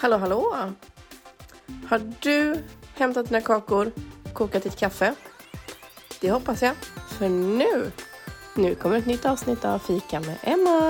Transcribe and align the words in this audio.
Hallå 0.00 0.16
hallå! 0.16 0.72
Har 1.88 2.12
du 2.20 2.62
hämtat 2.94 3.28
dina 3.28 3.40
kakor, 3.40 3.92
kokat 4.32 4.62
ditt 4.62 4.76
kaffe? 4.76 5.14
Det 6.20 6.30
hoppas 6.30 6.62
jag. 6.62 6.74
För 7.18 7.28
nu, 7.28 7.90
nu 8.56 8.74
kommer 8.74 8.98
ett 8.98 9.06
nytt 9.06 9.24
avsnitt 9.24 9.64
av 9.64 9.78
Fika 9.78 10.20
med 10.20 10.36
Emma. 10.42 10.80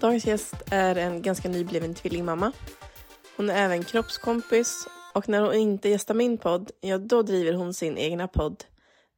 Dagens 0.00 0.26
gäst 0.26 0.54
är 0.70 0.96
en 0.96 1.22
ganska 1.22 1.48
nybliven 1.48 1.94
tvillingmamma. 1.94 2.52
Hon 3.36 3.50
är 3.50 3.64
även 3.64 3.84
kroppskompis 3.84 4.88
och 5.14 5.28
när 5.28 5.40
hon 5.40 5.54
inte 5.54 5.88
gästar 5.88 6.14
min 6.14 6.38
podd, 6.38 6.70
ja 6.80 6.98
då 6.98 7.22
driver 7.22 7.52
hon 7.52 7.74
sin 7.74 7.98
egna 7.98 8.28
podd. 8.28 8.64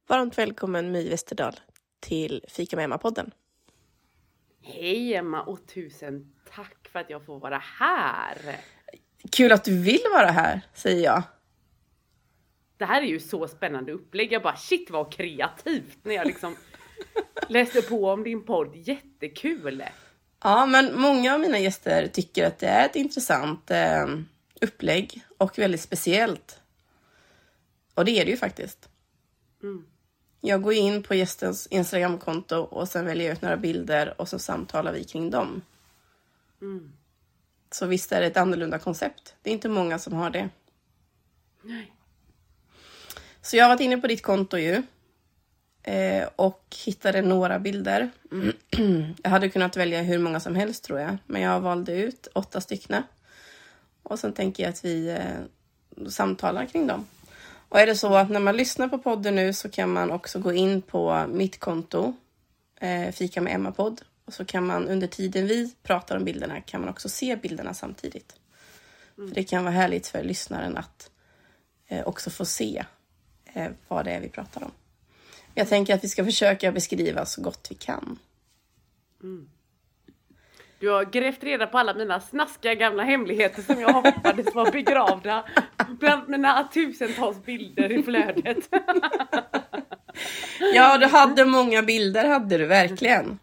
Varmt 0.07 0.37
välkommen 0.37 0.91
My 0.91 1.09
Westerdahl 1.09 1.59
till 1.99 2.45
Fika 2.47 2.75
med 2.75 2.83
Emma-podden. 2.83 3.31
Hej 4.67 5.13
Emma 5.13 5.41
och 5.41 5.67
tusen 5.67 6.33
tack 6.55 6.87
för 6.91 6.99
att 6.99 7.09
jag 7.09 7.25
får 7.25 7.39
vara 7.39 7.61
här. 7.79 8.37
Kul 9.31 9.51
att 9.51 9.63
du 9.63 9.81
vill 9.81 10.01
vara 10.13 10.31
här, 10.31 10.61
säger 10.73 11.03
jag. 11.03 11.23
Det 12.77 12.85
här 12.85 13.01
är 13.01 13.05
ju 13.05 13.19
så 13.19 13.47
spännande 13.47 13.91
upplägg. 13.91 14.31
Jag 14.31 14.41
bara 14.41 14.55
shit 14.55 14.89
vad 14.89 15.13
kreativt 15.13 15.97
när 16.03 16.15
jag 16.15 16.27
liksom 16.27 16.55
läste 17.47 17.81
på 17.81 18.09
om 18.09 18.23
din 18.23 18.45
podd. 18.45 18.75
Jättekul! 18.75 19.83
Ja, 20.43 20.65
men 20.65 20.99
många 21.01 21.33
av 21.33 21.39
mina 21.39 21.59
gäster 21.59 22.07
tycker 22.07 22.47
att 22.47 22.59
det 22.59 22.67
är 22.67 22.85
ett 22.85 22.95
intressant 22.95 23.71
eh, 23.71 24.07
upplägg 24.61 25.25
och 25.37 25.59
väldigt 25.59 25.81
speciellt. 25.81 26.59
Och 27.93 28.05
det 28.05 28.11
är 28.11 28.25
det 28.25 28.31
ju 28.31 28.37
faktiskt. 28.37 28.89
Mm. 29.63 29.85
Jag 30.47 30.61
går 30.61 30.73
in 30.73 31.03
på 31.03 31.15
gästens 31.15 31.67
Instagramkonto 31.67 32.55
och 32.55 32.87
sen 32.87 33.05
väljer 33.05 33.27
jag 33.27 33.33
ut 33.33 33.41
några 33.41 33.57
bilder 33.57 34.21
och 34.21 34.29
så 34.29 34.39
samtalar 34.39 34.93
vi 34.93 35.03
kring 35.03 35.29
dem. 35.29 35.61
Mm. 36.61 36.91
Så 37.71 37.85
visst 37.85 38.11
är 38.11 38.21
det 38.21 38.27
ett 38.27 38.37
annorlunda 38.37 38.79
koncept. 38.79 39.35
Det 39.41 39.49
är 39.49 39.53
inte 39.53 39.69
många 39.69 39.99
som 39.99 40.13
har 40.13 40.29
det. 40.29 40.49
Nej. 41.61 41.91
Så 43.41 43.57
jag 43.57 43.63
har 43.63 43.69
varit 43.69 43.81
inne 43.81 43.97
på 43.97 44.07
ditt 44.07 44.21
konto 44.21 44.57
ju. 44.57 44.83
Eh, 45.83 46.29
och 46.35 46.75
hittade 46.85 47.21
några 47.21 47.59
bilder. 47.59 48.11
jag 49.23 49.29
hade 49.29 49.49
kunnat 49.49 49.77
välja 49.77 50.01
hur 50.01 50.19
många 50.19 50.39
som 50.39 50.55
helst 50.55 50.83
tror 50.83 50.99
jag. 50.99 51.17
Men 51.25 51.41
jag 51.41 51.59
valde 51.59 51.93
ut 51.93 52.27
åtta 52.33 52.61
stycken. 52.61 53.03
Och 54.03 54.19
sen 54.19 54.33
tänker 54.33 54.63
jag 54.63 54.69
att 54.69 54.85
vi 54.85 55.09
eh, 55.09 56.07
samtalar 56.09 56.65
kring 56.65 56.87
dem. 56.87 57.05
Och 57.75 57.81
är 57.81 57.85
det 57.85 57.95
så 57.95 58.15
att 58.15 58.29
när 58.29 58.39
man 58.39 58.57
lyssnar 58.57 58.87
på 58.87 58.97
podden 58.97 59.35
nu 59.35 59.53
så 59.53 59.69
kan 59.69 59.89
man 59.93 60.11
också 60.11 60.39
gå 60.39 60.53
in 60.53 60.81
på 60.81 61.25
mitt 61.27 61.59
konto, 61.59 62.13
eh, 62.81 63.11
Fika 63.11 63.41
med 63.41 63.53
Emma-podd. 63.53 64.01
Och 64.25 64.33
så 64.33 64.45
kan 64.45 64.65
man 64.65 64.87
under 64.87 65.07
tiden 65.07 65.47
vi 65.47 65.75
pratar 65.83 66.17
om 66.17 66.23
bilderna 66.23 66.61
kan 66.61 66.81
man 66.81 66.89
också 66.89 67.09
se 67.09 67.35
bilderna 67.35 67.73
samtidigt. 67.73 68.35
Mm. 69.17 69.29
För 69.29 69.35
det 69.35 69.43
kan 69.43 69.63
vara 69.63 69.73
härligt 69.73 70.07
för 70.07 70.23
lyssnaren 70.23 70.77
att 70.77 71.11
eh, 71.87 72.07
också 72.07 72.29
få 72.29 72.45
se 72.45 72.85
eh, 73.53 73.71
vad 73.87 74.05
det 74.05 74.11
är 74.11 74.19
vi 74.19 74.29
pratar 74.29 74.63
om. 74.63 74.71
Jag 75.53 75.69
tänker 75.69 75.95
att 75.95 76.03
vi 76.03 76.09
ska 76.09 76.25
försöka 76.25 76.71
beskriva 76.71 77.25
så 77.25 77.41
gott 77.41 77.67
vi 77.69 77.75
kan. 77.75 78.19
Mm. 79.23 79.49
Du 80.79 80.89
har 80.89 81.05
grävt 81.05 81.43
reda 81.43 81.67
på 81.67 81.77
alla 81.77 81.93
mina 81.93 82.19
snaskiga 82.19 82.75
gamla 82.75 83.03
hemligheter 83.03 83.61
som 83.61 83.81
jag 83.81 83.93
hoppades 83.93 84.55
var 84.55 84.71
begravda 84.71 85.45
bland 85.99 86.29
mina 86.29 86.63
tusentals 86.73 87.45
bilder 87.45 87.91
i 87.91 88.03
flödet. 88.03 88.69
Ja, 90.73 90.97
du 90.97 91.05
hade 91.05 91.45
många 91.45 91.81
bilder, 91.83 92.29
hade 92.29 92.57
du 92.57 92.65
verkligen. 92.65 93.39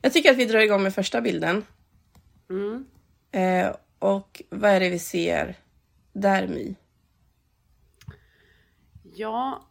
Jag 0.00 0.12
tycker 0.12 0.30
att 0.30 0.36
vi 0.36 0.44
drar 0.44 0.60
igång 0.60 0.82
med 0.82 0.94
första 0.94 1.20
bilden. 1.20 1.64
Mm. 2.50 2.86
Eh, 3.32 3.76
och 3.98 4.42
vad 4.48 4.70
är 4.70 4.80
det 4.80 4.90
vi 4.90 4.98
ser 4.98 5.54
där, 6.12 6.46
My? 6.46 6.74
Ja, 9.14 9.68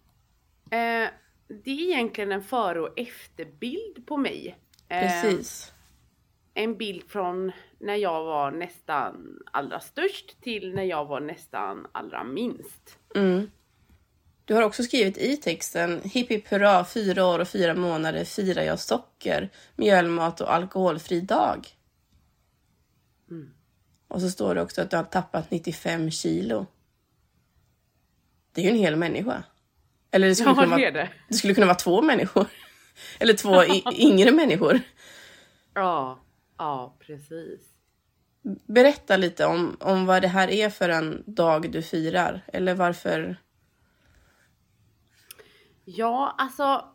eh, 0.72 1.10
det 1.48 1.72
är 1.72 1.82
egentligen 1.82 2.32
en 2.32 2.44
före 2.44 2.82
och 2.82 3.00
efterbild 3.00 4.06
på 4.06 4.18
mig. 4.18 4.58
Eh, 4.92 5.00
Precis. 5.02 5.74
en 6.54 6.78
bild 6.78 7.04
från 7.08 7.52
när 7.80 7.96
jag 7.96 8.24
var 8.24 8.52
nästan 8.52 9.40
allra 9.52 9.80
störst 9.80 10.42
till 10.42 10.74
när 10.76 10.84
jag 10.84 11.06
var 11.06 11.20
nästan 11.20 11.88
allra 11.92 12.24
minst. 12.24 13.00
Mm. 13.16 13.52
Du 14.46 14.54
har 14.54 14.64
också 14.64 14.84
skrivit 14.84 15.18
i 15.18 15.38
texten 15.38 16.02
Hipp 16.04 16.30
hipp 16.32 16.48
hurra, 16.48 16.86
fyra 16.86 17.26
år 17.26 17.40
och 17.40 17.48
fyra 17.48 17.74
månader 17.74 18.24
firar 18.24 18.64
jag 18.64 18.80
socker, 18.80 19.50
mjölmat 19.76 20.42
och 20.42 20.54
alkoholfri 20.54 21.22
dag. 21.22 21.68
Mm. 23.30 23.50
Och 24.08 24.22
så 24.22 24.30
står 24.30 24.56
det 24.56 24.62
också 24.62 24.82
att 24.82 24.90
du 24.90 24.98
har 24.98 25.04
tappat 25.04 25.52
95 25.52 26.12
kilo. 26.12 26.66
Det 28.54 28.62
är 28.62 28.66
ju 28.66 28.72
en 28.72 28.78
hel 28.78 28.96
människa. 28.96 29.44
Eller 30.12 30.28
det 30.28 30.36
skulle, 30.36 30.50
Ja, 30.50 30.56
kunna, 30.56 30.78
vara, 30.78 30.92
det. 30.92 31.10
det 31.28 31.34
skulle 31.34 31.54
kunna 31.54 31.68
vara 31.68 31.76
två 31.76 32.02
människor. 32.02 32.46
Eller 33.20 33.34
två 33.34 33.64
yngre 33.94 34.32
människor. 34.32 34.80
Ja, 35.74 36.20
ja 36.58 36.96
precis. 37.00 37.72
Berätta 38.68 39.18
lite 39.18 39.46
om, 39.46 39.78
om 39.80 40.06
vad 40.06 40.22
det 40.22 40.28
här 40.28 40.48
är 40.48 40.70
för 40.70 40.90
en 40.90 41.24
dag 41.26 41.72
du 41.72 41.82
firar. 41.82 42.42
Eller 42.48 42.76
varför... 42.76 43.36
Ja, 45.86 46.36
alltså. 46.38 46.88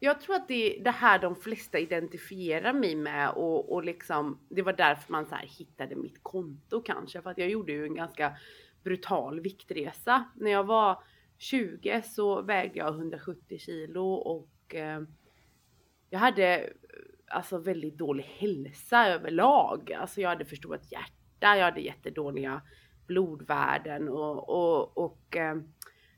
Jag 0.00 0.20
tror 0.20 0.36
att 0.36 0.48
det 0.48 0.78
är 0.78 0.84
det 0.84 0.90
här 0.90 1.18
de 1.18 1.36
flesta 1.36 1.78
identifierar 1.78 2.72
mig 2.72 2.94
med 2.94 3.30
och, 3.30 3.72
och 3.72 3.84
liksom 3.84 4.38
det 4.48 4.62
var 4.62 4.72
därför 4.72 5.12
man 5.12 5.26
så 5.26 5.36
hittade 5.36 5.96
mitt 5.96 6.22
konto 6.22 6.82
kanske 6.82 7.22
för 7.22 7.30
att 7.30 7.38
jag 7.38 7.50
gjorde 7.50 7.72
ju 7.72 7.84
en 7.84 7.94
ganska 7.94 8.36
brutal 8.82 9.40
viktresa. 9.40 10.24
När 10.34 10.50
jag 10.50 10.64
var 10.64 11.02
20 11.38 12.02
så 12.02 12.42
vägde 12.42 12.78
jag 12.78 12.88
170 12.88 13.58
kilo 13.58 14.12
och 14.14 14.74
eh, 14.74 15.02
jag 16.10 16.18
hade 16.18 16.58
eh, 16.58 16.70
alltså 17.28 17.58
väldigt 17.58 17.98
dålig 17.98 18.24
hälsa 18.24 19.06
överlag. 19.06 19.92
Alltså 19.92 20.20
jag 20.20 20.28
hade 20.28 20.44
förstorat 20.44 20.92
hjärta, 20.92 21.56
jag 21.56 21.64
hade 21.64 21.80
jättedåliga 21.80 22.62
blodvärden 23.06 24.08
och, 24.08 24.48
och, 24.48 24.98
och 24.98 25.36
eh, 25.36 25.56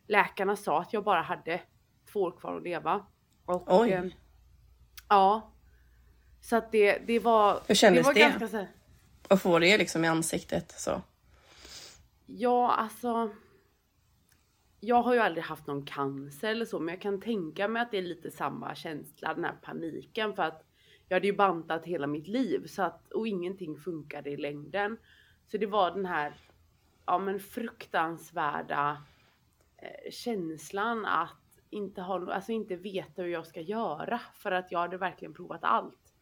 läkarna 0.06 0.56
sa 0.56 0.80
att 0.80 0.92
jag 0.92 1.04
bara 1.04 1.22
hade 1.22 1.60
två 2.12 2.22
år 2.22 2.30
kvar 2.30 2.56
att 2.56 2.62
leva. 2.62 3.06
Och, 3.44 3.80
Oj. 3.80 3.90
eh, 3.90 4.04
ja. 5.08 5.52
Så 6.40 6.56
att 6.56 6.72
det, 6.72 6.98
det 7.06 7.18
var... 7.18 7.60
Hur 7.66 7.74
kändes 7.74 8.06
var 8.06 8.14
det? 8.14 8.20
Ganska, 8.20 8.48
så 8.48 8.56
här, 8.56 8.68
att 9.28 9.42
få 9.42 9.58
det 9.58 9.78
liksom 9.78 10.04
i 10.04 10.08
ansiktet. 10.08 10.70
Så. 10.80 11.02
Ja, 12.26 12.72
alltså. 12.72 13.30
Jag 14.80 15.02
har 15.02 15.14
ju 15.14 15.20
aldrig 15.20 15.44
haft 15.44 15.66
någon 15.66 15.84
cancer 15.84 16.50
eller 16.50 16.64
så, 16.64 16.80
men 16.80 16.94
jag 16.94 17.02
kan 17.02 17.20
tänka 17.20 17.68
mig 17.68 17.82
att 17.82 17.90
det 17.90 17.98
är 17.98 18.02
lite 18.02 18.30
samma 18.30 18.74
känsla, 18.74 19.34
den 19.34 19.44
här 19.44 19.56
paniken 19.62 20.34
för 20.34 20.42
att 20.42 20.64
jag 21.08 21.16
hade 21.16 21.26
ju 21.26 21.36
bantat 21.36 21.84
hela 21.84 22.06
mitt 22.06 22.28
liv 22.28 22.66
så 22.66 22.82
att 22.82 23.12
och 23.12 23.28
ingenting 23.28 23.76
funkade 23.76 24.30
i 24.30 24.36
längden. 24.36 24.96
Så 25.46 25.58
det 25.58 25.66
var 25.66 25.90
den 25.90 26.06
här, 26.06 26.34
ja 27.06 27.18
men 27.18 27.40
fruktansvärda 27.40 29.02
eh, 29.76 30.10
känslan 30.10 31.06
att 31.06 31.60
inte 31.70 32.02
ha, 32.02 32.32
alltså 32.32 32.52
inte 32.52 32.76
veta 32.76 33.22
hur 33.22 33.28
jag 33.28 33.46
ska 33.46 33.60
göra 33.60 34.20
för 34.34 34.52
att 34.52 34.72
jag 34.72 34.78
hade 34.78 34.96
verkligen 34.96 35.34
provat 35.34 35.64
allt. 35.64 36.14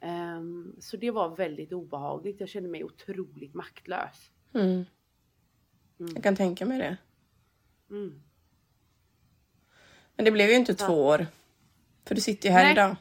Ehm, 0.00 0.76
så 0.80 0.96
det 0.96 1.10
var 1.10 1.36
väldigt 1.36 1.72
obehagligt. 1.72 2.40
Jag 2.40 2.48
kände 2.48 2.68
mig 2.68 2.84
otroligt 2.84 3.54
maktlös. 3.54 4.30
Mm. 4.54 4.66
Mm. 4.66 6.12
Jag 6.14 6.22
kan 6.22 6.36
tänka 6.36 6.66
mig 6.66 6.78
det. 6.78 6.96
Mm. 7.90 8.22
Men 10.16 10.24
det 10.24 10.30
blev 10.30 10.48
ju 10.50 10.54
inte 10.56 10.76
Ja. 10.78 10.86
två 10.86 11.06
år. 11.06 11.26
För 12.06 12.14
du 12.14 12.20
sitter 12.20 12.48
ju 12.48 12.52
här 12.52 12.62
Nej. 12.64 12.72
idag. 12.72 12.96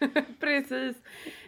Precis. 0.40 0.96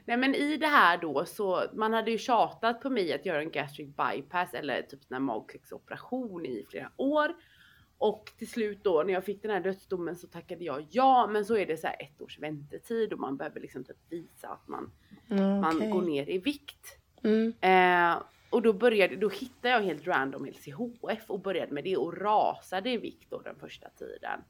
Nej 0.04 0.16
men 0.16 0.34
i 0.34 0.56
det 0.56 0.66
här 0.66 0.98
då 0.98 1.24
så 1.24 1.64
man 1.74 1.92
hade 1.92 2.10
ju 2.10 2.18
tjatat 2.18 2.80
på 2.80 2.90
mig 2.90 3.12
att 3.12 3.26
göra 3.26 3.40
en 3.42 3.50
gastric 3.50 3.88
bypass 3.96 4.54
eller 4.54 4.82
typ 4.82 5.04
sån 5.04 5.14
här 5.14 5.20
magsäcksoperation 5.20 6.46
i 6.46 6.64
flera 6.70 6.90
år. 6.96 7.34
Och 7.98 8.32
till 8.38 8.50
slut 8.50 8.84
då 8.84 9.02
när 9.06 9.12
jag 9.12 9.24
fick 9.24 9.42
den 9.42 9.50
här 9.50 9.60
dödsdomen 9.60 10.16
så 10.16 10.26
tackade 10.26 10.64
jag 10.64 10.86
ja 10.90 11.26
men 11.32 11.44
så 11.44 11.56
är 11.56 11.66
det 11.66 11.76
så 11.76 11.86
här 11.86 11.96
ett 12.02 12.20
års 12.22 12.38
väntetid 12.38 13.12
och 13.12 13.18
man 13.20 13.36
behöver 13.36 13.60
liksom 13.60 13.84
typ 13.84 13.96
visa 14.08 14.48
att 14.48 14.68
man, 14.68 14.92
Mm, 15.30 15.60
man 15.60 15.76
okej. 15.76 15.90
går 15.90 16.02
ner 16.02 16.30
i 16.30 16.38
vikt. 16.38 16.98
Mm. 17.24 17.52
Eh, 17.60 18.22
och 18.52 18.62
då 18.62 18.72
började, 18.72 19.16
då 19.16 19.28
hittade 19.28 19.68
jag 19.68 19.82
helt 19.82 20.06
random 20.06 20.46
LCHF 20.46 21.30
och 21.30 21.40
började 21.40 21.72
med 21.72 21.84
det 21.84 21.96
och 21.96 22.16
rasade 22.16 22.90
i 22.90 22.96
vikt 22.96 23.30
då 23.30 23.40
den 23.40 23.56
första 23.56 23.88
tiden. 23.88 24.40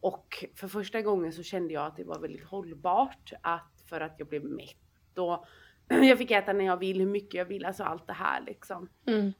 Och 0.00 0.44
för 0.54 0.68
första 0.68 1.02
gången 1.02 1.32
så 1.32 1.42
kände 1.42 1.74
jag 1.74 1.86
att 1.86 1.96
det 1.96 2.04
var 2.04 2.18
väldigt 2.18 2.44
hållbart 2.44 3.32
att 3.42 3.84
för 3.88 4.00
att 4.00 4.14
jag 4.18 4.28
blev 4.28 4.44
mätt 4.44 5.18
och 5.18 5.46
jag 5.88 6.18
fick 6.18 6.30
äta 6.30 6.52
när 6.52 6.64
jag 6.64 6.76
vill, 6.76 6.98
hur 6.98 7.06
mycket 7.06 7.34
jag 7.34 7.44
vill, 7.44 7.64
alltså 7.64 7.84
allt 7.84 8.06
det 8.06 8.12
här 8.12 8.40
liksom. 8.46 8.88
Mm. 9.06 9.32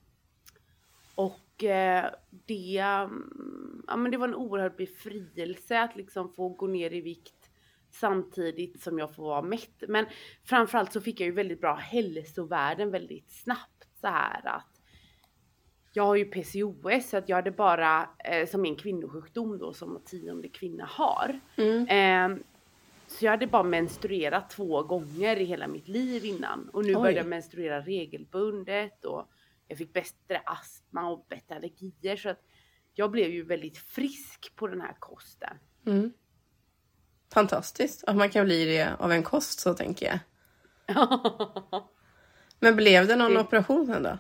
Och 1.15 1.65
eh, 1.65 2.11
det, 2.47 2.79
mm, 2.79 3.85
ja 3.87 3.97
men 3.97 4.11
det 4.11 4.17
var 4.17 4.29
en 4.29 4.35
oerhörd 4.35 4.77
befrielse 4.77 5.81
att 5.81 5.97
liksom 5.97 6.33
få 6.33 6.49
gå 6.49 6.67
ner 6.67 6.93
i 6.93 7.01
vikt 7.01 7.51
samtidigt 7.91 8.83
som 8.83 8.99
jag 8.99 9.15
får 9.15 9.23
vara 9.23 9.43
mätt. 9.43 9.83
Men 9.89 10.07
framförallt 10.45 10.93
så 10.93 11.01
fick 11.01 11.21
jag 11.21 11.27
ju 11.27 11.33
väldigt 11.33 11.61
bra 11.61 11.75
hälsovärden 11.75 12.91
väldigt 12.91 13.31
snabbt 13.31 13.76
så 14.01 14.07
här 14.07 14.47
att 14.47 14.77
jag 15.93 16.07
har 16.07 16.17
ju 16.17 16.25
PCOS 16.25 17.09
så 17.09 17.17
att 17.17 17.29
jag 17.29 17.37
hade 17.37 17.51
bara 17.51 18.09
eh, 18.25 18.49
som 18.49 18.65
en 18.65 18.77
kvinnosjukdom 18.77 19.59
då 19.59 19.73
som 19.73 20.03
tionde 20.05 20.49
kvinna 20.49 20.85
har. 20.85 21.41
Mm. 21.57 21.89
Eh, 21.89 22.39
så 23.07 23.25
jag 23.25 23.31
hade 23.31 23.47
bara 23.47 23.63
menstruerat 23.63 24.51
två 24.51 24.83
gånger 24.83 25.37
i 25.37 25.45
hela 25.45 25.69
mitt 25.69 25.89
liv 25.89 26.25
innan 26.25 26.69
och 26.69 26.85
nu 26.85 26.95
Oj. 26.95 26.95
började 26.95 27.19
jag 27.19 27.27
menstruera 27.27 27.81
regelbundet 27.81 29.05
och 29.05 29.31
jag 29.69 29.79
fick 29.79 29.93
bättre 29.93 30.43
astma 30.47 31.09
och 31.09 31.27
bättre 31.29 31.57
allergier 31.57 32.17
så 32.17 32.29
att 32.29 32.41
jag 32.95 33.11
blev 33.11 33.31
ju 33.31 33.43
väldigt 33.43 33.79
frisk 33.79 34.57
på 34.57 34.67
den 34.67 34.81
här 34.81 34.97
kosten. 34.99 35.59
Mm. 35.87 36.13
Fantastiskt 37.33 38.05
att 38.05 38.17
man 38.17 38.31
kan 38.31 38.45
bli 38.45 38.65
det 38.65 38.97
av 38.99 39.13
en 39.13 39.23
kost 39.23 39.61
så 39.61 39.75
tänker 39.75 40.07
jag. 40.07 40.19
Men 42.61 42.77
blev 42.77 43.07
det 43.07 43.17
någon 43.17 43.35
Det- 43.35 43.41
operation 43.41 43.87
sen 43.87 44.03
då? 44.03 44.19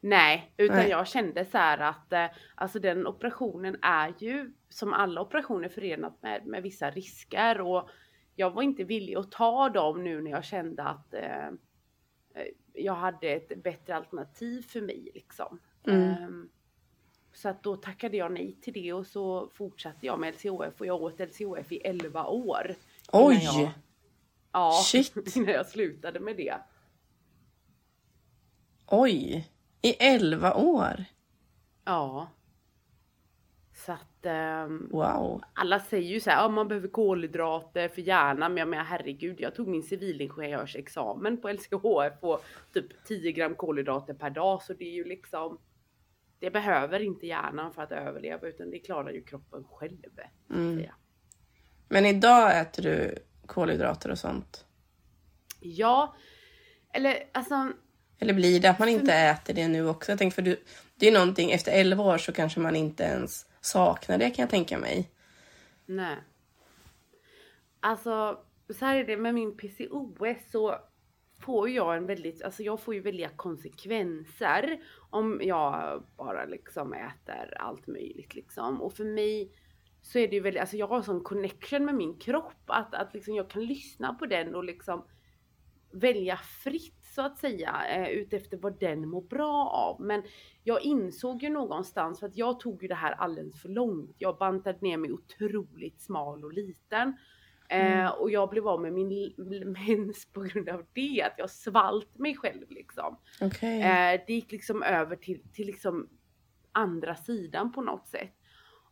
Nej, 0.00 0.52
utan 0.56 0.76
Nej. 0.76 0.90
jag 0.90 1.08
kände 1.08 1.44
så 1.44 1.58
här 1.58 1.78
att 1.78 2.12
eh, 2.12 2.26
alltså 2.54 2.78
den 2.78 3.06
operationen 3.06 3.76
är 3.82 4.14
ju 4.18 4.52
som 4.68 4.92
alla 4.92 5.20
operationer 5.20 5.68
förenat 5.68 6.22
med, 6.22 6.46
med 6.46 6.62
vissa 6.62 6.90
risker 6.90 7.60
och 7.60 7.88
jag 8.36 8.50
var 8.50 8.62
inte 8.62 8.84
villig 8.84 9.14
att 9.16 9.30
ta 9.32 9.68
dem 9.68 10.04
nu 10.04 10.20
när 10.22 10.30
jag 10.30 10.44
kände 10.44 10.82
att 10.82 11.14
eh, 11.14 11.46
eh, 12.34 12.46
jag 12.72 12.94
hade 12.94 13.28
ett 13.28 13.62
bättre 13.62 13.96
alternativ 13.96 14.62
för 14.62 14.80
mig 14.80 15.10
liksom. 15.14 15.60
Mm. 15.86 16.00
Ehm, 16.02 16.48
så 17.32 17.48
att 17.48 17.62
då 17.62 17.76
tackade 17.76 18.16
jag 18.16 18.32
nej 18.32 18.56
till 18.62 18.72
det 18.72 18.92
och 18.92 19.06
så 19.06 19.50
fortsatte 19.54 20.06
jag 20.06 20.20
med 20.20 20.34
LCHF 20.34 20.80
och 20.80 20.86
jag 20.86 21.02
åt 21.02 21.20
LCHF 21.20 21.72
i 21.72 21.76
11 21.76 22.26
år. 22.26 22.74
Oj! 23.12 23.40
Jag, 23.44 23.70
ja, 24.52 24.72
Shit. 24.84 25.12
innan 25.36 25.52
jag 25.54 25.66
slutade 25.66 26.20
med 26.20 26.36
det. 26.36 26.54
Oj! 28.86 29.50
I 29.82 29.90
elva 29.90 30.54
år? 30.54 31.04
Ja. 31.84 32.28
Så 33.74 33.92
att 33.92 34.26
ehm, 34.26 34.88
Wow. 34.92 35.42
alla 35.54 35.80
säger 35.80 36.08
ju 36.10 36.20
så 36.20 36.30
här, 36.30 36.42
ja, 36.42 36.48
man 36.48 36.68
behöver 36.68 36.88
kolhydrater 36.88 37.88
för 37.88 38.02
hjärnan, 38.02 38.54
men 38.54 38.56
jag 38.56 38.68
menar 38.68 38.84
herregud, 38.84 39.40
jag 39.40 39.54
tog 39.54 39.68
min 39.68 39.82
civilingenjörsexamen 39.82 41.40
på 41.40 41.48
LCHF 41.48 42.20
på 42.20 42.40
typ 42.74 43.04
10 43.04 43.32
gram 43.32 43.54
kolhydrater 43.54 44.14
per 44.14 44.30
dag, 44.30 44.62
så 44.62 44.72
det 44.72 44.84
är 44.84 44.94
ju 44.94 45.04
liksom 45.04 45.58
det 46.38 46.50
behöver 46.50 47.00
inte 47.00 47.26
hjärnan 47.26 47.72
för 47.72 47.82
att 47.82 47.92
överleva 47.92 48.48
utan 48.48 48.70
det 48.70 48.78
klarar 48.78 49.10
ju 49.10 49.22
kroppen 49.24 49.64
själv. 49.64 49.98
Mm. 50.50 50.86
Men 51.88 52.06
idag 52.06 52.60
äter 52.60 52.82
du 52.82 53.14
kolhydrater 53.46 54.10
och 54.10 54.18
sånt? 54.18 54.66
Ja, 55.60 56.16
eller 56.92 57.30
alltså 57.32 57.72
Eller 58.18 58.34
blir 58.34 58.60
det 58.60 58.70
att 58.70 58.78
man 58.78 58.88
inte 58.88 59.12
äter 59.14 59.54
det 59.54 59.68
nu 59.68 59.88
också? 59.88 60.12
Jag 60.12 60.18
tänker 60.18 60.34
för 60.34 60.42
du, 60.42 60.62
det 60.94 61.08
är 61.08 61.12
någonting, 61.12 61.50
efter 61.50 61.72
11 61.72 62.02
år 62.02 62.18
så 62.18 62.32
kanske 62.32 62.60
man 62.60 62.76
inte 62.76 63.02
ens 63.02 63.46
saknar 63.60 64.18
det 64.18 64.30
kan 64.30 64.42
jag 64.42 64.50
tänka 64.50 64.78
mig. 64.78 65.10
Nej. 65.86 66.16
Alltså, 67.80 68.38
så 68.78 68.84
här 68.84 68.96
är 68.96 69.04
det 69.04 69.16
med 69.16 69.34
min 69.34 69.56
PCOS 69.56 70.50
så 70.50 70.78
får 71.40 71.70
jag 71.70 71.96
en 71.96 72.06
väldigt, 72.06 72.42
alltså 72.42 72.62
jag 72.62 72.80
får 72.80 72.94
ju 72.94 73.00
väldiga 73.00 73.28
konsekvenser 73.28 74.80
om 75.10 75.40
jag 75.42 76.04
bara 76.16 76.44
liksom 76.44 76.92
äter 76.92 77.54
allt 77.56 77.86
möjligt 77.86 78.34
liksom. 78.34 78.82
Och 78.82 78.92
för 78.92 79.04
mig 79.04 79.52
så 80.02 80.18
är 80.18 80.28
det 80.28 80.34
ju 80.34 80.40
väldigt, 80.40 80.60
alltså 80.60 80.76
jag 80.76 80.86
har 80.86 81.02
sån 81.02 81.24
connection 81.24 81.84
med 81.84 81.94
min 81.94 82.18
kropp 82.18 82.62
att, 82.66 82.94
att 82.94 83.14
liksom 83.14 83.34
jag 83.34 83.50
kan 83.50 83.64
lyssna 83.64 84.14
på 84.14 84.26
den 84.26 84.54
och 84.54 84.64
liksom 84.64 85.04
välja 85.92 86.36
fritt 86.36 87.03
så 87.14 87.22
att 87.22 87.38
säga 87.38 87.86
eh, 87.88 88.08
utefter 88.08 88.56
vad 88.56 88.80
den 88.80 89.08
mår 89.08 89.22
bra 89.22 89.68
av. 89.68 90.00
Men 90.00 90.22
jag 90.62 90.82
insåg 90.82 91.42
ju 91.42 91.50
någonstans 91.50 92.20
för 92.20 92.26
att 92.26 92.36
jag 92.36 92.60
tog 92.60 92.82
ju 92.82 92.88
det 92.88 92.94
här 92.94 93.12
alldeles 93.12 93.62
för 93.62 93.68
långt. 93.68 94.16
Jag 94.18 94.38
bantade 94.38 94.78
ner 94.80 94.96
mig 94.96 95.12
otroligt 95.12 96.00
smal 96.00 96.44
och 96.44 96.52
liten. 96.52 97.16
Eh, 97.68 98.08
och 98.08 98.30
jag 98.30 98.50
blev 98.50 98.68
av 98.68 98.80
med 98.80 98.92
min 98.92 99.32
mens 99.86 100.32
på 100.32 100.40
grund 100.40 100.68
av 100.68 100.86
det, 100.92 101.22
att 101.22 101.38
jag 101.38 101.50
svalt 101.50 102.18
mig 102.18 102.36
själv 102.36 102.70
liksom. 102.70 103.18
Okej. 103.40 103.80
Eh, 103.80 104.20
det 104.26 104.34
gick 104.34 104.52
liksom 104.52 104.82
över 104.82 105.16
till, 105.16 105.42
till 105.52 105.66
liksom 105.66 106.08
andra 106.72 107.14
sidan 107.14 107.72
på 107.72 107.82
något 107.82 108.08
sätt. 108.08 108.34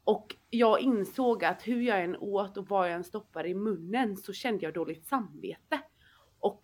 Och 0.05 0.37
jag 0.51 0.81
insåg 0.81 1.45
att 1.45 1.69
hur 1.69 1.83
jag 1.83 2.05
än 2.05 2.17
åt 2.17 2.57
och 2.57 2.69
vad 2.69 2.89
jag 2.89 2.95
än 2.95 3.05
stoppade 3.05 3.49
i 3.49 3.55
munnen 3.55 4.17
så 4.17 4.33
kände 4.33 4.65
jag 4.65 4.75
dåligt 4.75 5.07
samvete. 5.07 5.81
Och 6.39 6.63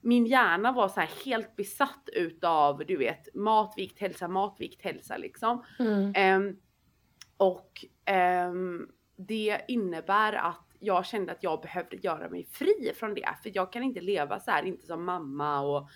min 0.00 0.26
hjärna 0.26 0.72
var 0.72 0.88
så 0.88 1.00
här 1.00 1.10
helt 1.24 1.56
besatt 1.56 2.08
utav, 2.12 2.82
du 2.86 2.96
vet, 2.96 3.34
mat, 3.34 3.74
vikt, 3.76 4.00
hälsa, 4.00 4.28
mat, 4.28 4.56
vikt, 4.58 4.82
hälsa 4.82 5.16
liksom. 5.16 5.64
Mm. 5.78 6.12
Ehm, 6.16 6.56
och 7.36 7.84
ehm, 8.04 8.88
det 9.16 9.60
innebär 9.68 10.32
att 10.32 10.68
jag 10.80 11.06
kände 11.06 11.32
att 11.32 11.42
jag 11.42 11.60
behövde 11.60 11.96
göra 11.96 12.28
mig 12.28 12.44
fri 12.44 12.92
från 12.94 13.14
det. 13.14 13.28
För 13.42 13.50
jag 13.54 13.72
kan 13.72 13.82
inte 13.82 14.00
leva 14.00 14.40
så 14.40 14.50
här, 14.50 14.62
inte 14.62 14.86
som 14.86 15.04
mamma 15.04 15.60
och 15.60 15.88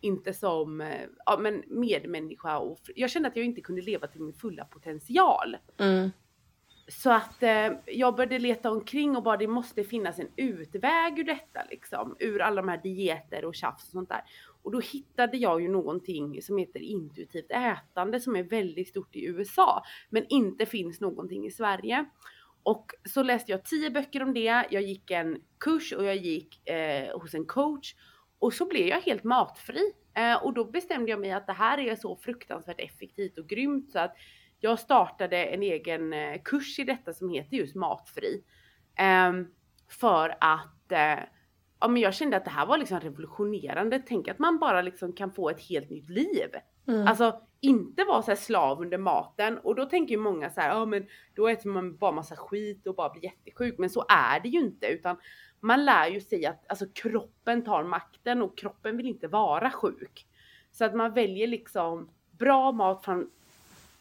inte 0.00 0.34
som 0.34 0.80
eh, 0.80 1.06
ja, 1.26 1.38
men 1.40 1.62
medmänniska. 1.66 2.58
Och 2.58 2.80
jag 2.94 3.10
kände 3.10 3.28
att 3.28 3.36
jag 3.36 3.44
inte 3.44 3.60
kunde 3.60 3.82
leva 3.82 4.06
till 4.06 4.20
min 4.20 4.34
fulla 4.34 4.64
potential. 4.64 5.56
Mm. 5.78 6.10
Så 6.90 7.10
att 7.10 7.42
eh, 7.42 7.72
jag 7.86 8.14
började 8.16 8.38
leta 8.38 8.70
omkring 8.70 9.16
och 9.16 9.22
bara 9.22 9.36
det 9.36 9.46
måste 9.46 9.84
finnas 9.84 10.18
en 10.18 10.28
utväg 10.36 11.18
ur 11.18 11.24
detta 11.24 11.60
liksom. 11.70 12.16
Ur 12.18 12.42
alla 12.42 12.62
de 12.62 12.68
här 12.68 12.80
dieter 12.82 13.44
och 13.44 13.54
tjafs 13.54 13.84
och 13.84 13.90
sånt 13.90 14.08
där. 14.08 14.22
Och 14.62 14.72
då 14.72 14.80
hittade 14.80 15.36
jag 15.36 15.62
ju 15.62 15.68
någonting 15.68 16.42
som 16.42 16.58
heter 16.58 16.80
intuitivt 16.80 17.50
ätande 17.50 18.20
som 18.20 18.36
är 18.36 18.42
väldigt 18.42 18.88
stort 18.88 19.16
i 19.16 19.26
USA. 19.26 19.82
Men 20.10 20.26
inte 20.28 20.66
finns 20.66 21.00
någonting 21.00 21.46
i 21.46 21.50
Sverige. 21.50 22.04
Och 22.62 22.90
så 23.04 23.22
läste 23.22 23.52
jag 23.52 23.64
tio 23.64 23.90
böcker 23.90 24.22
om 24.22 24.34
det. 24.34 24.66
Jag 24.70 24.82
gick 24.82 25.10
en 25.10 25.42
kurs 25.58 25.92
och 25.92 26.04
jag 26.04 26.16
gick 26.16 26.68
eh, 26.68 27.20
hos 27.20 27.34
en 27.34 27.46
coach. 27.46 27.94
Och 28.38 28.54
så 28.54 28.66
blev 28.66 28.86
jag 28.86 29.00
helt 29.00 29.24
matfri. 29.24 29.92
Eh, 30.14 30.44
och 30.44 30.54
då 30.54 30.64
bestämde 30.64 31.10
jag 31.10 31.20
mig 31.20 31.30
att 31.30 31.46
det 31.46 31.52
här 31.52 31.78
är 31.78 31.96
så 31.96 32.16
fruktansvärt 32.16 32.80
effektivt 32.80 33.38
och 33.38 33.46
grymt 33.46 33.92
så 33.92 33.98
att 33.98 34.16
jag 34.60 34.78
startade 34.78 35.44
en 35.44 35.62
egen 35.62 36.12
eh, 36.12 36.42
kurs 36.44 36.78
i 36.78 36.84
detta 36.84 37.12
som 37.12 37.28
heter 37.28 37.56
just 37.56 37.74
matfri. 37.74 38.44
Ehm, 38.96 39.46
för 39.88 40.36
att 40.40 40.92
eh, 40.92 41.18
ja, 41.80 41.88
men 41.88 42.02
jag 42.02 42.14
kände 42.14 42.36
att 42.36 42.44
det 42.44 42.50
här 42.50 42.66
var 42.66 42.78
liksom 42.78 43.00
revolutionerande. 43.00 44.02
Tänk 44.06 44.28
att 44.28 44.38
man 44.38 44.58
bara 44.58 44.82
liksom 44.82 45.12
kan 45.12 45.32
få 45.32 45.50
ett 45.50 45.60
helt 45.60 45.90
nytt 45.90 46.10
liv. 46.10 46.50
Mm. 46.88 47.06
Alltså 47.06 47.40
inte 47.60 48.04
vara 48.04 48.22
så 48.22 48.36
slav 48.36 48.80
under 48.80 48.98
maten 48.98 49.58
och 49.58 49.74
då 49.74 49.84
tänker 49.84 50.14
ju 50.14 50.20
många 50.20 50.50
så 50.50 50.60
här, 50.60 50.68
ja 50.68 50.86
men 50.86 51.06
då 51.34 51.48
äter 51.48 51.70
man 51.70 51.96
bara 51.96 52.12
massa 52.12 52.36
skit 52.36 52.86
och 52.86 52.94
bara 52.94 53.10
blir 53.10 53.24
jättesjuk. 53.24 53.78
Men 53.78 53.90
så 53.90 54.04
är 54.08 54.40
det 54.40 54.48
ju 54.48 54.58
inte 54.58 54.86
utan 54.86 55.16
man 55.60 55.84
lär 55.84 56.08
ju 56.08 56.20
sig 56.20 56.46
att 56.46 56.64
alltså, 56.68 56.86
kroppen 56.94 57.64
tar 57.64 57.84
makten 57.84 58.42
och 58.42 58.58
kroppen 58.58 58.96
vill 58.96 59.06
inte 59.06 59.28
vara 59.28 59.70
sjuk. 59.70 60.26
Så 60.72 60.84
att 60.84 60.94
man 60.94 61.14
väljer 61.14 61.46
liksom 61.46 62.10
bra 62.30 62.72
mat 62.72 63.04
från 63.04 63.30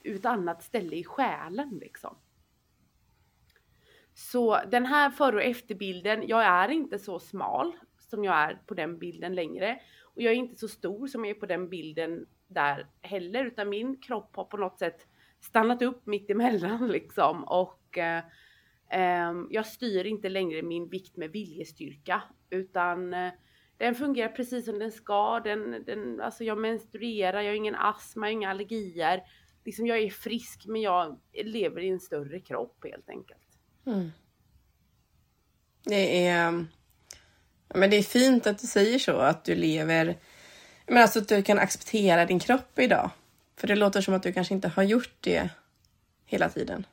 ur 0.03 0.15
ett 0.15 0.25
annat 0.25 0.63
ställe 0.63 0.95
i 0.95 1.03
själen 1.03 1.77
liksom. 1.81 2.17
Så 4.13 4.59
den 4.71 4.85
här 4.85 5.09
före 5.09 5.35
och 5.35 5.43
efterbilden, 5.43 6.27
jag 6.27 6.45
är 6.45 6.69
inte 6.69 6.99
så 6.99 7.19
smal 7.19 7.71
som 7.97 8.23
jag 8.23 8.35
är 8.35 8.61
på 8.65 8.73
den 8.73 8.99
bilden 8.99 9.35
längre. 9.35 9.79
Och 10.03 10.21
jag 10.21 10.33
är 10.33 10.37
inte 10.37 10.55
så 10.55 10.67
stor 10.67 11.07
som 11.07 11.25
jag 11.25 11.35
är 11.35 11.39
på 11.39 11.45
den 11.45 11.69
bilden 11.69 12.25
där 12.47 12.87
heller, 13.01 13.45
utan 13.45 13.69
min 13.69 13.97
kropp 13.97 14.35
har 14.35 14.43
på 14.43 14.57
något 14.57 14.79
sätt 14.79 15.07
stannat 15.39 15.81
upp 15.81 16.05
mitt 16.05 16.29
emellan 16.29 16.87
liksom. 16.91 17.43
Och 17.43 17.97
eh, 17.97 18.23
eh, 18.89 19.33
jag 19.49 19.65
styr 19.65 20.05
inte 20.05 20.29
längre 20.29 20.61
min 20.61 20.89
vikt 20.89 21.17
med 21.17 21.31
viljestyrka, 21.31 22.21
utan 22.49 23.13
eh, 23.13 23.31
den 23.77 23.95
fungerar 23.95 24.29
precis 24.29 24.65
som 24.65 24.79
den 24.79 24.91
ska. 24.91 25.39
Den, 25.39 25.83
den, 25.85 26.21
alltså 26.21 26.43
jag 26.43 26.57
menstruerar, 26.57 27.41
jag 27.41 27.49
har 27.49 27.55
ingen 27.55 27.75
astma, 27.75 28.25
jag 28.25 28.27
har 28.27 28.33
inga 28.33 28.49
allergier. 28.49 29.23
Liksom 29.69 29.87
jag 29.87 29.99
är 29.99 30.09
frisk 30.09 30.65
men 30.67 30.81
jag 30.81 31.19
lever 31.43 31.81
i 31.81 31.89
en 31.89 31.99
större 31.99 32.39
kropp 32.39 32.83
helt 32.83 33.09
enkelt. 33.09 33.47
Mm. 33.85 34.11
Det 35.83 36.27
är... 36.27 36.51
ja, 37.67 37.75
Men 37.75 37.89
det 37.89 37.97
är 37.97 38.03
fint 38.03 38.47
att 38.47 38.59
du 38.59 38.67
säger 38.67 38.99
så, 38.99 39.17
att 39.17 39.45
du 39.45 39.55
lever... 39.55 40.17
Men 40.87 40.97
alltså 40.97 41.19
att 41.19 41.27
du 41.27 41.43
kan 41.43 41.59
acceptera 41.59 42.25
din 42.25 42.39
kropp 42.39 42.79
idag. 42.79 43.09
För 43.55 43.67
det 43.67 43.75
låter 43.75 44.01
som 44.01 44.13
att 44.13 44.23
du 44.23 44.33
kanske 44.33 44.53
inte 44.53 44.67
har 44.67 44.83
gjort 44.83 45.15
det 45.19 45.49
hela 46.25 46.49
tiden. 46.49 46.85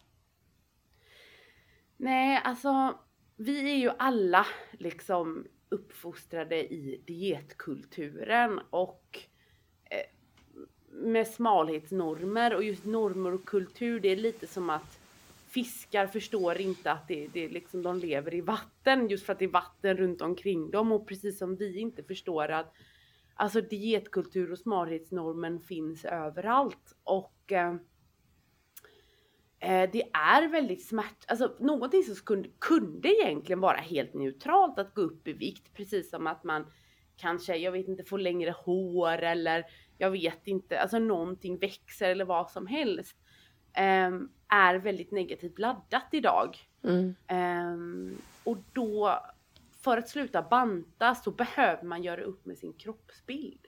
Nej, 1.97 2.41
alltså 2.45 2.99
vi 3.37 3.73
är 3.73 3.77
ju 3.77 3.91
alla 3.99 4.47
liksom 4.73 5.47
uppfostrade 5.69 6.57
i 6.57 7.03
dietkulturen 7.07 8.61
och 8.71 9.19
med 10.97 11.27
smalhetsnormer 11.27 12.55
och 12.55 12.65
just 12.65 12.85
normer 12.85 13.35
och 13.35 13.45
kultur 13.45 14.01
det 14.01 14.09
är 14.09 14.17
lite 14.17 14.47
som 14.47 14.71
att 14.71 14.99
fiskar 15.49 16.07
förstår 16.07 16.61
inte 16.61 16.93
att 16.93 17.09
det, 17.09 17.29
det 17.33 17.49
liksom, 17.49 17.83
de 17.83 17.99
lever 17.99 18.35
i 18.35 18.41
vatten 18.41 19.09
just 19.09 19.27
för 19.27 19.33
att 19.33 19.39
det 19.39 19.45
är 19.45 19.49
vatten 19.49 19.97
runt 19.97 20.23
omkring 20.23 20.71
dem. 20.71 20.93
Och 20.93 21.09
precis 21.09 21.39
som 21.39 21.57
vi 21.57 21.79
inte 21.79 22.03
förstår 22.03 22.49
att 22.49 22.73
alltså 23.35 23.61
dietkultur 23.61 24.53
och 24.53 24.59
smalhetsnormen 24.59 25.61
finns 25.61 26.05
överallt. 26.05 26.95
Och 27.05 27.53
eh, 27.53 27.75
eh, 29.59 29.91
det 29.93 30.03
är 30.13 30.49
väldigt 30.49 30.87
smärt, 30.87 31.25
alltså 31.29 31.57
någonting 31.59 32.03
som 32.03 32.15
kunde, 32.15 32.49
kunde 32.59 33.09
egentligen 33.09 33.61
vara 33.61 33.77
helt 33.77 34.15
neutralt 34.15 34.79
att 34.79 34.95
gå 34.95 35.03
upp 35.03 35.29
i 35.29 35.33
vikt. 35.33 35.75
Precis 35.75 36.11
som 36.11 36.27
att 36.27 36.45
man 36.45 36.67
kanske, 37.17 37.57
jag 37.57 37.73
vet 37.73 37.89
inte, 37.89 38.05
får 38.05 38.19
längre 38.19 38.51
hår 38.51 39.19
eller 39.23 39.65
jag 39.99 40.11
vet 40.11 40.47
inte, 40.47 40.81
alltså 40.81 40.99
någonting 40.99 41.59
växer 41.59 42.11
eller 42.11 42.25
vad 42.25 42.51
som 42.51 42.67
helst. 42.67 43.17
Um, 44.09 44.31
är 44.49 44.75
väldigt 44.75 45.11
negativt 45.11 45.59
laddat 45.59 46.09
idag. 46.13 46.59
Mm. 46.83 47.15
Um, 47.31 48.19
och 48.45 48.57
då, 48.73 49.21
för 49.83 49.99
att 49.99 50.09
sluta 50.09 50.43
banta 50.43 51.15
så 51.15 51.31
behöver 51.31 51.83
man 51.83 52.03
göra 52.03 52.23
upp 52.23 52.47
med 52.47 52.59
sin 52.59 52.73
kroppsbild. 52.73 53.67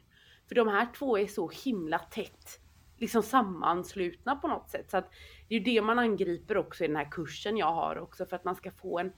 För 0.49 0.55
de 0.55 0.69
här 0.69 0.89
två 0.95 1.19
är 1.19 1.27
så 1.27 1.51
himla 1.65 1.99
tätt 1.99 2.61
liksom 2.99 3.23
sammanslutna 3.23 4.37
på 4.37 4.49
något 4.49 4.71
sätt. 4.71 4.91
Så 4.91 4.97
att 4.97 5.11
det 5.49 5.57
är 5.57 5.61
det 5.61 5.83
man 5.83 5.99
angriper 5.99 6.57
också 6.57 6.85
i 6.85 6.87
den 6.87 6.97
här 6.97 7.11
kursen 7.11 7.57
jag 7.57 7.73
har 7.73 7.99
också 7.99 8.27
för 8.27 8.37
att 8.37 8.45
man 8.45 8.57
ska 8.57 8.71
få 8.71 8.99
en 8.99 9.13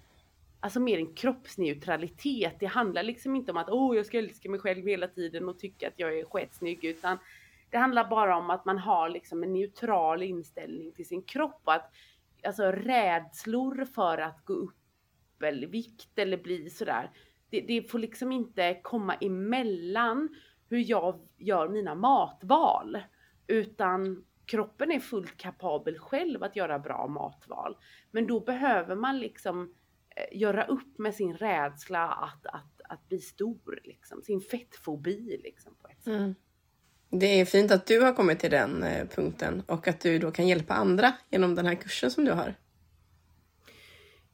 Alltså 0.61 0.81
mer 0.81 0.99
en 0.99 1.14
kroppsneutralitet. 1.14 2.57
Det 2.61 2.67
handlar 2.67 3.02
liksom 3.02 3.37
inte 3.37 3.52
om 3.52 3.57
att 3.57 3.71
åh, 3.71 3.93
oh, 3.93 3.97
jag 3.97 4.07
ska 4.07 4.19
älska 4.19 4.50
mig 4.50 4.61
själv 4.61 4.87
hela 4.87 5.09
tiden 5.09 5.49
och 5.49 5.59
tycka 5.59 5.88
att 5.88 5.95
jag 5.97 6.19
är 6.19 6.25
sketsnygg 6.25 6.85
utan 6.85 7.19
det 7.71 7.79
handlar 7.79 8.11
bara 8.11 8.37
om 8.37 8.50
att 8.50 8.64
man 8.64 8.79
har 8.79 9.09
liksom 9.09 9.43
en 9.43 9.52
neutral 9.52 10.23
inställning 10.23 10.93
till 10.93 11.07
sin 11.07 11.23
kropp 11.23 11.61
och 11.64 11.75
att 11.75 11.93
alltså 12.45 12.62
rädslor 12.64 13.85
för 13.85 14.19
att 14.19 14.45
gå 14.45 14.52
upp 14.52 15.43
eller 15.43 15.67
vikt 15.67 16.19
eller 16.19 16.37
bli 16.37 16.71
sådär. 16.71 17.11
Det, 17.50 17.61
det 17.61 17.90
får 17.90 17.99
liksom 17.99 18.33
inte 18.33 18.81
komma 18.83 19.14
emellan 19.14 20.29
hur 20.69 20.90
jag 20.90 21.29
gör 21.37 21.69
mina 21.69 21.95
matval 21.95 22.99
utan 23.47 24.25
kroppen 24.47 24.93
är 24.93 25.00
fullt 25.00 25.37
kapabel 25.37 25.99
själv 25.99 26.43
att 26.43 26.57
göra 26.57 26.79
bra 26.79 27.07
matval. 27.07 27.76
Men 28.11 28.26
då 28.26 28.40
behöver 28.40 28.97
man 28.97 29.19
liksom 29.19 29.75
göra 30.33 30.65
upp 30.65 30.99
med 30.99 31.15
sin 31.15 31.35
rädsla 31.35 32.09
att, 32.09 32.47
att, 32.47 32.81
att 32.89 33.09
bli 33.09 33.19
stor, 33.19 33.81
liksom. 33.85 34.23
sin 34.23 34.41
fettfobi. 34.41 35.41
Liksom, 35.45 35.73
på 35.83 35.89
ett 35.89 36.03
sätt. 36.03 36.07
Mm. 36.07 36.35
Det 37.11 37.41
är 37.41 37.45
fint 37.45 37.71
att 37.71 37.87
du 37.87 38.00
har 38.00 38.12
kommit 38.12 38.39
till 38.39 38.50
den 38.50 38.83
eh, 38.83 39.07
punkten 39.07 39.62
och 39.67 39.89
att 39.89 40.00
du 40.00 40.19
då 40.19 40.31
kan 40.31 40.49
hjälpa 40.49 40.75
andra 40.75 41.12
genom 41.31 41.55
den 41.55 41.67
här 41.67 41.75
kursen 41.75 42.11
som 42.11 42.25
du 42.25 42.33
har. 42.33 42.55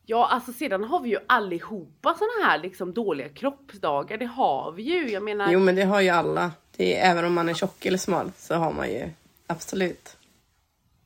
Ja, 0.09 0.27
alltså 0.27 0.53
sedan 0.53 0.85
har 0.85 1.01
vi 1.01 1.11
ju 1.11 1.19
allihopa 1.27 2.15
sådana 2.15 2.51
här 2.51 2.59
liksom 2.59 2.95
dåliga 2.95 3.29
kroppsdagar. 3.29 4.19
Det 4.19 4.27
har 4.27 4.73
vi 4.73 4.83
ju. 4.83 5.11
Jag 5.11 5.23
menar. 5.23 5.53
Jo, 5.53 5.61
men 5.61 5.75
det 5.75 5.83
har 5.83 6.01
ju 6.01 6.09
alla. 6.09 6.53
Det 6.77 6.97
är, 6.97 7.11
även 7.11 7.25
om 7.25 7.35
man 7.35 7.49
är 7.49 7.55
tjock 7.55 7.87
eller 7.87 7.99
smal 7.99 8.33
så 8.37 8.55
har 8.55 8.73
man 8.73 8.89
ju 8.89 9.11
absolut. 9.47 10.17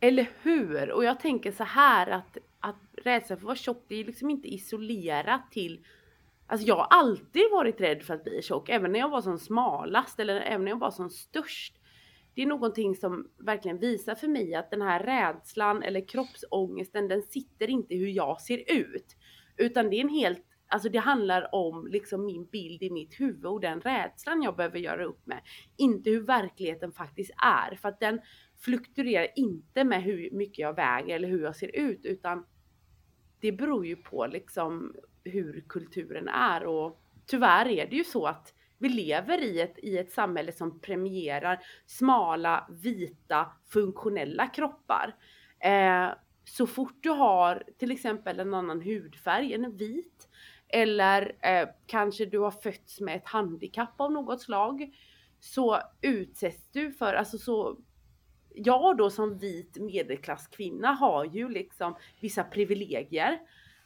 Eller 0.01 0.31
hur? 0.43 0.91
Och 0.91 1.05
jag 1.05 1.21
tänker 1.21 1.53
så 1.53 1.65
här 1.65 2.11
att, 2.11 2.39
att 2.61 2.77
rädslan 3.05 3.39
för 3.39 3.43
att 3.43 3.47
vara 3.47 3.57
tjock, 3.57 3.85
det 3.89 3.95
är 3.95 4.05
liksom 4.05 4.31
inte 4.31 4.49
isolerat 4.49 5.53
till 5.53 5.85
Alltså 6.51 6.67
jag 6.67 6.77
har 6.77 6.87
alltid 6.91 7.43
varit 7.53 7.81
rädd 7.81 8.03
för 8.03 8.15
att 8.15 8.25
bli 8.25 8.43
tjock, 8.43 8.69
även 8.69 8.93
när 8.93 9.01
jag 9.01 9.09
var 9.09 9.21
som 9.21 9.39
smalast 9.39 10.21
eller 10.21 10.41
även 10.41 10.65
när 10.65 10.73
jag 10.73 10.79
var 10.79 10.91
som 10.91 11.11
störst. 11.11 11.75
Det 12.35 12.43
är 12.43 12.47
någonting 12.47 12.97
som 12.97 13.31
verkligen 13.39 13.79
visar 13.79 14.15
för 14.15 14.29
mig 14.29 14.55
att 14.55 14.71
den 14.71 14.83
här 14.83 15.01
rädslan 15.01 15.83
eller 15.83 16.09
kroppsångesten, 16.09 17.09
den 17.09 17.23
sitter 17.23 17.71
inte 17.71 17.95
hur 17.95 18.09
jag 18.09 18.41
ser 18.41 18.73
ut. 18.73 19.17
Utan 19.57 19.91
det 19.91 19.97
är 19.97 20.01
en 20.01 20.09
helt, 20.09 20.45
alltså 20.69 20.89
det 20.89 20.99
handlar 20.99 21.55
om 21.55 21.87
liksom 21.87 22.25
min 22.25 22.47
bild 22.47 22.83
i 22.83 22.91
mitt 22.91 23.21
huvud 23.21 23.47
och 23.47 23.61
den 23.61 23.81
rädslan 23.81 24.43
jag 24.43 24.57
behöver 24.57 24.79
göra 24.79 25.05
upp 25.05 25.27
med. 25.27 25.41
Inte 25.77 26.11
hur 26.11 26.23
verkligheten 26.23 26.93
faktiskt 26.93 27.31
är, 27.43 27.75
för 27.75 27.89
att 27.89 28.01
den 28.01 28.21
fluktuerar 28.61 29.29
inte 29.37 29.85
med 29.85 30.03
hur 30.03 30.31
mycket 30.33 30.59
jag 30.59 30.77
väger 30.77 31.17
eller 31.17 31.29
hur 31.29 31.43
jag 31.43 31.57
ser 31.57 31.77
ut, 31.77 32.05
utan 32.05 32.47
det 33.41 33.53
beror 33.53 33.87
ju 33.87 33.97
på 33.97 34.27
liksom 34.27 34.95
hur 35.25 35.65
kulturen 35.69 36.29
är 36.29 36.65
och 36.65 37.03
tyvärr 37.27 37.69
är 37.69 37.87
det 37.87 37.97
ju 37.97 38.05
så 38.05 38.27
att 38.27 38.55
vi 38.79 38.89
lever 38.89 39.43
i 39.43 39.61
ett, 39.61 39.79
i 39.79 39.99
ett 39.99 40.13
samhälle 40.13 40.53
som 40.53 40.81
premierar 40.81 41.59
smala, 41.87 42.69
vita, 42.71 43.47
funktionella 43.67 44.47
kroppar. 44.47 45.15
Eh, 45.59 46.09
så 46.45 46.67
fort 46.67 46.97
du 47.01 47.11
har 47.11 47.63
till 47.79 47.91
exempel 47.91 48.41
en 48.41 48.55
annan 48.55 48.81
hudfärg 48.81 49.55
än 49.55 49.65
en 49.65 49.77
vit 49.77 50.29
eller 50.69 51.37
eh, 51.41 51.69
kanske 51.87 52.25
du 52.25 52.39
har 52.39 52.51
fötts 52.51 53.01
med 53.01 53.17
ett 53.17 53.27
handikapp 53.27 54.01
av 54.01 54.13
något 54.13 54.43
slag 54.43 54.95
så 55.41 55.81
utsätts 56.01 56.69
du 56.73 56.93
för, 56.93 57.15
alltså 57.15 57.39
så 57.39 57.79
jag 58.55 58.97
då 58.97 59.11
som 59.11 59.39
vit 59.39 59.77
medelklasskvinna 59.77 60.89
har 60.89 61.25
ju 61.25 61.49
liksom 61.49 61.97
vissa 62.21 62.45
privilegier 62.45 63.39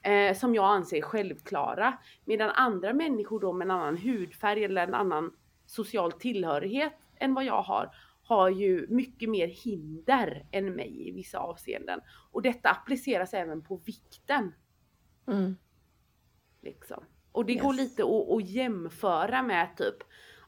eh, 0.03 0.37
som 0.37 0.55
jag 0.55 0.65
anser 0.65 1.01
självklara. 1.01 1.99
Medan 2.25 2.51
andra 2.51 2.93
människor 2.93 3.41
då 3.41 3.53
med 3.53 3.65
en 3.65 3.71
annan 3.71 3.97
hudfärg 3.97 4.65
eller 4.65 4.87
en 4.87 4.95
annan 4.95 5.33
social 5.67 6.13
tillhörighet 6.13 6.93
än 7.17 7.35
vad 7.35 7.45
jag 7.45 7.63
har, 7.63 7.95
har 8.23 8.49
ju 8.49 8.87
mycket 8.89 9.31
mer 9.31 9.47
hinder 9.47 10.47
än 10.51 10.75
mig 10.75 11.09
i 11.09 11.11
vissa 11.11 11.39
avseenden. 11.39 12.01
Och 12.31 12.43
detta 12.43 12.71
appliceras 12.71 13.35
även 13.35 13.63
på 13.63 13.77
vikten. 13.77 14.55
Mm. 15.27 15.57
Liksom. 16.63 17.05
Och 17.33 17.45
det 17.45 17.53
yes. 17.53 17.63
går 17.63 17.73
lite 17.73 18.03
att, 18.03 18.31
att 18.31 18.51
jämföra 18.51 19.43
med 19.43 19.77
typ 19.77 19.97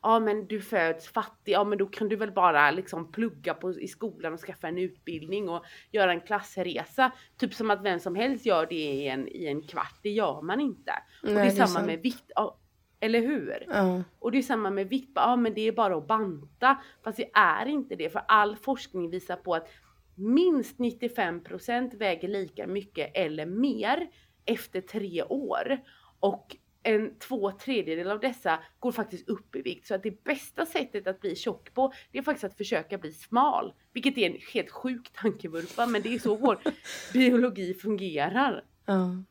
ja 0.06 0.20
men 0.20 0.46
du 0.46 0.60
föds 0.60 1.08
fattig, 1.08 1.52
ja 1.52 1.64
men 1.64 1.78
då 1.78 1.86
kan 1.86 2.08
du 2.08 2.16
väl 2.16 2.32
bara 2.32 2.70
liksom 2.70 3.12
plugga 3.12 3.54
på, 3.54 3.72
i 3.72 3.88
skolan 3.88 4.32
och 4.32 4.40
skaffa 4.40 4.68
en 4.68 4.78
utbildning 4.78 5.48
och 5.48 5.64
göra 5.90 6.12
en 6.12 6.20
klassresa. 6.20 7.10
Typ 7.36 7.54
som 7.54 7.70
att 7.70 7.82
vem 7.82 8.00
som 8.00 8.14
helst 8.14 8.46
gör 8.46 8.66
det 8.66 8.74
i 8.74 9.08
en, 9.08 9.28
i 9.28 9.46
en 9.46 9.62
kvart, 9.62 9.98
det 10.02 10.10
gör 10.10 10.42
man 10.42 10.60
inte. 10.60 10.92
Nej, 11.22 11.34
och 11.34 11.40
det 11.40 11.46
är 11.46 11.50
samma 11.50 11.66
sant. 11.66 11.86
med 11.86 11.98
vikt, 11.98 12.30
ja, 12.34 12.58
eller 13.00 13.20
hur? 13.20 13.66
Ja. 13.68 14.02
Och 14.18 14.32
det 14.32 14.38
är 14.38 14.42
samma 14.42 14.70
med 14.70 14.88
vikt, 14.88 15.12
ja 15.14 15.36
men 15.36 15.54
det 15.54 15.60
är 15.60 15.72
bara 15.72 15.96
att 15.96 16.06
banta. 16.06 16.76
Fast 17.04 17.16
det 17.16 17.30
är 17.34 17.66
inte 17.66 17.96
det, 17.96 18.10
för 18.10 18.22
all 18.28 18.56
forskning 18.56 19.10
visar 19.10 19.36
på 19.36 19.54
att 19.54 19.68
minst 20.14 20.78
95% 20.78 21.98
väger 21.98 22.28
lika 22.28 22.66
mycket 22.66 23.10
eller 23.14 23.46
mer 23.46 24.08
efter 24.44 24.80
tre 24.80 25.22
år. 25.22 25.78
Och 26.20 26.56
en 26.86 27.18
två 27.18 27.52
tredjedel 27.52 28.10
av 28.10 28.20
dessa 28.20 28.58
går 28.78 28.92
faktiskt 28.92 29.28
upp 29.28 29.56
i 29.56 29.62
vikt. 29.62 29.86
Så 29.86 29.94
att 29.94 30.02
det 30.02 30.24
bästa 30.24 30.66
sättet 30.66 31.06
att 31.06 31.20
bli 31.20 31.36
tjock 31.36 31.74
på, 31.74 31.92
det 32.12 32.18
är 32.18 32.22
faktiskt 32.22 32.44
att 32.44 32.56
försöka 32.56 32.98
bli 32.98 33.12
smal. 33.12 33.72
Vilket 33.92 34.18
är 34.18 34.30
en 34.30 34.38
helt 34.52 34.70
sjuk 34.70 35.12
tankevurpa, 35.12 35.86
men 35.86 36.02
det 36.02 36.14
är 36.14 36.18
så 36.18 36.34
vår 36.34 36.58
biologi 37.12 37.74
fungerar. 37.74 38.64
Ja. 38.86 39.22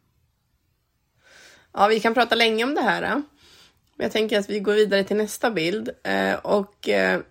ja, 1.74 1.88
vi 1.88 2.00
kan 2.00 2.14
prata 2.14 2.36
länge 2.36 2.64
om 2.64 2.76
det 2.76 2.82
här. 2.82 3.02
Då. 3.02 3.22
Jag 3.98 4.12
tänker 4.12 4.40
att 4.40 4.50
vi 4.50 4.60
går 4.60 4.74
vidare 4.74 5.04
till 5.04 5.18
nästa 5.18 5.52
bild. 5.52 5.90
Eh, 6.04 6.36
och 6.36 6.90
eh, 6.90 7.22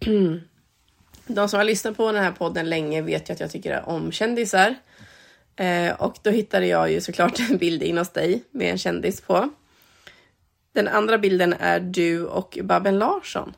de 1.26 1.48
som 1.48 1.56
har 1.56 1.64
lyssnat 1.64 1.96
på 1.96 2.12
den 2.12 2.22
här 2.22 2.32
podden 2.32 2.70
länge 2.70 3.02
vet 3.02 3.28
ju 3.28 3.32
att 3.32 3.40
jag 3.40 3.50
tycker 3.50 3.88
om 3.88 4.12
kändisar. 4.12 4.74
Eh, 5.56 6.02
och 6.02 6.16
då 6.22 6.30
hittade 6.30 6.66
jag 6.66 6.92
ju 6.92 7.00
såklart 7.00 7.40
en 7.50 7.58
bild 7.58 7.82
in 7.82 7.98
hos 7.98 8.10
dig 8.10 8.44
med 8.50 8.70
en 8.70 8.78
kändis 8.78 9.20
på. 9.20 9.50
Den 10.76 10.88
andra 10.88 11.18
bilden 11.18 11.52
är 11.52 11.80
du 11.80 12.26
och 12.26 12.58
Babben 12.62 12.98
Larsson. 12.98 13.52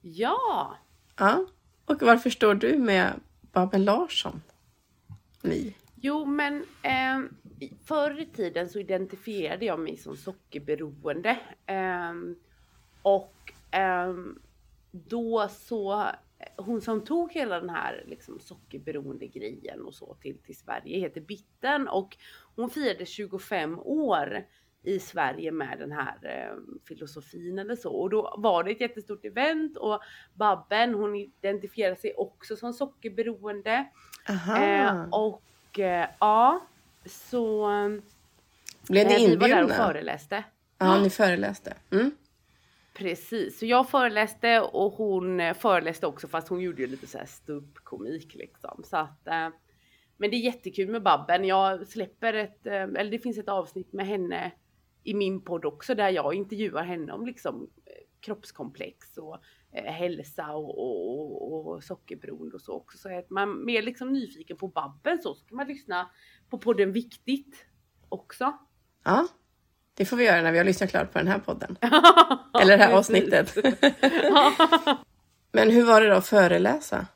Ja! 0.00 0.76
Ja. 1.18 1.46
Och 1.84 2.02
varför 2.02 2.30
står 2.30 2.54
du 2.54 2.78
med 2.78 3.12
Babben 3.52 3.84
Larsson? 3.84 4.42
Ni. 5.42 5.76
Jo, 5.94 6.24
men 6.24 6.64
eh, 6.82 7.20
förr 7.84 8.20
i 8.20 8.26
tiden 8.26 8.68
så 8.68 8.78
identifierade 8.78 9.64
jag 9.64 9.80
mig 9.80 9.96
som 9.96 10.16
sockerberoende. 10.16 11.38
Eh, 11.66 12.12
och 13.02 13.52
eh, 13.70 14.14
då 14.90 15.48
så, 15.48 16.06
hon 16.56 16.80
som 16.80 17.04
tog 17.04 17.32
hela 17.32 17.60
den 17.60 17.70
här 17.70 18.04
liksom, 18.06 18.40
sockerberoende 18.40 19.26
grejen 19.26 19.82
och 19.82 19.94
så 19.94 20.14
till, 20.14 20.38
till 20.38 20.56
Sverige 20.56 20.98
heter 20.98 21.20
Bitten 21.20 21.88
och 21.88 22.16
hon 22.56 22.70
firade 22.70 23.06
25 23.06 23.78
år 23.78 24.44
i 24.82 24.98
Sverige 24.98 25.52
med 25.52 25.78
den 25.78 25.92
här 25.92 26.16
eh, 26.22 26.56
filosofin 26.88 27.58
eller 27.58 27.76
så. 27.76 27.92
Och 27.92 28.10
då 28.10 28.34
var 28.38 28.64
det 28.64 28.70
ett 28.70 28.80
jättestort 28.80 29.24
event 29.24 29.76
och 29.76 30.00
Babben 30.34 30.94
hon 30.94 31.16
identifierar 31.16 31.94
sig 31.94 32.14
också 32.16 32.56
som 32.56 32.72
sockerberoende. 32.72 33.86
Eh, 34.58 35.02
och 35.10 35.78
eh, 35.78 36.08
ja, 36.18 36.66
så 37.04 37.68
Blev 38.88 39.06
ni 39.06 39.14
inbjudna? 39.14 39.46
Vi 39.46 39.52
var 39.52 39.60
där 39.60 39.64
och 39.64 39.70
föreläste. 39.70 40.44
Ja, 40.78 41.00
ni 41.00 41.10
föreläste. 41.10 41.74
Mm. 41.90 42.10
Precis, 42.94 43.58
så 43.58 43.66
jag 43.66 43.88
föreläste 43.88 44.60
och 44.60 44.92
hon 44.92 45.54
föreläste 45.54 46.06
också 46.06 46.28
fast 46.28 46.48
hon 46.48 46.60
gjorde 46.60 46.82
ju 46.82 46.88
lite 46.88 47.06
så 47.06 47.18
här 47.18 47.26
ståuppkomik 47.26 48.34
liksom. 48.34 48.82
Så 48.84 48.96
att 48.96 49.26
eh, 49.26 49.48
men 50.16 50.30
det 50.30 50.36
är 50.36 50.40
jättekul 50.40 50.88
med 50.88 51.02
Babben. 51.02 51.44
Jag 51.44 51.86
släpper 51.86 52.34
ett, 52.34 52.66
eh, 52.66 52.82
eller 52.82 53.10
det 53.10 53.18
finns 53.18 53.38
ett 53.38 53.48
avsnitt 53.48 53.92
med 53.92 54.06
henne 54.06 54.52
i 55.04 55.14
min 55.14 55.40
podd 55.40 55.64
också 55.64 55.94
där 55.94 56.08
jag 56.08 56.34
intervjuar 56.34 56.84
henne 56.84 57.12
om 57.12 57.26
liksom 57.26 57.70
eh, 57.86 57.92
kroppskomplex 58.20 59.18
och 59.18 59.38
eh, 59.72 59.92
hälsa 59.92 60.52
och, 60.52 60.78
och, 60.78 61.68
och, 61.68 61.84
sockerberoende 61.84 62.54
och 62.54 62.62
så 62.62 62.72
också. 62.72 62.98
Så 62.98 63.08
är 63.08 63.24
man 63.28 63.64
mer 63.64 63.82
liksom 63.82 64.12
nyfiken 64.12 64.56
på 64.56 64.68
Babben 64.68 65.18
så, 65.22 65.34
så 65.34 65.44
kan 65.44 65.56
man 65.56 65.66
lyssna 65.66 66.10
på 66.50 66.58
podden 66.58 66.92
Viktigt 66.92 67.66
också. 68.08 68.52
Ja, 69.04 69.28
det 69.94 70.04
får 70.04 70.16
vi 70.16 70.24
göra 70.24 70.42
när 70.42 70.52
vi 70.52 70.58
har 70.58 70.64
lyssnat 70.64 70.90
klart 70.90 71.12
på 71.12 71.18
den 71.18 71.28
här 71.28 71.38
podden. 71.38 71.76
Eller 72.60 72.78
det 72.78 72.84
här 72.84 72.92
avsnittet. 72.92 73.56
Men 75.52 75.70
hur 75.70 75.84
var 75.84 76.00
det 76.00 76.08
då 76.08 76.14
att 76.14 76.26
föreläsa? 76.26 77.06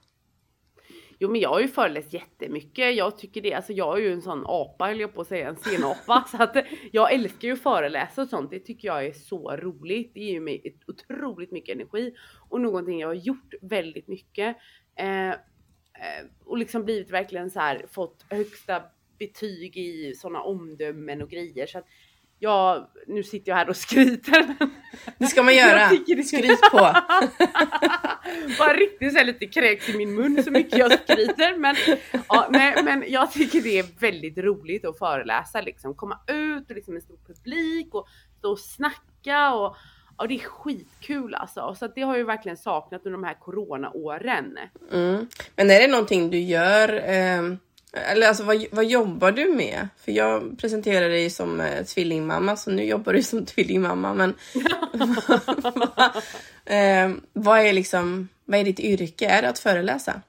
Jo 1.18 1.30
men 1.30 1.40
jag 1.40 1.48
har 1.48 1.60
ju 1.60 1.68
föreläst 1.68 2.12
jättemycket. 2.12 2.96
Jag 2.96 3.18
tycker 3.18 3.42
det, 3.42 3.54
alltså 3.54 3.72
jag 3.72 3.98
är 3.98 4.02
ju 4.02 4.12
en 4.12 4.22
sån 4.22 4.44
apa 4.46 4.86
höll 4.86 5.00
jag 5.00 5.14
på 5.14 5.20
att 5.20 5.26
säga, 5.26 5.48
en 5.48 5.56
scenapa. 5.56 6.28
så 6.30 6.42
att 6.42 6.56
jag 6.92 7.12
älskar 7.12 7.48
ju 7.48 7.54
att 7.54 7.62
föreläsa 7.62 8.22
och 8.22 8.28
sånt. 8.28 8.50
Det 8.50 8.58
tycker 8.58 8.88
jag 8.88 9.06
är 9.06 9.12
så 9.12 9.56
roligt. 9.56 10.14
Det 10.14 10.20
ger 10.20 10.40
mig 10.40 10.62
ett 10.64 10.88
otroligt 10.88 11.52
mycket 11.52 11.74
energi 11.74 12.14
och 12.48 12.60
någonting 12.60 13.00
jag 13.00 13.08
har 13.08 13.14
gjort 13.14 13.54
väldigt 13.62 14.08
mycket. 14.08 14.56
Eh, 14.98 15.30
eh, 15.30 16.26
och 16.44 16.58
liksom 16.58 16.84
blivit 16.84 17.10
verkligen 17.10 17.50
så 17.50 17.60
här 17.60 17.86
fått 17.90 18.26
högsta 18.30 18.82
betyg 19.18 19.76
i 19.76 20.14
sådana 20.14 20.42
omdömen 20.42 21.22
och 21.22 21.30
grejer. 21.30 21.66
Så 21.66 21.78
att 21.78 21.86
Ja, 22.38 22.90
nu 23.06 23.22
sitter 23.22 23.50
jag 23.50 23.56
här 23.56 23.68
och 23.68 23.76
skryter. 23.76 24.56
Det 25.18 25.26
ska 25.26 25.42
man 25.42 25.54
göra. 25.54 25.88
Skryt 26.24 26.60
på. 26.70 26.78
Bara 28.58 28.74
riktigt 28.74 29.18
så 29.18 29.24
lite 29.24 29.46
kräks 29.46 29.88
i 29.88 29.96
min 29.96 30.14
mun 30.14 30.42
så 30.42 30.50
mycket 30.50 30.78
jag 30.78 30.92
skryter. 30.92 31.56
Men, 31.56 31.76
ja, 32.28 32.48
nej, 32.50 32.82
men 32.82 33.04
jag 33.08 33.32
tycker 33.32 33.60
det 33.60 33.78
är 33.78 34.00
väldigt 34.00 34.38
roligt 34.38 34.84
att 34.84 34.98
föreläsa 34.98 35.60
liksom. 35.60 35.94
Komma 35.94 36.20
ut 36.26 36.70
och 36.70 36.76
liksom 36.76 36.96
en 36.96 37.02
stor 37.02 37.18
publik 37.26 37.94
och 37.94 38.06
stå 38.38 38.50
och 38.50 38.58
snacka 38.58 39.54
och 39.54 39.76
Ja 40.18 40.26
det 40.26 40.34
är 40.34 40.38
skitkul 40.38 41.34
alltså. 41.34 41.74
Så 41.74 41.86
det 41.86 42.00
har 42.00 42.16
jag 42.16 42.24
verkligen 42.24 42.56
saknat 42.56 43.06
under 43.06 43.18
de 43.18 43.24
här 43.24 43.34
coronaåren. 43.34 44.58
Mm. 44.92 45.28
Men 45.56 45.70
är 45.70 45.80
det 45.80 45.88
någonting 45.88 46.30
du 46.30 46.38
gör 46.38 46.94
eh 46.94 47.56
eller 47.96 48.28
alltså 48.28 48.44
vad, 48.44 48.64
vad 48.70 48.84
jobbar 48.84 49.32
du 49.32 49.54
med? 49.54 49.88
För 49.96 50.12
jag 50.12 50.58
presenterar 50.58 51.08
dig 51.08 51.30
som 51.30 51.60
eh, 51.60 51.84
tvillingmamma, 51.84 52.56
så 52.56 52.70
nu 52.70 52.84
jobbar 52.84 53.12
du 53.12 53.22
som 53.22 53.46
tvillingmamma. 53.46 54.14
Men 54.14 54.30
eh, 56.64 57.16
vad 57.32 57.58
är 57.58 57.72
liksom, 57.72 58.28
vad 58.44 58.60
är 58.60 58.64
ditt 58.64 58.80
yrke? 58.80 59.26
Är 59.26 59.42
det 59.42 59.48
att 59.48 59.58
föreläsa? 59.58 60.22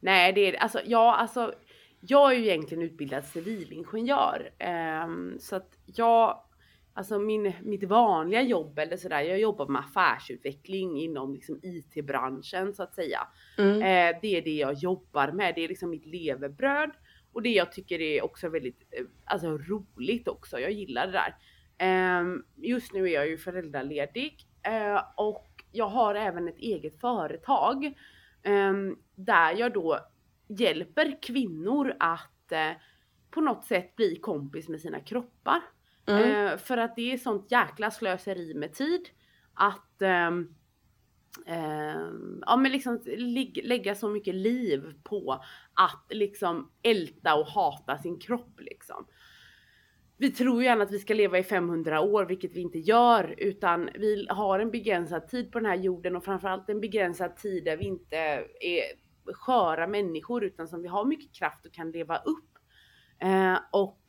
Nej, 0.00 0.32
det 0.32 0.40
är 0.40 0.62
alltså, 0.62 0.80
ja, 0.86 1.16
alltså, 1.16 1.54
jag 2.00 2.32
är 2.32 2.36
ju 2.36 2.44
egentligen 2.46 2.82
utbildad 2.82 3.24
civilingenjör. 3.24 4.50
Eh, 4.58 5.06
så 5.40 5.56
att 5.56 5.70
jag 5.86 6.38
Alltså 6.96 7.18
min, 7.18 7.52
mitt 7.62 7.84
vanliga 7.84 8.42
jobb 8.42 8.78
eller 8.78 8.96
sådär, 8.96 9.20
jag 9.20 9.38
jobbar 9.38 9.66
med 9.66 9.80
affärsutveckling 9.80 11.00
inom 11.00 11.34
liksom 11.34 11.60
IT-branschen 11.62 12.74
så 12.74 12.82
att 12.82 12.94
säga. 12.94 13.20
Mm. 13.58 13.76
Eh, 13.76 14.20
det 14.22 14.36
är 14.36 14.42
det 14.42 14.56
jag 14.56 14.74
jobbar 14.74 15.32
med, 15.32 15.54
det 15.54 15.64
är 15.64 15.68
liksom 15.68 15.90
mitt 15.90 16.06
levebröd 16.06 16.90
och 17.32 17.42
det 17.42 17.50
jag 17.50 17.72
tycker 17.72 18.00
är 18.00 18.24
också 18.24 18.48
väldigt 18.48 18.82
eh, 18.90 19.04
alltså, 19.24 19.58
roligt 19.58 20.28
också. 20.28 20.60
Jag 20.60 20.72
gillar 20.72 21.06
det 21.06 21.12
där. 21.12 21.36
Eh, 21.78 22.24
just 22.56 22.92
nu 22.92 23.04
är 23.04 23.14
jag 23.14 23.28
ju 23.28 23.38
föräldraledig 23.38 24.46
eh, 24.62 25.02
och 25.16 25.64
jag 25.72 25.88
har 25.88 26.14
även 26.14 26.48
ett 26.48 26.58
eget 26.58 27.00
företag 27.00 27.94
ehm, 28.42 28.96
där 29.14 29.54
jag 29.56 29.72
då 29.72 29.98
hjälper 30.48 31.22
kvinnor 31.22 31.94
att 32.00 32.52
eh, 32.52 32.72
på 33.30 33.40
något 33.40 33.64
sätt 33.64 33.96
bli 33.96 34.16
kompis 34.16 34.68
med 34.68 34.80
sina 34.80 35.00
kroppar. 35.00 35.60
Mm. 36.06 36.46
Eh, 36.46 36.58
för 36.58 36.76
att 36.76 36.96
det 36.96 37.12
är 37.12 37.18
sånt 37.18 37.50
jäkla 37.50 37.90
slöseri 37.90 38.54
med 38.54 38.72
tid 38.72 39.08
att 39.54 40.02
eh, 40.02 40.30
eh, 41.46 42.10
ja, 42.46 42.56
men 42.56 42.72
liksom 42.72 43.02
lägga 43.62 43.94
så 43.94 44.08
mycket 44.08 44.34
liv 44.34 44.94
på 45.02 45.44
att 45.74 46.06
liksom 46.10 46.70
älta 46.82 47.34
och 47.34 47.46
hata 47.46 47.98
sin 47.98 48.18
kropp 48.18 48.60
liksom. 48.60 49.06
Vi 50.18 50.30
tror 50.30 50.60
ju 50.60 50.66
gärna 50.66 50.84
att 50.84 50.92
vi 50.92 50.98
ska 50.98 51.14
leva 51.14 51.38
i 51.38 51.42
500 51.42 52.00
år, 52.00 52.24
vilket 52.24 52.52
vi 52.52 52.60
inte 52.60 52.78
gör, 52.78 53.34
utan 53.38 53.90
vi 53.94 54.26
har 54.30 54.58
en 54.58 54.70
begränsad 54.70 55.28
tid 55.28 55.52
på 55.52 55.58
den 55.58 55.66
här 55.66 55.76
jorden 55.76 56.16
och 56.16 56.24
framförallt 56.24 56.68
en 56.68 56.80
begränsad 56.80 57.36
tid 57.36 57.64
där 57.64 57.76
vi 57.76 57.84
inte 57.84 58.16
är 58.60 58.82
sköra 59.34 59.86
människor 59.86 60.44
utan 60.44 60.68
som 60.68 60.82
vi 60.82 60.88
har 60.88 61.04
mycket 61.04 61.34
kraft 61.34 61.66
och 61.66 61.72
kan 61.72 61.90
leva 61.90 62.16
upp. 62.16 62.58
Eh, 63.22 63.58
och 63.72 64.00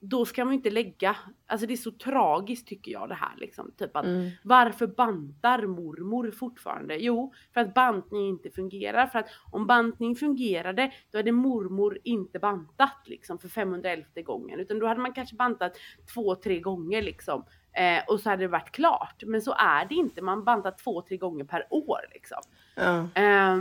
då 0.00 0.24
ska 0.24 0.44
man 0.44 0.54
inte 0.54 0.70
lägga, 0.70 1.16
alltså 1.46 1.66
det 1.66 1.74
är 1.74 1.76
så 1.76 1.90
tragiskt 1.90 2.68
tycker 2.68 2.92
jag 2.92 3.08
det 3.08 3.14
här 3.14 3.34
liksom. 3.36 3.72
Typ 3.78 3.96
att 3.96 4.04
mm. 4.04 4.30
varför 4.42 4.86
bantar 4.86 5.66
mormor 5.66 6.30
fortfarande? 6.30 6.96
Jo, 6.96 7.32
för 7.54 7.60
att 7.60 7.74
bantning 7.74 8.28
inte 8.28 8.50
fungerar. 8.50 9.06
För 9.06 9.18
att 9.18 9.28
om 9.50 9.66
bantning 9.66 10.16
fungerade, 10.16 10.92
då 11.10 11.18
hade 11.18 11.32
mormor 11.32 11.98
inte 12.04 12.38
bantat 12.38 13.02
liksom 13.04 13.38
för 13.38 13.48
511 13.48 14.04
gången. 14.24 14.60
Utan 14.60 14.78
då 14.78 14.86
hade 14.86 15.00
man 15.00 15.12
kanske 15.12 15.36
bantat 15.36 15.72
två, 16.14 16.34
tre 16.34 16.60
gånger 16.60 17.02
liksom. 17.02 17.44
Eh, 17.72 18.02
och 18.08 18.20
så 18.20 18.30
hade 18.30 18.42
det 18.42 18.48
varit 18.48 18.70
klart. 18.70 19.22
Men 19.26 19.42
så 19.42 19.54
är 19.58 19.84
det 19.88 19.94
inte, 19.94 20.22
man 20.22 20.44
bantar 20.44 20.74
två, 20.84 21.02
tre 21.02 21.16
gånger 21.16 21.44
per 21.44 21.66
år 21.70 22.00
liksom. 22.12 22.40
Ja. 22.74 23.08
Eh, 23.22 23.58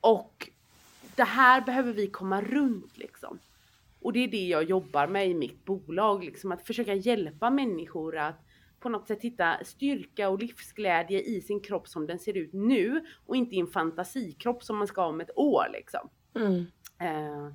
och 0.00 0.50
det 1.16 1.24
här 1.24 1.60
behöver 1.60 1.92
vi 1.92 2.06
komma 2.06 2.40
runt 2.40 2.96
liksom. 2.96 3.38
Och 4.04 4.12
det 4.12 4.24
är 4.24 4.28
det 4.28 4.46
jag 4.46 4.64
jobbar 4.64 5.06
med 5.06 5.28
i 5.28 5.34
mitt 5.34 5.64
bolag, 5.64 6.24
liksom 6.24 6.52
att 6.52 6.66
försöka 6.66 6.94
hjälpa 6.94 7.50
människor 7.50 8.16
att 8.18 8.44
på 8.80 8.88
något 8.88 9.06
sätt 9.06 9.22
hitta 9.22 9.64
styrka 9.64 10.28
och 10.28 10.38
livsglädje 10.38 11.20
i 11.20 11.40
sin 11.40 11.60
kropp 11.60 11.88
som 11.88 12.06
den 12.06 12.18
ser 12.18 12.36
ut 12.36 12.52
nu 12.52 13.04
och 13.26 13.36
inte 13.36 13.54
i 13.54 13.58
en 13.58 13.66
fantasikropp 13.66 14.62
som 14.62 14.76
man 14.76 14.86
ska 14.86 15.00
ha 15.00 15.08
om 15.08 15.20
ett 15.20 15.36
år 15.36 15.64
liksom. 15.72 16.10
Mm. 16.34 16.66
Eh, 17.00 17.54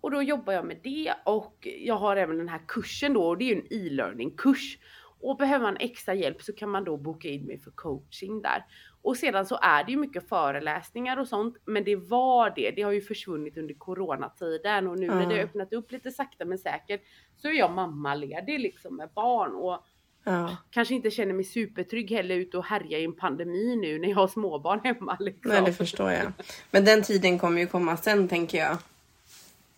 och 0.00 0.10
då 0.10 0.22
jobbar 0.22 0.52
jag 0.52 0.64
med 0.64 0.80
det 0.82 1.14
och 1.24 1.68
jag 1.80 1.96
har 1.96 2.16
även 2.16 2.38
den 2.38 2.48
här 2.48 2.62
kursen 2.68 3.12
då 3.14 3.28
och 3.28 3.38
det 3.38 3.44
är 3.44 3.54
ju 3.54 3.60
en 3.60 3.72
e-learning 3.72 4.30
kurs. 4.36 4.78
Och 5.20 5.36
behöver 5.36 5.64
man 5.64 5.76
extra 5.76 6.14
hjälp 6.14 6.42
så 6.42 6.52
kan 6.52 6.70
man 6.70 6.84
då 6.84 6.96
boka 6.96 7.28
in 7.28 7.46
mig 7.46 7.58
för 7.58 7.70
coaching 7.70 8.42
där. 8.42 8.64
Och 9.02 9.16
sedan 9.16 9.46
så 9.46 9.58
är 9.62 9.84
det 9.84 9.90
ju 9.90 9.98
mycket 9.98 10.28
föreläsningar 10.28 11.16
och 11.16 11.28
sånt, 11.28 11.56
men 11.64 11.84
det 11.84 11.96
var 11.96 12.52
det. 12.56 12.70
Det 12.70 12.82
har 12.82 12.92
ju 12.92 13.00
försvunnit 13.00 13.56
under 13.56 13.74
coronatiden 13.74 14.86
och 14.86 14.98
nu 14.98 15.06
mm. 15.06 15.18
när 15.18 15.26
det 15.26 15.34
har 15.34 15.44
öppnat 15.44 15.72
upp 15.72 15.92
lite 15.92 16.10
sakta 16.10 16.44
men 16.44 16.58
säkert 16.58 17.00
så 17.36 17.48
är 17.48 17.52
jag 17.52 17.70
mammaledig 17.70 18.60
liksom 18.60 18.96
med 18.96 19.08
barn 19.14 19.54
och 19.54 19.84
ja. 20.24 20.56
kanske 20.70 20.94
inte 20.94 21.10
känner 21.10 21.32
mig 21.32 21.44
supertrygg 21.44 22.10
heller 22.10 22.34
ute 22.34 22.58
och 22.58 22.64
härja 22.64 22.98
i 22.98 23.04
en 23.04 23.16
pandemi 23.16 23.76
nu 23.76 23.98
när 23.98 24.08
jag 24.08 24.16
har 24.16 24.28
småbarn 24.28 24.80
hemma. 24.84 25.16
Liksom. 25.20 25.50
Nej, 25.50 25.62
det 25.64 25.72
förstår 25.72 26.10
jag. 26.10 26.32
Men 26.70 26.84
den 26.84 27.02
tiden 27.02 27.38
kommer 27.38 27.60
ju 27.60 27.66
komma 27.66 27.96
sen 27.96 28.28
tänker 28.28 28.58
jag. 28.58 28.76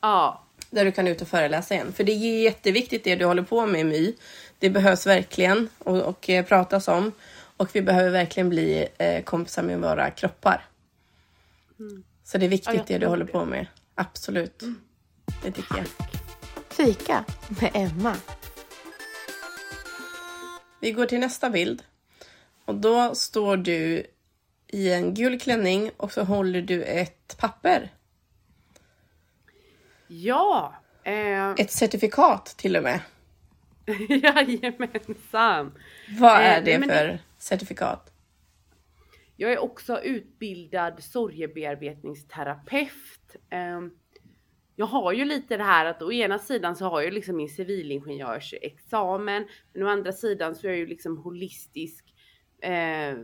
Ja. 0.01 0.43
Där 0.71 0.85
du 0.85 0.93
kan 0.93 1.09
ut 1.09 1.23
och 1.23 1.29
föreläsa 1.29 1.75
igen. 1.75 1.93
För 1.93 2.05
det 2.05 2.13
är 2.13 2.43
jätteviktigt 2.43 3.05
det 3.05 3.17
du 3.17 3.25
håller 3.25 3.43
på 3.43 3.67
med 3.67 3.87
My. 3.87 4.15
Det 4.59 4.71
behövs 4.71 5.07
verkligen 5.07 5.69
och, 5.79 6.03
och 6.03 6.31
eh, 6.31 6.45
pratas 6.45 6.89
om. 6.89 7.13
Och 7.63 7.77
vi 7.77 7.83
behöver 7.83 8.11
verkligen 8.11 8.49
bli 8.49 8.89
eh, 8.99 9.23
kompisar 9.23 9.63
med 9.63 9.81
våra 9.81 10.11
kroppar. 10.11 10.65
Mm. 11.79 12.05
Så 12.25 12.39
det 12.39 12.47
är 12.47 12.49
viktigt 12.49 12.75
ja, 12.75 12.85
det 12.87 12.99
du 12.99 13.07
håller 13.07 13.25
det. 13.25 13.33
på 13.33 13.45
med. 13.45 13.67
Absolut. 13.95 14.63
Mm. 14.63 14.81
Det 15.43 15.51
tycker 15.51 15.77
jag. 15.77 15.87
Fika 16.69 17.25
med 17.61 17.71
Emma. 17.75 18.17
Vi 20.81 20.93
går 20.93 21.07
till 21.07 21.21
nästa 21.21 21.51
bild. 21.51 21.83
Och 22.65 22.75
då 22.75 23.15
står 23.15 23.57
du 23.57 24.07
i 24.69 24.93
en 24.93 25.15
gul 25.15 25.41
klänning 25.41 25.91
och 25.97 26.13
så 26.13 26.25
håller 26.25 26.63
du 26.63 26.83
ett 26.83 27.37
papper. 27.39 27.91
Ja. 30.07 30.75
Eh... 31.05 31.51
Ett 31.51 31.71
certifikat 31.71 32.47
till 32.47 32.77
och 32.77 32.83
med. 32.83 33.01
Jajamensan. 34.09 35.73
Vad 36.19 36.41
är 36.41 36.59
eh, 36.59 36.65
det 36.65 36.73
eh, 36.73 36.81
för 36.81 37.07
det... 37.07 37.19
certifikat? 37.43 38.13
Jag 39.37 39.53
är 39.53 39.59
också 39.59 40.03
utbildad 40.03 41.03
sorgebearbetningsterapeut. 41.03 43.37
Eh, 43.51 43.81
jag 44.77 44.87
har 44.87 45.13
ju 45.13 45.25
lite 45.25 45.57
det 45.57 45.63
här 45.63 45.87
att 45.87 46.03
å 46.03 46.13
ena 46.13 46.39
sidan 46.39 46.77
så 46.77 46.85
har 46.85 47.03
jag 47.03 47.13
liksom 47.13 47.37
min 47.37 47.49
civilingenjörsexamen, 47.49 49.49
men 49.73 49.83
å 49.83 49.89
andra 49.89 50.13
sidan 50.13 50.55
så 50.55 50.67
är 50.67 50.71
jag 50.71 50.79
ju 50.79 50.87
liksom 50.87 51.17
holistisk 51.17 52.13
eh, 52.63 53.17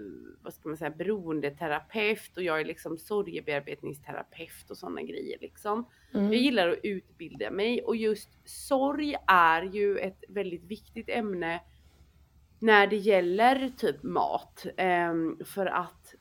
vad 0.43 0.55
ska 0.55 0.69
man 0.69 0.77
säga, 0.77 0.91
beroendeterapeut 0.91 2.37
och 2.37 2.43
jag 2.43 2.61
är 2.61 2.65
liksom 2.65 2.99
sorgebearbetningsterapeut 2.99 4.71
och 4.71 4.77
sådana 4.77 5.03
grejer 5.03 5.39
liksom. 5.41 5.89
Mm. 6.15 6.33
Jag 6.33 6.43
gillar 6.43 6.69
att 6.69 6.79
utbilda 6.83 7.51
mig 7.51 7.83
och 7.83 7.97
just 7.97 8.49
sorg 8.49 9.17
är 9.27 9.63
ju 9.63 9.99
ett 9.99 10.25
väldigt 10.29 10.65
viktigt 10.65 11.09
ämne 11.09 11.61
när 12.59 12.87
det 12.87 12.97
gäller 12.97 13.69
typ 13.77 14.03
mat. 14.03 14.67
Ehm, 14.77 15.39
för 15.45 15.67
att 15.67 16.15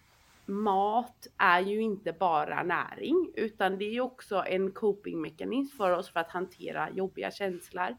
mat 0.45 1.27
är 1.37 1.59
ju 1.59 1.81
inte 1.81 2.13
bara 2.13 2.63
näring 2.63 3.31
utan 3.35 3.77
det 3.77 3.85
är 3.85 3.93
ju 3.93 4.01
också 4.01 4.43
en 4.47 4.71
copingmekanism 4.71 5.77
för 5.77 5.91
oss 5.91 6.09
för 6.09 6.19
att 6.19 6.31
hantera 6.31 6.89
jobbiga 6.91 7.31
känslor. 7.31 7.97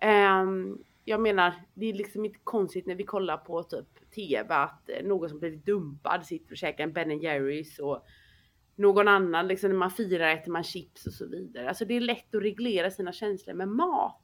Ehm, 0.00 0.78
jag 1.04 1.20
menar, 1.20 1.52
det 1.74 1.86
är 1.86 1.92
liksom 1.92 2.24
inte 2.24 2.38
konstigt 2.44 2.86
när 2.86 2.94
vi 2.94 3.04
kollar 3.04 3.36
på 3.36 3.62
typ 3.62 4.10
TV 4.14 4.54
att 4.54 4.90
någon 5.04 5.28
som 5.28 5.38
blivit 5.38 5.66
dumpad 5.66 6.26
sitter 6.26 6.52
och 6.52 6.56
käkar 6.56 6.84
en 6.84 6.92
Ben 6.92 7.20
Jerrys 7.20 7.78
och 7.78 8.06
någon 8.76 9.08
annan, 9.08 9.48
liksom 9.48 9.70
när 9.70 9.76
man 9.76 9.90
firar 9.90 10.28
äter 10.28 10.52
man 10.52 10.64
chips 10.64 11.06
och 11.06 11.12
så 11.12 11.26
vidare. 11.26 11.68
Alltså 11.68 11.84
det 11.84 11.96
är 11.96 12.00
lätt 12.00 12.34
att 12.34 12.42
reglera 12.42 12.90
sina 12.90 13.12
känslor 13.12 13.54
med 13.54 13.68
mat. 13.68 14.22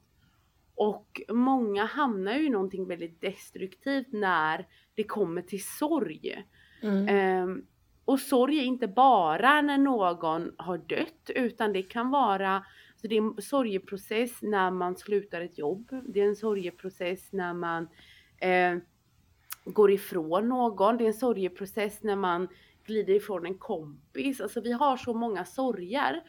Och 0.77 1.21
många 1.29 1.85
hamnar 1.85 2.33
ju 2.33 2.45
i 2.45 2.49
någonting 2.49 2.87
väldigt 2.87 3.21
destruktivt 3.21 4.07
när 4.13 4.67
det 4.95 5.03
kommer 5.03 5.41
till 5.41 5.63
sorg. 5.63 6.45
Mm. 6.81 7.43
Um, 7.43 7.65
och 8.05 8.19
sorg 8.19 8.59
är 8.59 8.63
inte 8.63 8.87
bara 8.87 9.61
när 9.61 9.77
någon 9.77 10.51
har 10.57 10.77
dött 10.77 11.29
utan 11.35 11.73
det 11.73 11.83
kan 11.83 12.09
vara 12.09 12.63
så 13.01 13.07
det 13.07 13.17
är 13.17 13.21
en 13.21 13.41
sorgeprocess 13.41 14.41
när 14.41 14.71
man 14.71 14.95
slutar 14.95 15.41
ett 15.41 15.57
jobb. 15.57 15.91
Det 16.07 16.21
är 16.21 16.27
en 16.27 16.35
sorgeprocess 16.35 17.33
när 17.33 17.53
man 17.53 17.87
eh, 18.37 18.77
går 19.65 19.91
ifrån 19.91 20.49
någon. 20.49 20.97
Det 20.97 21.03
är 21.03 21.07
en 21.07 21.13
sorgeprocess 21.13 22.03
när 22.03 22.15
man 22.15 22.47
glider 22.85 23.13
ifrån 23.13 23.45
en 23.45 23.57
kompis. 23.57 24.41
Alltså 24.41 24.61
vi 24.61 24.71
har 24.71 24.97
så 24.97 25.13
många 25.13 25.45
sorger. 25.45 26.23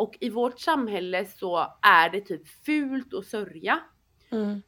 Och 0.00 0.16
i 0.20 0.30
vårt 0.30 0.60
samhälle 0.60 1.26
så 1.26 1.74
är 1.82 2.10
det 2.10 2.20
typ 2.20 2.48
fult 2.48 3.14
att 3.14 3.26
sörja. 3.26 3.80
Mm. 4.30 4.62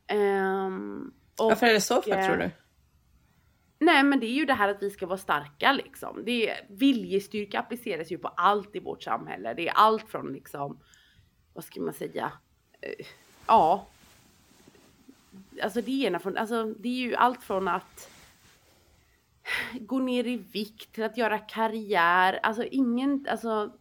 Um, 0.67 1.15
och, 1.39 1.49
Varför 1.49 1.67
är 1.67 1.73
det 1.73 1.81
så 1.81 2.03
för 2.03 2.27
tror 2.27 2.37
du? 2.37 2.51
Nej 3.79 4.03
men 4.03 4.21
det 4.21 4.27
är 4.27 4.35
ju 4.35 4.45
det 4.45 4.55
här 4.55 4.69
att 4.69 4.83
vi 4.83 4.91
ska 4.91 5.07
vara 5.07 5.19
starka 5.19 5.73
liksom. 5.73 6.23
Det 6.25 6.51
är, 6.51 6.67
viljestyrka 6.69 7.61
appliceras 7.61 8.13
ju 8.13 8.19
på 8.19 8.29
allt 8.29 8.77
i 8.77 8.81
vårt 8.81 9.03
samhälle. 9.03 9.55
Det 9.55 9.69
är 9.69 9.73
allt 9.73 10.09
från 10.09 10.33
liksom, 10.33 10.79
vad 11.53 11.65
ska 11.65 11.81
man 11.81 11.95
säga, 11.95 12.33
uh, 12.87 13.07
ja. 13.47 13.87
Alltså 15.63 15.81
det 15.81 15.93
ena 15.93 16.19
från, 16.19 16.37
alltså 16.37 16.65
det 16.65 16.89
är 16.89 17.03
ju 17.03 17.15
allt 17.15 17.43
från 17.43 17.69
att 17.69 18.11
gå 19.81 19.99
ner 19.99 20.27
i 20.27 20.37
vikt 20.37 20.95
till 20.95 21.05
att 21.05 21.17
göra 21.17 21.39
karriär. 21.39 22.41
Alltså 22.43 22.65
ingen, 22.65 23.27
alltså 23.31 23.73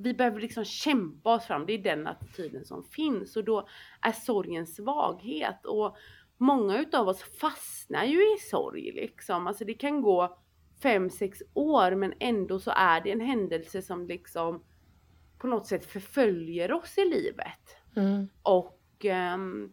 vi 0.00 0.14
behöver 0.14 0.40
liksom 0.40 0.64
kämpa 0.64 1.34
oss 1.34 1.44
fram. 1.44 1.66
Det 1.66 1.72
är 1.72 1.78
den 1.78 2.06
attityden 2.06 2.64
som 2.64 2.84
finns 2.84 3.36
och 3.36 3.44
då 3.44 3.68
är 4.00 4.12
sorgen 4.12 4.66
svaghet 4.66 5.66
och 5.66 5.96
många 6.36 6.80
utav 6.80 7.08
oss 7.08 7.22
fastnar 7.22 8.04
ju 8.04 8.34
i 8.34 8.38
sorg 8.50 8.92
liksom. 8.92 9.46
Alltså 9.46 9.64
det 9.64 9.74
kan 9.74 10.02
gå 10.02 10.38
fem, 10.82 11.10
sex 11.10 11.42
år 11.54 11.94
men 11.94 12.14
ändå 12.20 12.60
så 12.60 12.72
är 12.76 13.00
det 13.00 13.12
en 13.12 13.20
händelse 13.20 13.82
som 13.82 14.06
liksom 14.06 14.64
på 15.38 15.46
något 15.46 15.66
sätt 15.66 15.86
förföljer 15.86 16.72
oss 16.72 16.98
i 16.98 17.04
livet. 17.04 17.76
Mm. 17.96 18.28
Och 18.42 19.04
um, 19.34 19.72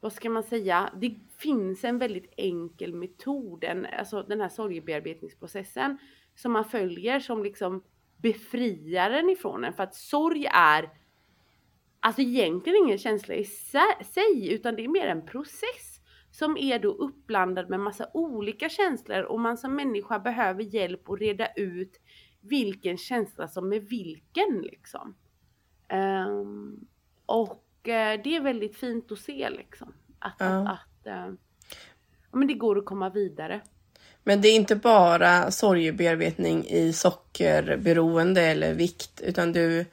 vad 0.00 0.12
ska 0.12 0.30
man 0.30 0.42
säga? 0.42 0.92
Det 1.00 1.14
finns 1.38 1.84
en 1.84 1.98
väldigt 1.98 2.34
enkel 2.36 2.94
metod, 2.94 3.64
en, 3.64 3.86
alltså 3.86 4.22
den 4.22 4.40
här 4.40 4.48
sorgebearbetningsprocessen 4.48 5.98
som 6.34 6.52
man 6.52 6.64
följer 6.64 7.20
som 7.20 7.42
liksom 7.42 7.82
befriar 8.22 9.10
en 9.10 9.30
ifrån 9.30 9.60
den. 9.60 9.72
För 9.72 9.82
att 9.82 9.94
sorg 9.94 10.46
är 10.52 10.90
alltså 12.00 12.22
egentligen 12.22 12.84
ingen 12.84 12.98
känsla 12.98 13.34
i 13.34 13.44
sig 13.44 14.54
utan 14.54 14.76
det 14.76 14.84
är 14.84 14.88
mer 14.88 15.06
en 15.06 15.26
process 15.26 16.00
som 16.30 16.56
är 16.56 16.78
då 16.78 16.88
uppblandad 16.90 17.70
med 17.70 17.80
massa 17.80 18.10
olika 18.14 18.68
känslor 18.68 19.22
och 19.22 19.40
man 19.40 19.58
som 19.58 19.76
människa 19.76 20.18
behöver 20.18 20.62
hjälp 20.62 21.10
att 21.10 21.20
reda 21.20 21.52
ut 21.52 22.00
vilken 22.40 22.96
känsla 22.96 23.48
som 23.48 23.72
är 23.72 23.80
vilken 23.80 24.60
liksom. 24.62 25.14
Um, 26.28 26.86
och 27.26 27.64
uh, 27.88 28.22
det 28.24 28.36
är 28.36 28.40
väldigt 28.40 28.76
fint 28.76 29.12
att 29.12 29.18
se 29.18 29.50
liksom. 29.50 29.92
Att, 30.18 30.36
ja. 30.38 30.46
att, 30.46 30.68
att 30.68 31.06
uh, 31.06 31.34
ja, 32.30 32.38
men 32.38 32.48
det 32.48 32.54
går 32.54 32.78
att 32.78 32.84
komma 32.84 33.10
vidare. 33.10 33.60
Men 34.30 34.40
det 34.40 34.48
är 34.48 34.56
inte 34.56 34.76
bara 34.76 35.50
sorgebearbetning 35.50 36.64
i 36.64 36.92
sockerberoende 36.92 38.42
eller 38.42 38.74
vikt, 38.74 39.20
utan 39.20 39.52
du, 39.52 39.86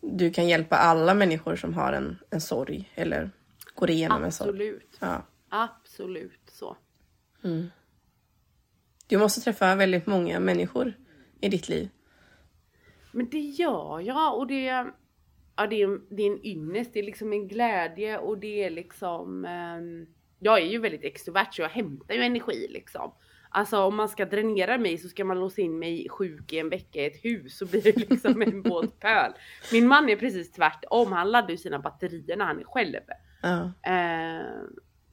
du 0.00 0.30
kan 0.30 0.48
hjälpa 0.48 0.76
alla 0.76 1.14
människor 1.14 1.56
som 1.56 1.74
har 1.74 1.92
en, 1.92 2.18
en 2.30 2.40
sorg 2.40 2.92
eller 2.94 3.30
går 3.74 3.90
igenom 3.90 4.24
Absolut. 4.24 4.72
en 4.72 4.98
sorg. 4.98 5.10
Ja. 5.10 5.26
Absolut 5.48 6.50
så. 6.50 6.76
Mm. 7.44 7.70
Du 9.06 9.18
måste 9.18 9.40
träffa 9.40 9.74
väldigt 9.74 10.06
många 10.06 10.40
människor 10.40 10.92
i 11.40 11.48
ditt 11.48 11.68
liv. 11.68 11.88
Men 13.12 13.28
det 13.30 13.40
gör 13.40 14.00
jag 14.00 14.38
och 14.38 14.46
det, 14.46 14.64
ja, 15.56 15.66
det, 15.66 15.82
är, 15.82 16.14
det 16.16 16.22
är 16.22 16.32
en 16.32 16.46
ynnest, 16.46 16.92
det 16.92 16.98
är 16.98 17.04
liksom 17.04 17.32
en 17.32 17.48
glädje 17.48 18.18
och 18.18 18.38
det 18.38 18.64
är 18.64 18.70
liksom 18.70 19.44
um, 19.44 20.06
jag 20.38 20.60
är 20.60 20.66
ju 20.66 20.78
väldigt 20.78 21.04
extrovert 21.04 21.48
så 21.52 21.62
jag 21.62 21.68
hämtar 21.68 22.14
ju 22.14 22.22
energi 22.22 22.66
liksom. 22.70 23.12
Alltså 23.48 23.78
om 23.78 23.96
man 23.96 24.08
ska 24.08 24.24
dränera 24.24 24.78
mig 24.78 24.98
så 24.98 25.08
ska 25.08 25.24
man 25.24 25.40
låsa 25.40 25.60
in 25.60 25.78
mig 25.78 26.08
sjuk 26.10 26.52
i 26.52 26.58
en 26.58 26.68
vecka 26.68 27.00
i 27.00 27.06
ett 27.06 27.24
hus 27.24 27.58
så 27.58 27.66
blir 27.66 27.82
det 27.82 28.10
liksom 28.10 28.42
en 28.42 28.62
våt 28.70 29.00
pöl. 29.00 29.32
Min 29.72 29.88
man 29.88 30.08
är 30.08 30.16
precis 30.16 30.52
tvärtom. 30.52 31.12
Han 31.12 31.30
laddar 31.30 31.50
ju 31.50 31.56
sina 31.56 31.78
batterier 31.78 32.36
när 32.36 32.44
han 32.44 32.60
är 32.60 32.64
själv. 32.64 33.00
Uh. 33.44 33.92
Eh, 33.92 34.46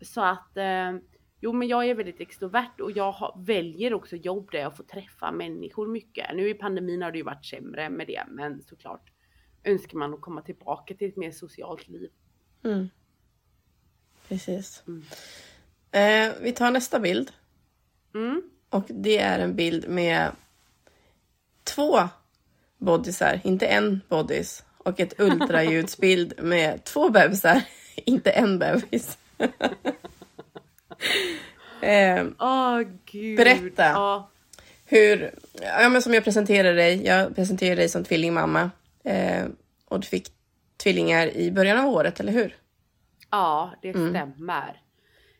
så 0.02 0.22
att 0.22 0.58
eh, 0.58 0.91
jo, 1.39 1.54
men 1.54 1.67
jag 1.67 1.89
är 1.89 1.96
väldigt 1.96 2.22
extrovert 2.22 2.80
och 2.80 2.91
jag 2.91 3.12
har, 3.12 3.36
väljer 3.46 3.93
också 3.93 4.15
jobb 4.15 4.52
där 4.52 4.60
jag 4.60 4.78
får 4.78 4.84
träffa 4.84 5.32
människor 5.32 5.88
mycket. 5.88 6.36
Nu 6.36 6.50
i 6.50 6.54
pandemin 6.54 7.02
har 7.02 7.12
det 7.12 7.17
ju 7.17 7.24
varit 7.24 7.46
sämre 7.46 7.89
med 7.89 8.08
det, 8.08 8.24
men 8.30 8.62
såklart 8.62 9.12
önskar 9.63 9.98
man 9.98 10.13
att 10.13 10.22
komma 10.22 10.41
tillbaka 10.41 10.93
till 10.93 11.10
ett 11.10 11.17
mer 11.17 11.32
socialt 11.32 11.88
liv. 11.88 12.10
Mm. 12.63 12.89
Precis. 14.28 14.84
Mm. 14.88 15.04
Eh, 15.91 16.34
vi 16.41 16.52
tar 16.52 16.72
nästa 16.72 17.00
bild. 17.00 17.32
Mm. 18.13 18.41
Och 18.69 18.84
det 18.88 19.17
är 19.17 19.39
en 19.39 19.56
bild 19.56 19.89
med 19.89 20.32
två 21.63 22.10
bodysar, 22.78 23.41
inte 23.43 23.65
en 23.65 24.02
bodys. 24.10 24.63
Och 24.78 24.99
ett 24.99 25.19
ultraljudsbild 25.19 26.34
med 26.43 26.84
två 26.84 27.10
bebisar, 27.10 27.62
inte 27.95 28.32
en 28.32 28.60
bebis. 28.60 29.17
eh, 31.82 32.26
oh, 32.39 32.82
Gud. 33.06 33.38
Berätta. 33.38 34.15
Oh. 34.15 34.23
Hur, 34.86 35.32
ja, 35.62 35.89
men 35.89 36.02
som 36.02 36.13
jag 36.13 36.23
presenterade 36.23 36.73
dig, 36.73 37.06
jag 37.06 37.36
presenterade 37.36 37.76
dig 37.76 37.89
som 37.89 38.04
tvillingmamma. 38.04 38.71
Eh, 39.04 39.45
och 39.86 39.99
du 39.99 40.08
fick 40.08 40.28
tvillingar 40.78 41.28
i 41.28 41.52
början 41.52 41.78
av 41.78 41.93
året, 41.93 42.19
eller 42.19 42.32
hur? 42.32 42.58
Ja, 43.32 43.73
det 43.82 43.89
mm. 43.89 44.10
stämmer. 44.10 44.82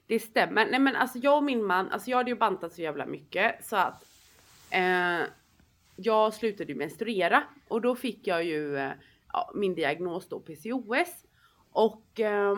Det 0.08 0.20
stämmer. 0.20 0.66
Nej 0.66 0.80
men 0.80 0.96
alltså 0.96 1.18
jag 1.18 1.38
och 1.38 1.44
min 1.44 1.64
man, 1.66 1.92
alltså 1.92 2.10
jag 2.10 2.18
hade 2.18 2.30
ju 2.30 2.38
bantat 2.38 2.74
så 2.74 2.82
jävla 2.82 3.06
mycket 3.06 3.66
så 3.66 3.76
att 3.76 4.06
eh, 4.72 5.28
jag 5.96 6.34
slutade 6.34 6.72
ju 6.72 6.78
menstruera 6.78 7.44
och 7.68 7.82
då 7.82 7.96
fick 7.96 8.28
jag 8.28 8.44
ju 8.44 8.78
eh, 8.78 8.92
ja, 9.34 9.52
min 9.56 9.76
diagnos 9.76 10.30
då 10.30 10.40
PCOS 10.40 11.26
och 11.72 12.20
eh, 12.20 12.56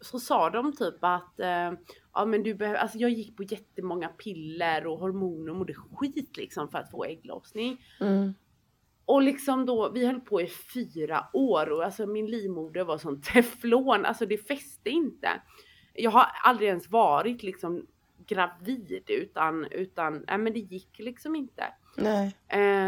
så 0.00 0.20
sa 0.20 0.50
de 0.50 0.76
typ 0.76 0.96
att 1.00 1.40
eh, 1.40 1.72
ja 2.14 2.24
men 2.26 2.42
du 2.42 2.54
behöver, 2.54 2.78
alltså 2.78 2.98
jag 2.98 3.10
gick 3.10 3.36
på 3.36 3.42
jättemånga 3.42 4.08
piller 4.08 4.86
och 4.86 4.98
hormoner 4.98 5.50
och 5.50 5.56
mådde 5.56 5.74
skit 5.74 6.36
liksom 6.36 6.68
för 6.68 6.78
att 6.78 6.90
få 6.90 7.04
ägglossning. 7.04 7.84
Mm. 8.00 8.34
Och 9.04 9.22
liksom 9.22 9.66
då, 9.66 9.90
vi 9.90 10.06
höll 10.06 10.20
på 10.20 10.42
i 10.42 10.46
fyra 10.46 11.26
år 11.32 11.70
och 11.70 11.84
alltså 11.84 12.06
min 12.06 12.26
livmoder 12.26 12.84
var 12.84 12.98
som 12.98 13.22
teflon, 13.22 14.04
alltså 14.04 14.26
det 14.26 14.38
fäste 14.38 14.90
inte. 14.90 15.28
Jag 15.94 16.10
har 16.10 16.26
aldrig 16.42 16.68
ens 16.68 16.90
varit 16.90 17.42
liksom 17.42 17.86
gravid 18.26 19.04
utan, 19.06 19.64
utan, 19.64 20.24
nej 20.26 20.38
men 20.38 20.52
det 20.52 20.58
gick 20.58 20.98
liksom 20.98 21.36
inte. 21.36 21.64
Nej. 21.96 22.36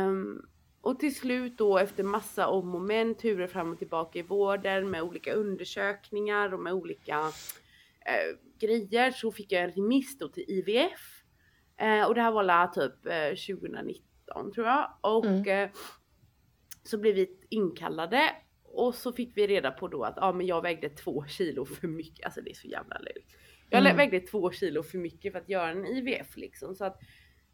Um, 0.07 0.47
och 0.81 0.99
till 0.99 1.15
slut 1.15 1.59
då 1.59 1.79
efter 1.79 2.05
massa 2.05 2.49
om 2.49 2.75
och 2.75 2.81
men, 2.81 3.15
turer 3.15 3.47
fram 3.47 3.73
och 3.73 3.79
tillbaka 3.79 4.19
i 4.19 4.23
vården 4.23 4.91
med 4.91 5.03
olika 5.03 5.33
undersökningar 5.33 6.55
och 6.55 6.61
med 6.61 6.73
olika 6.73 7.21
uh, 7.21 8.39
grejer 8.59 9.11
så 9.11 9.33
fick 9.33 9.53
jag 9.53 9.63
en 9.63 9.71
remiss 9.71 10.19
då 10.19 10.29
till 10.29 10.45
IVF. 10.49 11.23
Uh, 11.83 12.03
och 12.03 12.15
det 12.15 12.21
här 12.21 12.33
var 12.33 12.67
typ 12.67 13.07
uh, 13.07 13.13
eh, 13.13 13.59
2019 13.59 14.53
tror 14.53 14.67
jag. 14.67 14.99
Och 15.01 15.27
mm 15.27 15.69
så 16.87 16.99
blev 16.99 17.15
vi 17.15 17.29
inkallade 17.49 18.31
och 18.77 18.95
så 18.95 19.13
fick 19.13 19.37
vi 19.37 19.47
reda 19.47 19.71
på 19.71 19.89
då 19.89 20.05
att 20.05 20.15
ja, 20.17 20.33
men 20.33 20.47
jag 20.47 20.63
vägde 20.63 20.89
två 20.89 21.25
kilo 21.29 21.65
för 21.65 21.89
mycket. 21.89 22.25
Alltså 22.25 22.41
det 22.41 22.51
är 22.51 22.55
så 22.55 22.67
jävla 22.67 22.99
löjligt. 22.99 23.37
Jag 23.71 23.81
mm. 23.81 23.97
vägde 23.97 24.21
två 24.21 24.51
kilo 24.51 24.83
för 24.83 24.99
mycket 24.99 25.33
för 25.33 25.41
att 25.41 25.49
göra 25.49 25.71
en 25.71 25.87
IVF 25.87 26.37
liksom 26.37 26.75
så 26.75 26.85
att 26.85 26.99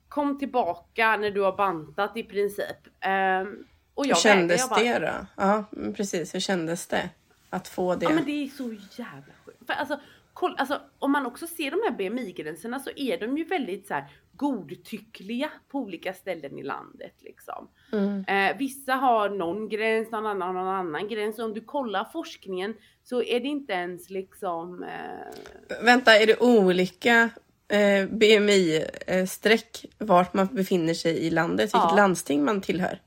kom 0.09 0.39
tillbaka 0.39 1.17
när 1.17 1.31
du 1.31 1.41
har 1.41 1.57
bantat 1.57 2.17
i 2.17 2.23
princip. 2.23 2.87
Um, 2.87 3.67
och 3.95 4.07
jag 4.07 4.15
Hur 4.15 4.21
kändes 4.21 4.71
vägde, 4.71 4.85
jag 4.85 5.01
bara, 5.01 5.01
det 5.01 5.07
då? 5.07 5.27
Ja 5.37 5.93
precis, 5.97 6.35
hur 6.35 6.41
kändes 6.41 6.87
det? 6.87 7.11
Att 7.51 7.69
få 7.69 7.95
det? 7.95 8.05
Ja 8.05 8.11
men 8.15 8.25
det 8.25 8.45
är 8.45 8.49
så 8.49 8.73
jävla 9.03 9.33
sjukt. 9.45 9.67
För 9.67 9.73
alltså 9.73 10.01
koll, 10.33 10.55
alltså, 10.59 10.81
om 10.99 11.13
man 11.13 11.27
också 11.27 11.47
ser 11.47 11.71
de 11.71 11.81
här 11.85 11.91
BMI-gränserna 11.91 12.79
så 12.79 12.91
är 12.97 13.19
de 13.19 13.39
ju 13.39 13.45
väldigt 13.45 13.87
så 13.87 13.95
här, 13.95 14.11
godtyckliga 14.33 15.51
på 15.69 15.79
olika 15.79 16.15
ställen 16.15 16.59
i 16.59 16.63
landet. 16.63 17.15
Liksom. 17.21 17.69
Mm. 17.93 18.25
Eh, 18.29 18.57
vissa 18.59 18.93
har 18.93 19.29
någon 19.29 19.69
gräns, 19.69 20.11
någon 20.11 20.27
annan 20.27 20.57
har 20.57 20.65
någon 20.65 20.75
annan 20.75 21.09
gräns. 21.09 21.39
Och 21.39 21.45
om 21.45 21.55
du 21.55 21.61
kollar 21.61 22.05
forskningen 22.13 22.75
så 23.05 23.23
är 23.23 23.41
det 23.41 23.49
inte 23.49 23.73
ens 23.73 24.11
liksom... 24.11 24.83
Eh, 24.83 25.85
Vänta, 25.85 26.17
är 26.17 26.27
det 26.27 26.41
olika 26.41 27.31
eh, 27.69 28.07
BMI-streck 28.09 29.85
vart 29.99 30.35
man 30.35 30.47
befinner 30.47 30.95
sig 30.95 31.19
i 31.19 31.31
landet? 31.31 31.65
Vilket 31.65 31.91
Ja. 31.91 31.97
landsting 31.97 32.45
man 32.45 32.61
tillhör? 32.61 32.99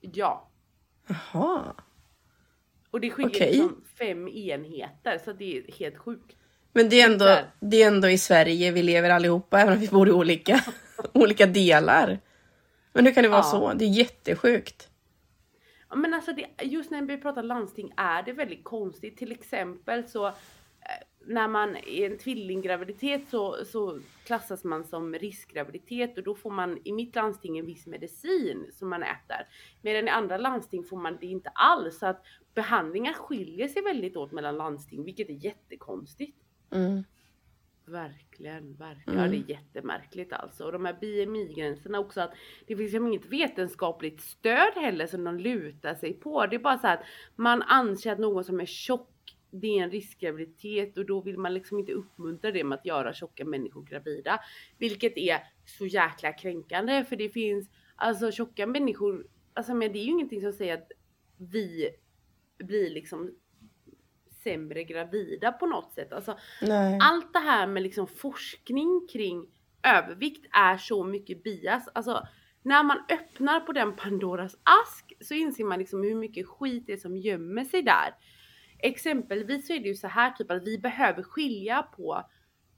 ja. 0.00 0.46
Jaha. 1.32 1.62
Och 2.90 3.00
det 3.00 3.10
skiljer 3.10 3.30
Okej. 3.36 3.52
liksom 3.52 3.82
fem 3.98 4.28
enheter 4.28 5.20
så 5.24 5.32
det 5.32 5.56
är 5.58 5.72
helt 5.78 5.98
sjukt. 5.98 6.36
Men 6.72 6.88
det 6.88 7.00
är, 7.00 7.10
ändå, 7.12 7.38
det 7.60 7.82
är 7.82 7.86
ändå 7.86 8.08
i 8.08 8.18
Sverige 8.18 8.70
vi 8.70 8.82
lever 8.82 9.10
allihopa, 9.10 9.60
även 9.60 9.72
om 9.74 9.80
vi 9.80 9.88
bor 9.88 10.08
i 10.08 10.12
olika, 10.12 10.64
olika 11.12 11.46
delar. 11.46 12.18
Men 12.92 13.06
hur 13.06 13.12
kan 13.12 13.22
det 13.22 13.28
vara 13.28 13.38
Ja. 13.38 13.42
så? 13.42 13.72
Det 13.72 13.84
är 13.84 13.88
jättesjukt. 13.88 14.88
Ja, 15.90 15.96
Men 15.96 16.14
alltså 16.14 16.32
det, 16.32 16.64
just 16.64 16.90
när 16.90 17.02
vi 17.02 17.16
pratar 17.18 17.42
landsting 17.42 17.92
är 17.96 18.22
det 18.22 18.32
väldigt 18.32 18.64
konstigt. 18.64 19.16
Till 19.16 19.32
exempel 19.32 20.08
så 20.08 20.26
eh, 20.26 20.32
när 21.26 21.48
man 21.48 21.76
är 21.76 22.10
en 22.10 22.18
tvillinggraviditet 22.18 23.28
så, 23.28 23.64
så 23.64 23.98
klassas 24.24 24.64
man 24.64 24.84
som 24.84 25.14
riskgraviditet 25.14 26.18
och 26.18 26.24
då 26.24 26.34
får 26.34 26.50
man 26.50 26.78
i 26.84 26.92
mitt 26.92 27.14
landsting 27.14 27.58
en 27.58 27.66
viss 27.66 27.86
medicin 27.86 28.70
som 28.72 28.88
man 28.88 29.02
äter. 29.02 29.46
Medan 29.82 30.08
i 30.08 30.10
andra 30.10 30.36
landsting 30.36 30.84
får 30.84 30.96
man 30.96 31.18
det 31.20 31.26
inte 31.26 31.48
alls. 31.54 31.98
Så 31.98 32.06
att 32.06 32.24
behandlingar 32.54 33.12
skiljer 33.12 33.68
sig 33.68 33.82
väldigt 33.82 34.16
åt 34.16 34.32
mellan 34.32 34.56
landsting 34.56 35.04
vilket 35.04 35.28
är 35.28 35.44
jättekonstigt. 35.44 36.38
Mm. 36.70 37.04
Verkligen, 37.84 38.74
verkligen. 38.74 39.20
Ja, 39.20 39.28
det 39.28 39.36
är 39.36 39.50
jättemärkligt 39.50 40.32
alltså. 40.32 40.64
Och 40.64 40.72
de 40.72 40.84
här 40.84 40.96
BMI-gränserna 41.00 41.98
också 41.98 42.20
att 42.20 42.34
det 42.66 42.76
finns 42.76 42.94
ju 42.94 42.98
inget 42.98 43.26
vetenskapligt 43.26 44.20
stöd 44.20 44.72
heller 44.74 45.06
som 45.06 45.24
de 45.24 45.38
lutar 45.38 45.94
sig 45.94 46.12
på. 46.12 46.46
Det 46.46 46.56
är 46.56 46.60
bara 46.60 46.78
så 46.78 46.86
att 46.86 47.02
man 47.36 47.62
anser 47.62 48.12
att 48.12 48.18
någon 48.18 48.44
som 48.44 48.60
är 48.60 48.66
tjock 48.66 49.10
det 49.50 49.78
är 49.78 49.82
en 49.82 49.90
riskgraviditet 49.90 50.98
och 50.98 51.06
då 51.06 51.20
vill 51.20 51.38
man 51.38 51.54
liksom 51.54 51.78
inte 51.78 51.92
uppmuntra 51.92 52.50
det 52.50 52.64
med 52.64 52.78
att 52.78 52.86
göra 52.86 53.14
tjocka 53.14 53.44
människor 53.44 53.82
gravida. 53.82 54.40
Vilket 54.78 55.16
är 55.16 55.38
så 55.64 55.86
jäkla 55.86 56.32
kränkande 56.32 57.04
för 57.04 57.16
det 57.16 57.28
finns 57.28 57.70
alltså 57.96 58.32
tjocka 58.32 58.66
människor, 58.66 59.26
alltså 59.54 59.74
men 59.74 59.92
det 59.92 59.98
är 59.98 60.04
ju 60.04 60.10
ingenting 60.10 60.40
som 60.40 60.52
säger 60.52 60.74
att 60.74 60.92
vi 61.36 61.90
blir 62.58 62.90
liksom 62.90 63.34
sämre 64.42 64.84
gravida 64.84 65.52
på 65.52 65.66
något 65.66 65.92
sätt. 65.92 66.12
Alltså 66.12 66.38
Nej. 66.62 66.98
allt 67.02 67.32
det 67.32 67.38
här 67.38 67.66
med 67.66 67.82
liksom 67.82 68.06
forskning 68.06 69.06
kring 69.12 69.46
övervikt 69.82 70.46
är 70.52 70.76
så 70.76 71.04
mycket 71.04 71.42
bias. 71.42 71.88
Alltså 71.94 72.26
när 72.62 72.82
man 72.82 72.98
öppnar 73.08 73.60
på 73.60 73.72
den 73.72 73.96
Pandoras 73.96 74.56
ask 74.62 75.12
så 75.20 75.34
inser 75.34 75.64
man 75.64 75.78
liksom 75.78 76.02
hur 76.02 76.14
mycket 76.14 76.46
skit 76.46 76.86
det 76.86 76.92
är 76.92 76.96
som 76.96 77.16
gömmer 77.16 77.64
sig 77.64 77.82
där. 77.82 78.14
Exempelvis 78.78 79.66
så 79.66 79.72
är 79.72 79.80
det 79.80 79.88
ju 79.88 79.94
så 79.94 80.08
här 80.08 80.30
typ 80.30 80.50
att 80.50 80.62
vi 80.62 80.78
behöver 80.78 81.22
skilja 81.22 81.82
på 81.82 82.24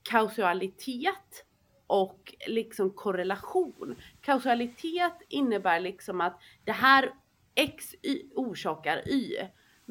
kausalitet 0.03 1.45
och 1.87 2.35
liksom 2.47 2.91
korrelation. 2.91 3.97
Kausalitet 4.21 5.17
innebär 5.29 5.81
liksom 5.81 6.21
att 6.21 6.41
det 6.65 6.73
här 6.73 7.13
X 7.55 7.95
y, 8.03 8.23
orsakar 8.35 9.09
Y. 9.09 9.37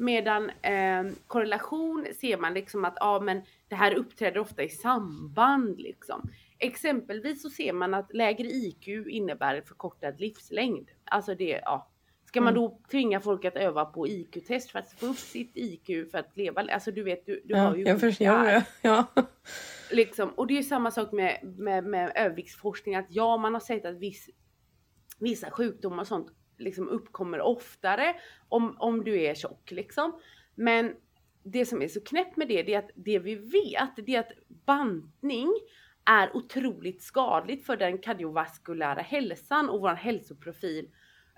Medan 0.02 0.50
eh, 0.50 1.12
korrelation 1.26 2.06
ser 2.20 2.38
man 2.38 2.54
liksom 2.54 2.84
att 2.84 2.96
ja, 3.00 3.20
men 3.20 3.42
det 3.68 3.74
här 3.74 3.94
uppträder 3.94 4.38
ofta 4.40 4.62
i 4.62 4.68
samband 4.68 5.80
liksom. 5.80 6.30
Exempelvis 6.58 7.42
så 7.42 7.50
ser 7.50 7.72
man 7.72 7.94
att 7.94 8.14
lägre 8.14 8.48
IQ 8.48 8.88
innebär 8.88 9.60
förkortad 9.60 10.20
livslängd. 10.20 10.88
Alltså 11.04 11.34
det, 11.34 11.60
ja. 11.64 11.88
Ska 12.24 12.40
man 12.40 12.54
då 12.54 12.80
tvinga 12.90 13.20
folk 13.20 13.44
att 13.44 13.56
öva 13.56 13.84
på 13.84 14.08
IQ-test 14.08 14.70
för 14.70 14.78
att 14.78 14.92
få 14.92 15.06
upp 15.06 15.18
sitt 15.18 15.50
IQ 15.54 16.10
för 16.10 16.18
att 16.18 16.36
leva? 16.36 16.60
Alltså 16.72 16.90
du 16.90 17.02
vet, 17.02 17.26
du, 17.26 17.42
du 17.44 17.54
Ja, 17.54 17.58
har 17.58 17.76
ju 17.76 17.82
jag 17.82 17.96
det 17.96 18.00
förstår. 18.00 18.26
är. 18.26 18.62
Ja. 18.82 19.06
Liksom, 19.90 20.28
och 20.30 20.46
det 20.46 20.58
är 20.58 20.62
samma 20.62 20.90
sak 20.90 21.12
med, 21.12 21.54
med, 21.58 21.84
med 21.84 22.12
överviktsforskning 22.14 22.94
att 22.94 23.06
ja, 23.08 23.36
man 23.36 23.52
har 23.54 23.60
sett 23.60 23.84
att 23.84 23.98
viss, 23.98 24.30
vissa 25.18 25.50
sjukdomar 25.50 26.00
och 26.00 26.06
sånt 26.06 26.28
liksom 26.62 26.88
uppkommer 26.88 27.40
oftare 27.40 28.14
om, 28.48 28.76
om 28.78 29.04
du 29.04 29.20
är 29.22 29.34
tjock 29.34 29.70
liksom. 29.70 30.20
Men 30.54 30.94
det 31.42 31.66
som 31.66 31.82
är 31.82 31.88
så 31.88 32.00
knäppt 32.00 32.36
med 32.36 32.48
det, 32.48 32.62
det 32.62 32.74
är 32.74 32.78
att 32.78 32.90
det 32.94 33.18
vi 33.18 33.34
vet, 33.34 34.06
det 34.06 34.14
är 34.14 34.20
att 34.20 34.32
bantning 34.48 35.52
är 36.04 36.36
otroligt 36.36 37.02
skadligt 37.02 37.66
för 37.66 37.76
den 37.76 37.98
kardiovaskulära 37.98 39.00
hälsan 39.00 39.68
och 39.68 39.80
vår 39.80 39.94
hälsoprofil 39.94 40.88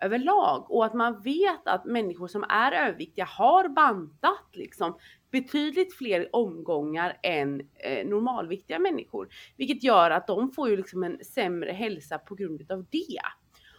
överlag. 0.02 0.70
Och 0.70 0.84
att 0.84 0.94
man 0.94 1.22
vet 1.22 1.66
att 1.66 1.84
människor 1.84 2.28
som 2.28 2.44
är 2.48 2.72
överviktiga 2.72 3.24
har 3.24 3.68
bantat 3.68 4.48
liksom 4.52 4.98
betydligt 5.30 5.94
fler 5.94 6.36
omgångar 6.36 7.18
än 7.22 7.60
eh, 7.74 8.06
normalviktiga 8.06 8.78
människor. 8.78 9.28
Vilket 9.56 9.82
gör 9.82 10.10
att 10.10 10.26
de 10.26 10.50
får 10.50 10.68
ju 10.68 10.76
liksom 10.76 11.02
en 11.02 11.24
sämre 11.24 11.72
hälsa 11.72 12.18
på 12.18 12.34
grund 12.34 12.72
av 12.72 12.86
det. 12.90 13.20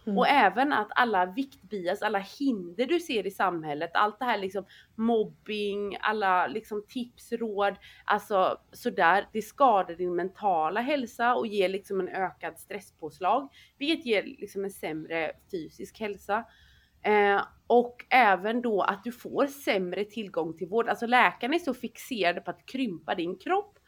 Mm. 0.06 0.18
Och 0.18 0.28
även 0.28 0.72
att 0.72 0.88
alla 0.90 1.26
viktbias, 1.26 2.02
alla 2.02 2.18
hinder 2.18 2.86
du 2.86 3.00
ser 3.00 3.26
i 3.26 3.30
samhället, 3.30 3.90
allt 3.94 4.18
det 4.18 4.24
här 4.24 4.38
liksom 4.38 4.66
mobbing, 4.94 5.96
alla 6.00 6.46
liksom 6.46 6.84
tips, 6.88 7.32
råd, 7.32 7.74
alltså 8.04 8.58
sådär, 8.72 9.28
det 9.32 9.42
skadar 9.42 9.94
din 9.94 10.16
mentala 10.16 10.80
hälsa 10.80 11.34
och 11.34 11.46
ger 11.46 11.68
liksom 11.68 12.00
en 12.00 12.08
ökad 12.08 12.58
stresspåslag, 12.58 13.48
vilket 13.78 14.06
ger 14.06 14.22
liksom 14.22 14.64
en 14.64 14.70
sämre 14.70 15.32
fysisk 15.50 16.00
hälsa. 16.00 16.44
Eh, 17.02 17.42
och 17.66 18.06
även 18.10 18.62
då 18.62 18.82
att 18.82 19.04
du 19.04 19.12
får 19.12 19.46
sämre 19.46 20.04
tillgång 20.04 20.56
till 20.56 20.68
vård. 20.68 20.88
Alltså 20.88 21.06
läkarna 21.06 21.54
är 21.54 21.58
så 21.58 21.74
fixerade 21.74 22.40
på 22.40 22.50
att 22.50 22.66
krympa 22.66 23.14
din 23.14 23.38
kropp 23.38 23.78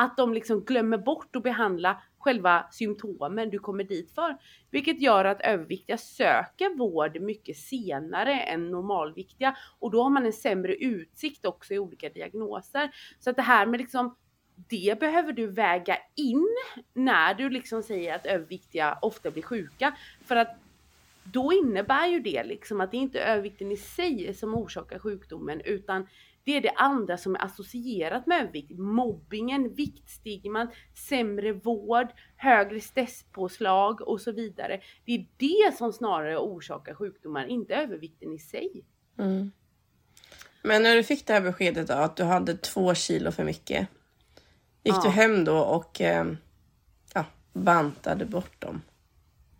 att 0.00 0.16
de 0.16 0.34
liksom 0.34 0.64
glömmer 0.64 0.98
bort 0.98 1.36
att 1.36 1.42
behandla 1.42 2.02
själva 2.28 2.66
symptomen 2.70 3.50
du 3.50 3.58
kommer 3.58 3.84
dit 3.84 4.10
för. 4.10 4.36
Vilket 4.70 5.00
gör 5.00 5.24
att 5.24 5.40
överviktiga 5.40 5.98
söker 5.98 6.76
vård 6.78 7.20
mycket 7.20 7.56
senare 7.56 8.40
än 8.40 8.70
normalviktiga 8.70 9.56
och 9.78 9.90
då 9.90 10.02
har 10.02 10.10
man 10.10 10.26
en 10.26 10.32
sämre 10.32 10.74
utsikt 10.74 11.46
också 11.46 11.74
i 11.74 11.78
olika 11.78 12.08
diagnoser. 12.08 12.90
Så 13.18 13.30
att 13.30 13.36
det 13.36 13.42
här 13.42 13.66
med 13.66 13.80
liksom 13.80 14.16
det 14.68 15.00
behöver 15.00 15.32
du 15.32 15.46
väga 15.46 15.96
in 16.16 16.48
när 16.94 17.34
du 17.34 17.50
liksom 17.50 17.82
säger 17.82 18.14
att 18.14 18.26
överviktiga 18.26 18.98
ofta 19.02 19.30
blir 19.30 19.42
sjuka. 19.42 19.96
För 20.24 20.36
att 20.36 20.56
då 21.24 21.52
innebär 21.52 22.06
ju 22.06 22.20
det 22.20 22.44
liksom 22.44 22.80
att 22.80 22.90
det 22.90 22.96
inte 22.96 23.20
är 23.20 23.32
övervikten 23.32 23.72
i 23.72 23.76
sig 23.76 24.34
som 24.34 24.54
orsakar 24.54 24.98
sjukdomen 24.98 25.60
utan 25.60 26.06
det 26.48 26.56
är 26.56 26.60
det 26.60 26.70
andra 26.76 27.16
som 27.18 27.34
är 27.34 27.44
associerat 27.44 28.26
med 28.26 28.40
övervikt. 28.40 28.78
Mobbingen, 28.78 29.74
viktstigman, 29.74 30.68
sämre 31.08 31.52
vård, 31.52 32.06
högre 32.36 32.80
stresspåslag 32.80 34.00
och 34.00 34.20
så 34.20 34.32
vidare. 34.32 34.80
Det 35.04 35.14
är 35.14 35.26
det 35.36 35.76
som 35.76 35.92
snarare 35.92 36.38
orsakar 36.38 36.94
sjukdomar, 36.94 37.46
inte 37.46 37.74
övervikten 37.74 38.32
i 38.32 38.38
sig. 38.38 38.84
Mm. 39.18 39.52
Men 40.62 40.82
när 40.82 40.96
du 40.96 41.02
fick 41.02 41.26
det 41.26 41.32
här 41.32 41.40
beskedet 41.40 41.88
då, 41.88 41.94
att 41.94 42.16
du 42.16 42.24
hade 42.24 42.56
två 42.56 42.94
kilo 42.94 43.30
för 43.30 43.44
mycket. 43.44 43.88
Gick 44.82 44.94
Ja. 44.94 45.02
du 45.04 45.08
hem 45.08 45.44
då 45.44 45.58
och 45.58 46.00
eh, 46.00 46.26
ja, 47.14 47.24
bantade 47.52 48.24
bort 48.24 48.60
dem? 48.60 48.82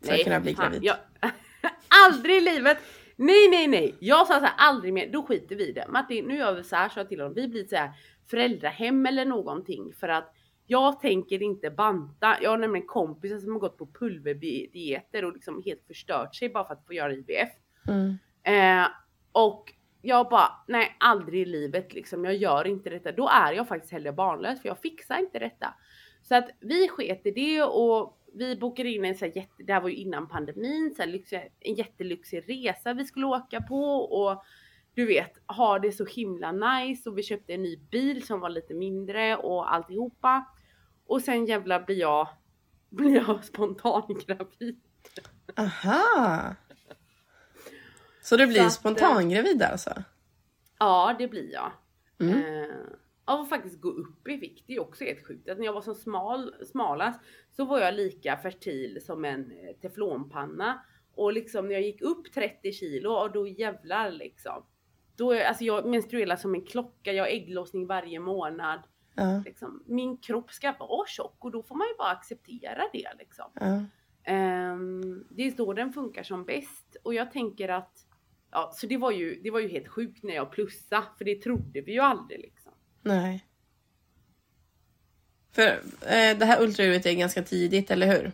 För 0.02 0.14
att 0.14 0.24
kunna 0.24 0.40
bli 0.40 0.52
gravid? 0.52 0.84
Jag, 0.84 0.96
aldrig 2.06 2.36
i 2.36 2.40
livet! 2.40 2.78
Nej, 3.20 3.48
nej, 3.50 3.66
nej. 3.66 3.94
Jag 3.98 4.26
sa 4.26 4.34
så 4.34 4.44
här, 4.44 4.54
aldrig 4.56 4.92
mer. 4.92 5.12
Då 5.12 5.22
skiter 5.22 5.56
vi 5.56 5.68
i 5.68 5.72
det. 5.72 5.86
Martin, 5.88 6.24
nu 6.24 6.36
gör 6.36 6.54
vi 6.54 6.64
så 6.64 6.76
här, 6.76 6.88
så 6.88 7.00
jag 7.00 7.08
till 7.08 7.20
honom. 7.20 7.34
Vi 7.34 7.48
blir 7.48 7.64
så 7.64 7.76
här 7.76 7.90
föräldrahem 8.30 9.06
eller 9.06 9.24
någonting 9.24 9.92
för 9.92 10.08
att 10.08 10.34
jag 10.66 11.00
tänker 11.00 11.42
inte 11.42 11.70
banta. 11.70 12.36
Jag 12.42 12.50
har 12.50 12.58
nämligen 12.58 12.86
kompisar 12.86 13.38
som 13.38 13.52
har 13.52 13.58
gått 13.58 13.78
på 13.78 13.86
pulverdieter 13.86 15.24
och 15.24 15.32
liksom 15.32 15.62
helt 15.64 15.86
förstört 15.86 16.34
sig 16.34 16.48
bara 16.48 16.64
för 16.64 16.74
att 16.74 16.86
få 16.86 16.92
göra 16.92 17.12
IVF. 17.12 17.48
Mm. 17.88 18.18
Eh, 18.42 18.88
och 19.32 19.72
jag 20.02 20.28
bara, 20.28 20.50
nej 20.68 20.96
aldrig 21.00 21.42
i 21.42 21.44
livet 21.44 21.94
liksom. 21.94 22.24
Jag 22.24 22.36
gör 22.36 22.66
inte 22.66 22.90
detta. 22.90 23.12
Då 23.12 23.28
är 23.28 23.52
jag 23.52 23.68
faktiskt 23.68 23.92
hellre 23.92 24.12
barnlös 24.12 24.62
för 24.62 24.68
jag 24.68 24.78
fixar 24.78 25.18
inte 25.18 25.38
detta. 25.38 25.74
Så 26.22 26.34
att 26.34 26.50
vi 26.60 26.88
sket 26.88 27.26
i 27.26 27.30
det 27.30 27.62
och 27.62 28.17
vi 28.34 28.56
bokade 28.56 28.88
in 28.88 29.04
en 29.04 29.14
så 29.14 29.24
här 29.24 29.32
jätte, 29.36 29.62
det 29.62 29.72
här 29.72 29.80
var 29.80 29.88
ju 29.88 29.94
innan 29.94 30.28
pandemin, 30.28 30.94
så 30.96 31.04
lyxig, 31.04 31.52
en 31.60 31.74
jättelyxig 31.74 32.44
resa 32.48 32.92
vi 32.92 33.04
skulle 33.04 33.26
åka 33.26 33.60
på 33.60 33.84
och 33.94 34.44
du 34.94 35.06
vet, 35.06 35.38
ha 35.46 35.78
det 35.78 35.92
så 35.92 36.04
himla 36.04 36.52
nice 36.52 37.10
och 37.10 37.18
vi 37.18 37.22
köpte 37.22 37.54
en 37.54 37.62
ny 37.62 37.76
bil 37.76 38.26
som 38.26 38.40
var 38.40 38.48
lite 38.48 38.74
mindre 38.74 39.36
och 39.36 39.74
alltihopa. 39.74 40.44
Och 41.06 41.22
sen 41.22 41.46
jävla 41.46 41.80
blir 41.80 42.00
jag, 42.00 42.28
blir 42.88 43.14
jag 43.14 43.44
spontangravid. 43.44 44.80
Aha! 45.56 46.54
Så 48.22 48.36
du 48.36 48.46
blir 48.46 48.60
Så 48.60 48.66
att, 48.66 48.72
spontangravid 48.72 49.62
alltså? 49.62 50.02
Ja, 50.78 51.16
det 51.18 51.28
blir 51.28 51.52
jag. 51.52 51.72
Mm. 52.20 52.38
Eh, 52.38 52.76
av 53.28 53.40
att 53.40 53.48
faktiskt 53.48 53.80
gå 53.80 53.88
upp 53.88 54.28
i 54.28 54.36
vikt. 54.36 54.64
Det 54.66 54.74
är 54.74 54.80
också 54.80 55.04
helt 55.04 55.26
sjukt. 55.26 55.48
Att 55.48 55.58
när 55.58 55.64
jag 55.64 55.72
var 55.72 55.80
som 55.80 55.94
smal, 55.94 56.54
smalast 56.66 57.20
så 57.50 57.64
var 57.64 57.80
jag 57.80 57.94
lika 57.94 58.36
fertil 58.36 59.00
som 59.02 59.24
en 59.24 59.52
eh, 59.52 59.76
teflonpanna. 59.82 60.84
Och 61.14 61.32
liksom 61.32 61.68
när 61.68 61.72
jag 61.72 61.82
gick 61.82 62.02
upp 62.02 62.32
30 62.32 62.72
kilo 62.72 63.10
och 63.10 63.32
då 63.32 63.46
jävlar 63.46 64.10
liksom. 64.10 64.62
Då, 65.16 65.32
alltså 65.32 65.64
jag 65.64 65.86
menstruerar 65.86 66.36
som 66.36 66.54
en 66.54 66.64
klocka, 66.64 67.12
jag 67.12 67.24
har 67.24 67.28
ägglossning 67.28 67.86
varje 67.86 68.20
månad. 68.20 68.80
Ja, 69.14 69.42
Liksom. 69.44 69.82
Min 69.86 70.16
kropp 70.16 70.50
ska 70.50 70.72
vara 70.72 71.06
tjock 71.06 71.44
och 71.44 71.50
då 71.50 71.62
får 71.62 71.74
man 71.74 71.86
ju 71.86 71.94
bara 71.98 72.10
acceptera 72.10 72.82
det 72.92 73.08
liksom. 73.18 73.50
ja. 73.54 73.84
Ehm, 74.24 75.24
det 75.30 75.42
är 75.42 75.56
då 75.56 75.72
den 75.72 75.92
funkar 75.92 76.22
som 76.22 76.44
bäst 76.44 76.96
och 77.02 77.14
jag 77.14 77.32
tänker 77.32 77.68
att 77.68 78.04
Ja, 78.50 78.70
så 78.74 78.86
det 78.86 78.96
var 78.96 79.10
ju, 79.10 79.40
det 79.42 79.50
var 79.50 79.60
ju 79.60 79.68
helt 79.68 79.88
sjukt 79.88 80.22
när 80.22 80.34
jag 80.34 80.50
plussade 80.50 81.06
för 81.18 81.24
det 81.24 81.42
trodde 81.42 81.80
vi 81.80 81.92
ju 81.92 82.00
aldrig 82.00 82.40
liksom. 82.40 82.57
Nej. 83.08 83.44
För 85.52 85.68
eh, 86.00 86.38
det 86.38 86.44
här 86.44 86.62
ultraljudet 86.62 87.06
är 87.06 87.12
ganska 87.12 87.42
tidigt, 87.42 87.90
eller 87.90 88.06
hur? 88.06 88.32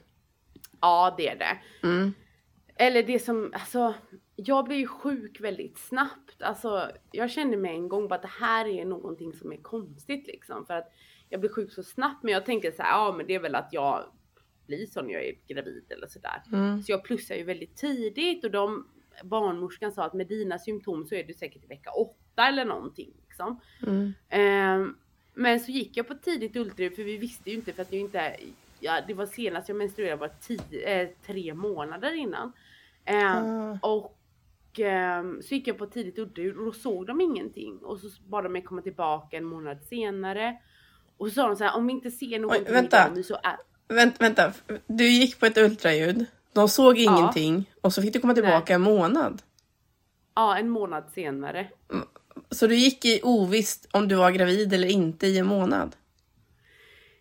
Ja, 0.80 1.14
det 1.18 1.28
är 1.28 1.36
det. 1.36 1.58
Mm. 1.86 2.14
Eller 2.76 3.02
det 3.02 3.18
som, 3.18 3.52
alltså 3.54 3.94
jag 4.36 4.64
blev 4.64 4.78
ju 4.78 4.86
sjuk 4.86 5.40
väldigt 5.40 5.78
snabbt. 5.78 6.42
Alltså 6.42 6.90
jag 7.12 7.30
kände 7.30 7.56
mig 7.56 7.74
en 7.74 7.88
gång 7.88 8.08
bara 8.08 8.14
att 8.14 8.22
det 8.22 8.28
här 8.40 8.66
är 8.66 8.84
någonting 8.84 9.32
som 9.32 9.52
är 9.52 9.56
konstigt 9.56 10.26
liksom. 10.26 10.66
För 10.66 10.74
att 10.74 10.92
jag 11.28 11.40
blev 11.40 11.50
sjuk 11.50 11.72
så 11.72 11.82
snabbt. 11.82 12.22
Men 12.22 12.32
jag 12.32 12.46
tänkte 12.46 12.72
så 12.72 12.82
här, 12.82 12.90
ja 12.90 13.14
men 13.16 13.26
det 13.26 13.34
är 13.34 13.40
väl 13.40 13.54
att 13.54 13.68
jag 13.72 14.04
blir 14.66 14.86
så 14.86 15.02
när 15.02 15.12
jag 15.12 15.24
är 15.24 15.34
gravid 15.48 15.84
eller 15.88 16.06
sådär. 16.06 16.42
Mm. 16.52 16.82
Så 16.82 16.92
jag 16.92 17.04
plussade 17.04 17.40
ju 17.40 17.46
väldigt 17.46 17.76
tidigt 17.76 18.44
och 18.44 18.50
de 18.50 18.88
barnmorskan 19.24 19.92
sa 19.92 20.04
att 20.04 20.14
med 20.14 20.26
dina 20.26 20.58
symptom 20.58 21.06
så 21.06 21.14
är 21.14 21.24
du 21.24 21.34
säkert 21.34 21.64
i 21.64 21.66
vecka 21.66 21.90
åtta 21.90 22.48
eller 22.48 22.64
någonting 22.64 23.12
liksom. 23.34 23.60
Mm. 23.86 24.14
Ehm, 24.28 24.96
men 25.34 25.60
så 25.60 25.70
gick 25.70 25.96
jag 25.96 26.08
på 26.08 26.14
tidigt 26.14 26.56
ultraljud 26.56 26.94
för 26.96 27.02
vi 27.02 27.16
visste 27.16 27.50
ju 27.50 27.56
inte 27.56 27.72
för 27.72 27.82
att 27.82 27.92
jag 27.92 28.00
inte, 28.00 28.36
ja 28.80 29.00
det 29.06 29.14
var 29.14 29.26
senast 29.26 29.68
jag 29.68 29.76
menstruerade 29.78 30.16
var 30.16 30.30
tio, 30.40 31.00
eh, 31.02 31.08
tre 31.26 31.54
månader 31.54 32.12
innan. 32.14 32.52
Ehm, 33.04 33.44
Ah. 33.44 33.78
och 33.82 34.18
ehm, 34.80 35.42
så 35.42 35.54
gick 35.54 35.68
jag 35.68 35.78
på 35.78 35.86
tidigt 35.86 36.18
ultraljud 36.18 36.56
och 36.58 36.64
då 36.64 36.72
såg 36.72 37.06
de 37.06 37.20
ingenting 37.20 37.78
och 37.78 37.98
så 37.98 38.08
bad 38.26 38.44
de 38.44 38.52
mig 38.52 38.62
komma 38.62 38.82
tillbaka 38.82 39.36
en 39.36 39.44
månad 39.44 39.78
senare. 39.88 40.56
Och 41.16 41.28
så 41.28 41.34
sa 41.34 41.46
de 41.46 41.56
så 41.56 41.64
här 41.64 41.76
om 41.76 41.86
vi 41.86 41.92
inte 41.92 42.10
ser 42.10 42.38
någonting 42.38 42.72
vänta. 42.72 42.96
idag 43.04 43.16
nu 43.16 43.22
så 43.22 43.34
är, 43.42 43.56
Vänt, 43.88 44.20
vänta, 44.20 44.52
du 44.86 45.04
gick 45.08 45.40
på 45.40 45.46
ett 45.46 45.58
ultraljud. 45.58 46.26
De 46.52 46.68
såg 46.68 46.98
ingenting 46.98 47.70
och 47.80 47.92
så 47.92 48.02
fick 48.02 48.12
du 48.12 48.20
komma 48.20 48.34
tillbaka 48.34 48.74
en 48.74 48.80
månad. 48.80 49.42
ja 50.34 50.58
en 50.58 50.68
månad 50.70 51.04
senare. 51.14 51.68
Så 52.54 52.66
du 52.66 52.74
gick 52.76 53.04
i 53.04 53.20
ovisst 53.22 53.88
om 53.92 54.08
du 54.08 54.14
var 54.14 54.30
gravid 54.30 54.72
eller 54.72 54.88
inte 54.88 55.26
i 55.26 55.38
en 55.38 55.46
månad. 55.46 55.96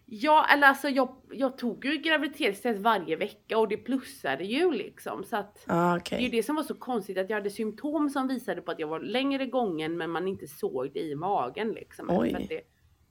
Ja 0.06 0.46
eller 0.54 0.68
alltså 0.68 0.90
jag, 0.90 1.16
jag 1.32 1.58
tog 1.58 1.86
ju 1.86 1.98
graviditetstest 1.98 2.80
varje 2.80 3.16
vecka 3.16 3.58
och 3.58 3.68
det 3.68 3.78
plussade 3.78 4.44
ju 4.44 4.72
liksom 4.72 5.24
så 5.24 5.36
att 5.38 5.64
Ah, 5.68 6.00
Det 6.10 6.16
är 6.16 6.20
ju 6.20 6.30
det 6.30 6.44
som 6.44 6.56
var 6.56 6.64
så 6.64 6.74
konstigt 6.76 7.18
att 7.18 7.30
jag 7.30 7.38
hade 7.38 7.50
symptom 7.50 8.10
som 8.10 8.28
visade 8.28 8.62
på 8.62 8.72
att 8.72 8.80
jag 8.80 8.88
var 8.88 9.00
längre 9.00 9.46
gången 9.46 9.98
men 9.98 10.10
man 10.10 10.28
inte 10.28 10.48
såg 10.48 10.92
det 10.94 11.00
i 11.00 11.16
magen 11.16 11.72
liksom. 11.72 12.10
Oj. 12.10 12.46
Det, 12.50 12.62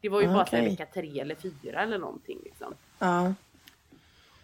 det 0.00 0.08
var 0.08 0.20
ju 0.20 0.26
bara 0.26 0.46
så 0.46 0.56
här 0.56 0.62
Okej. 0.62 0.70
vecka 0.76 0.87
tre 1.00 1.20
eller 1.20 1.35
fyra 1.35 1.82
eller 1.82 1.98
någonting 1.98 2.38
liksom. 2.44 2.74
Ja. 2.98 3.35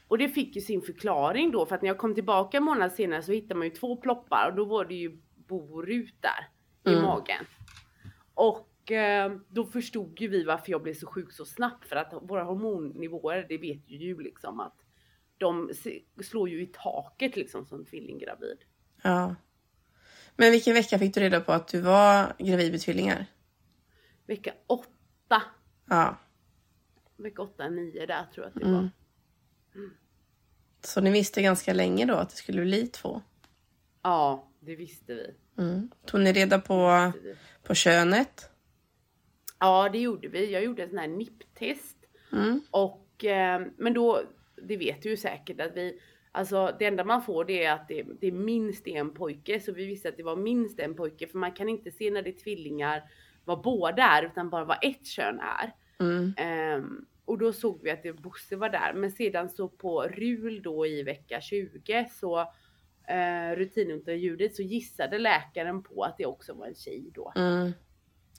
Och 0.08 0.18
det 0.18 0.28
fick 0.28 0.56
ju 0.56 0.62
sin 0.62 0.82
förklaring 0.82 1.50
då 1.50 1.66
för 1.66 1.74
att 1.74 1.82
när 1.82 1.88
jag 1.88 1.98
kom 1.98 2.14
tillbaka 2.14 2.56
en 2.56 2.62
månad 2.62 2.92
senare 2.92 3.22
så 3.22 3.32
hittade 3.32 3.54
man 3.54 3.66
ju 3.68 3.74
två 3.74 3.96
ploppar 3.96 4.48
och 4.50 4.56
då 4.56 4.64
var 4.64 4.84
det 4.84 4.94
ju 4.94 5.18
borut 5.48 6.14
där 6.20 6.48
i 6.92 6.94
Mm. 6.94 7.02
magen. 7.04 7.44
Och 8.38 8.92
eh, 8.92 9.32
då 9.48 9.64
förstod 9.66 10.20
ju 10.20 10.28
vi 10.28 10.44
varför 10.44 10.70
jag 10.72 10.82
blev 10.82 10.94
så 10.94 11.06
sjuk 11.06 11.32
så 11.32 11.44
snabbt 11.44 11.88
för 11.88 11.96
att 11.96 12.12
våra 12.22 12.42
hormonnivåer, 12.44 13.46
det 13.48 13.58
vet 13.58 13.90
ju 13.90 13.98
du 13.98 14.22
liksom 14.22 14.60
att 14.60 14.74
de 15.38 15.70
slår 16.22 16.48
ju 16.48 16.62
i 16.62 16.66
taket 16.66 17.36
liksom 17.36 17.66
som 17.66 17.84
tvillinggravid. 17.84 18.58
ja. 19.02 19.34
Men 20.36 20.52
vilken 20.52 20.74
vecka 20.74 20.98
fick 20.98 21.14
du 21.14 21.20
reda 21.20 21.40
på 21.40 21.52
att 21.52 21.68
du 21.68 21.80
var 21.80 22.32
gravid 22.38 22.70
med 22.72 22.80
tvillingar? 22.80 23.26
Vecka 24.26 24.52
åtta 24.66 25.42
Ja. 25.88 26.16
vecka 27.16 27.42
8, 27.42 27.68
9 27.68 28.06
där 28.06 28.24
tror 28.34 28.46
jag 28.46 28.48
att 28.48 28.54
det 28.54 28.68
Mm. 28.68 28.74
var. 28.74 28.90
Så 30.80 31.00
ni 31.00 31.10
visste 31.10 31.42
ganska 31.42 31.72
länge 31.72 32.06
då 32.06 32.14
att 32.14 32.30
det 32.30 32.36
skulle 32.36 32.62
bli 32.62 32.86
två? 32.86 33.22
Ja, 34.02 34.48
det 34.60 34.76
visste 34.76 35.14
vi. 35.14 35.34
Mm. 35.58 35.90
Tog 36.06 36.20
ni 36.20 36.32
reda 36.32 36.58
på, 36.58 37.12
på 37.62 37.74
könet? 37.74 38.50
Ja, 39.58 39.88
det 39.92 39.98
gjorde 39.98 40.28
vi. 40.28 40.52
Jag 40.52 40.64
gjorde 40.64 40.82
en 40.82 40.88
sån 40.88 40.98
här 40.98 41.08
NIP-test. 41.08 41.96
Mm. 42.32 42.60
Och, 42.70 43.24
eh, 43.24 43.62
men 43.76 43.94
då, 43.94 44.22
det 44.62 44.76
vet 44.76 45.02
du 45.02 45.08
ju 45.08 45.16
säkert 45.16 45.60
att 45.60 45.76
vi, 45.76 46.00
alltså 46.32 46.76
det 46.78 46.84
enda 46.84 47.04
man 47.04 47.22
får 47.22 47.44
det 47.44 47.64
är 47.64 47.72
att 47.72 47.88
det, 47.88 48.06
det 48.20 48.26
är 48.26 48.32
minst 48.32 48.86
en 48.86 49.14
pojke. 49.14 49.60
Så 49.60 49.72
vi 49.72 49.86
visste 49.86 50.08
att 50.08 50.16
det 50.16 50.22
var 50.22 50.36
minst 50.36 50.80
en 50.80 50.94
pojke. 50.94 51.26
För 51.26 51.38
man 51.38 51.52
kan 51.52 51.68
inte 51.68 51.90
se 51.90 52.10
när 52.10 52.22
det 52.22 52.30
är 52.30 52.40
tvillingar 52.40 53.02
vad 53.44 53.62
båda 53.62 54.02
är 54.02 54.22
utan 54.22 54.50
bara 54.50 54.64
vad 54.64 54.78
ett 54.82 55.06
kön 55.06 55.40
är. 55.40 55.72
Mm. 56.00 56.34
Ehm, 56.36 57.06
och 57.24 57.38
då 57.38 57.52
såg 57.52 57.82
vi 57.82 57.90
att 57.90 58.02
det, 58.02 58.12
Bosse 58.12 58.56
var 58.56 58.68
där. 58.68 58.92
Men 58.94 59.10
sedan 59.10 59.48
så 59.48 59.68
på 59.68 60.02
RUL 60.02 60.62
då 60.62 60.86
i 60.86 61.02
vecka 61.02 61.40
20 61.40 62.08
så 62.10 62.52
eh, 63.08 63.56
rutinultraljudet 63.56 64.56
så 64.56 64.62
gissade 64.62 65.18
läkaren 65.18 65.82
på 65.82 66.04
att 66.04 66.16
det 66.18 66.26
också 66.26 66.52
var 66.54 66.66
en 66.66 66.74
tjej 66.74 67.10
då. 67.14 67.32
Mm. 67.36 67.72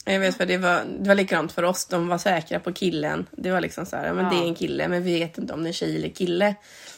Jag 0.05 0.19
vet 0.19 0.37
för 0.37 0.45
det 0.45 0.57
var, 0.57 0.83
det 0.99 1.07
var 1.07 1.15
likadant 1.15 1.51
för 1.51 1.63
oss. 1.63 1.85
De 1.85 2.07
var 2.07 2.17
säkra 2.17 2.59
på 2.59 2.73
killen. 2.73 3.27
Det 3.31 3.51
var 3.51 3.61
liksom 3.61 3.85
så 3.85 3.95
här, 3.95 4.13
men 4.13 4.25
Ja. 4.25 4.31
det 4.31 4.37
är 4.37 4.47
en 4.47 4.55
kille, 4.55 4.87
men 4.87 5.03
vi 5.03 5.19
vet 5.19 5.37
inte 5.37 5.53
om 5.53 5.63
det 5.63 5.69
är 5.69 5.73
tjej 5.73 5.95
eller 5.95 6.09
kille. 6.09 6.55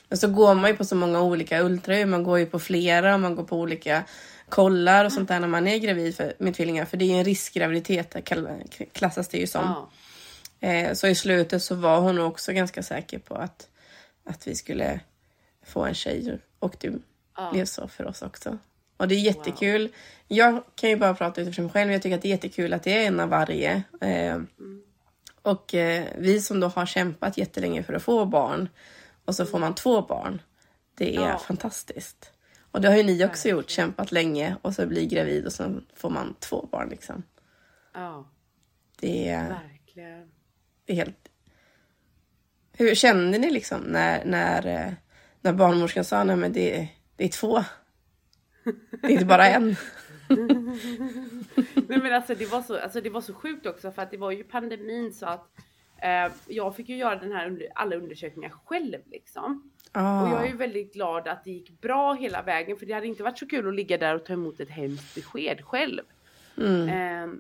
Men 0.10 0.18
så 0.18 0.28
går 0.28 0.54
man 0.56 0.70
ju 0.70 0.76
på 0.76 0.86
så 0.86 0.96
många 0.96 1.22
olika 1.22 1.62
ultraljud. 1.64 2.08
Man 2.08 2.24
går 2.24 2.40
ju 2.40 2.46
på 2.46 2.60
flera, 2.60 3.18
man 3.18 3.36
går 3.36 3.44
på 3.44 3.58
olika 3.58 4.04
kollar 4.50 5.06
och 5.06 5.14
sånt 5.14 5.28
där 5.28 5.40
när 5.40 5.48
man 5.48 5.68
är 5.68 5.78
gravid 5.78 6.16
för, 6.16 6.34
med 6.38 6.56
tvillingar. 6.56 6.86
För 6.86 6.98
det 6.98 7.06
är 7.06 7.08
ju 7.08 7.18
en 7.18 7.26
riskgraviditet, 7.26 8.16
klassas 8.94 9.28
det 9.28 9.38
ju 9.38 9.48
som. 9.48 9.62
Ja, 9.62 9.90
Eh, 10.64 10.94
så 10.94 11.08
i 11.08 11.16
slutet 11.16 11.64
så 11.64 11.76
var 11.76 12.00
hon 12.00 12.20
också 12.20 12.54
ganska 12.54 12.84
säker 12.84 13.20
på 13.20 13.36
att, 13.36 13.68
att 14.24 14.48
vi 14.48 14.56
skulle 14.56 15.00
få 15.66 15.86
en 15.86 15.94
tjej. 15.94 16.40
Och 16.60 16.76
det 16.80 16.94
ja. 17.42 17.50
blev 17.52 17.66
så 17.66 17.88
för 17.88 18.06
oss 18.08 18.22
också. 18.22 18.58
Och 18.98 19.08
det 19.08 19.16
är 19.16 19.20
jättekul. 19.20 19.90
Jag 20.28 20.64
kan 20.76 20.90
ju 20.90 20.96
bara 20.96 21.14
prata 21.14 21.42
utifrån 21.42 21.66
mig 21.66 21.74
själv. 21.74 21.92
Jag 21.92 22.02
tycker 22.02 22.16
att 22.16 22.22
det 22.22 22.28
är 22.28 22.30
jättekul 22.30 22.74
att 22.74 22.84
det 22.84 23.04
är 23.04 23.08
en 23.08 23.20
av 23.20 23.30
varje. 23.30 23.84
Eh, 24.02 24.42
och 25.42 25.74
eh, 25.76 26.08
vi 26.18 26.42
som 26.42 26.60
då 26.60 26.68
har 26.68 26.86
kämpat 26.86 27.38
jättelänge 27.38 27.84
för 27.84 27.94
att 27.94 28.04
få 28.04 28.26
barn 28.26 28.70
och 29.26 29.36
så 29.36 29.46
får 29.46 29.60
man 29.60 29.76
två 29.76 30.02
barn. 30.02 30.42
Det 30.98 31.16
är 31.16 31.22
Ja. 31.30 31.38
fantastiskt. 31.38 32.32
Och 32.72 32.82
det 32.82 32.88
har 32.88 32.96
ju 32.98 33.04
ni 33.04 33.26
också 33.26 33.50
gjort, 33.50 33.70
kämpat 33.70 34.12
länge 34.12 34.56
och 34.62 34.74
så 34.76 34.86
blir 34.88 35.06
gravid 35.06 35.46
och 35.46 35.54
så 35.54 35.80
får 35.96 36.10
man 36.10 36.36
två 36.40 36.68
barn 36.72 36.90
liksom. 36.90 37.24
ja, 37.94 38.30
Det 39.00 39.30
är, 39.30 39.50
verkligen. 39.50 40.32
det 40.86 40.94
är 40.94 40.98
helt... 40.98 41.18
Hur 42.74 42.96
kände 42.96 43.38
ni 43.38 43.50
liksom 43.52 43.82
när, 43.82 44.26
när, 44.26 44.68
eh, 44.68 44.94
när 45.42 45.54
barnmorskan 45.54 46.04
sa 46.06 46.24
nej 46.24 46.36
men 46.36 46.54
det, 46.54 46.88
det 47.16 47.24
är 47.24 47.30
två? 47.30 47.64
Det 49.02 49.08
är 49.08 49.10
inte 49.10 49.26
bara 49.26 49.48
en. 49.48 49.66
Nej 51.88 52.00
men 52.00 52.14
alltså 52.14 52.36
det 52.36 52.46
var 52.46 52.62
så, 52.62 52.78
alltså 52.80 53.02
det 53.02 53.10
var 53.10 53.22
så 53.22 53.34
sjukt 53.34 53.66
också 53.66 53.92
för 53.92 54.02
att 54.02 54.12
det 54.12 54.18
var 54.18 54.32
ju 54.32 54.44
pandemin 54.44 55.14
så 55.14 55.26
att 55.26 55.48
eh, 56.02 56.34
jag 56.48 56.76
fick 56.76 56.90
ju 56.90 56.98
göra 56.98 57.16
den 57.16 57.32
här 57.32 57.48
under, 57.48 57.68
alla 57.76 57.96
undersökningar 57.96 58.50
själv 58.50 59.00
liksom. 59.06 59.72
Ah. 59.92 60.24
Och 60.24 60.30
jag 60.30 60.46
är 60.46 60.50
ju 60.50 60.58
väldigt 60.58 60.94
glad 60.94 61.28
att 61.28 61.44
det 61.44 61.52
gick 61.52 61.82
bra 61.82 62.14
hela 62.14 62.42
vägen 62.42 62.78
för 62.78 62.86
det 62.86 62.94
hade 62.94 63.08
inte 63.08 63.24
varit 63.24 63.38
så 63.40 63.48
kul 63.48 63.68
att 63.68 63.76
ligga 63.76 63.98
där 63.98 64.16
och 64.16 64.26
ta 64.26 64.34
emot 64.34 64.60
ett 64.60 64.70
hemskt 64.70 65.16
besked 65.16 65.62
själv. 65.66 66.04
mm. 66.58 66.90
Eh, 66.90 67.40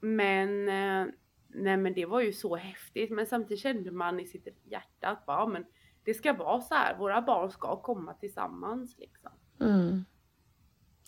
men, 0.00 0.68
eh, 0.68 1.06
nej 1.48 1.76
men 1.76 1.94
det 1.94 2.06
var 2.06 2.20
ju 2.20 2.32
så 2.32 2.56
häftigt 2.56 3.10
men 3.10 3.26
samtidigt 3.26 3.62
kände 3.62 3.90
man 3.90 4.20
i 4.20 4.26
sitt 4.26 4.48
hjärta 4.64 5.08
att 5.08 5.26
bara, 5.26 5.46
men 5.46 5.64
det 6.04 6.14
ska 6.14 6.32
vara 6.32 6.60
så 6.60 6.74
här, 6.74 6.96
våra 6.96 7.22
barn 7.22 7.50
ska 7.50 7.82
komma 7.82 8.14
tillsammans 8.14 8.98
liksom. 8.98 9.30
Mm. 9.60 10.04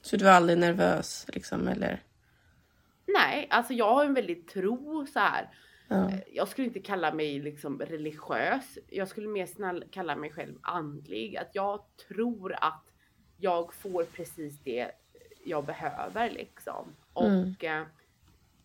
Så 0.03 0.16
du 0.16 0.24
var 0.24 0.32
aldrig 0.32 0.59
nervös 0.59 1.26
liksom 1.28 1.68
eller? 1.68 2.03
Nej, 3.07 3.47
alltså 3.51 3.72
jag 3.72 3.95
har 3.95 4.05
en 4.05 4.14
väldigt 4.14 4.49
tro 4.49 5.07
så 5.07 5.18
här. 5.18 5.51
Ja. 5.88 6.11
Jag 6.32 6.49
skulle 6.49 6.66
inte 6.66 6.80
kalla 6.80 7.14
mig 7.14 7.40
liksom 7.40 7.78
religiös. 7.78 8.78
Jag 8.88 9.09
skulle 9.09 9.28
mer 9.28 9.47
snäll 9.47 9.84
kalla 9.90 10.16
mig 10.16 10.30
själv 10.30 10.59
andlig. 10.62 11.36
Att 11.36 11.55
jag 11.55 11.84
tror 12.09 12.55
att 12.61 12.84
jag 13.36 13.74
får 13.74 14.05
precis 14.05 14.59
det 14.59 14.90
jag 15.45 15.64
behöver 15.64 16.30
liksom. 16.30 16.84
Mm. 17.20 17.55
Och 17.55 17.64
eh, 17.64 17.86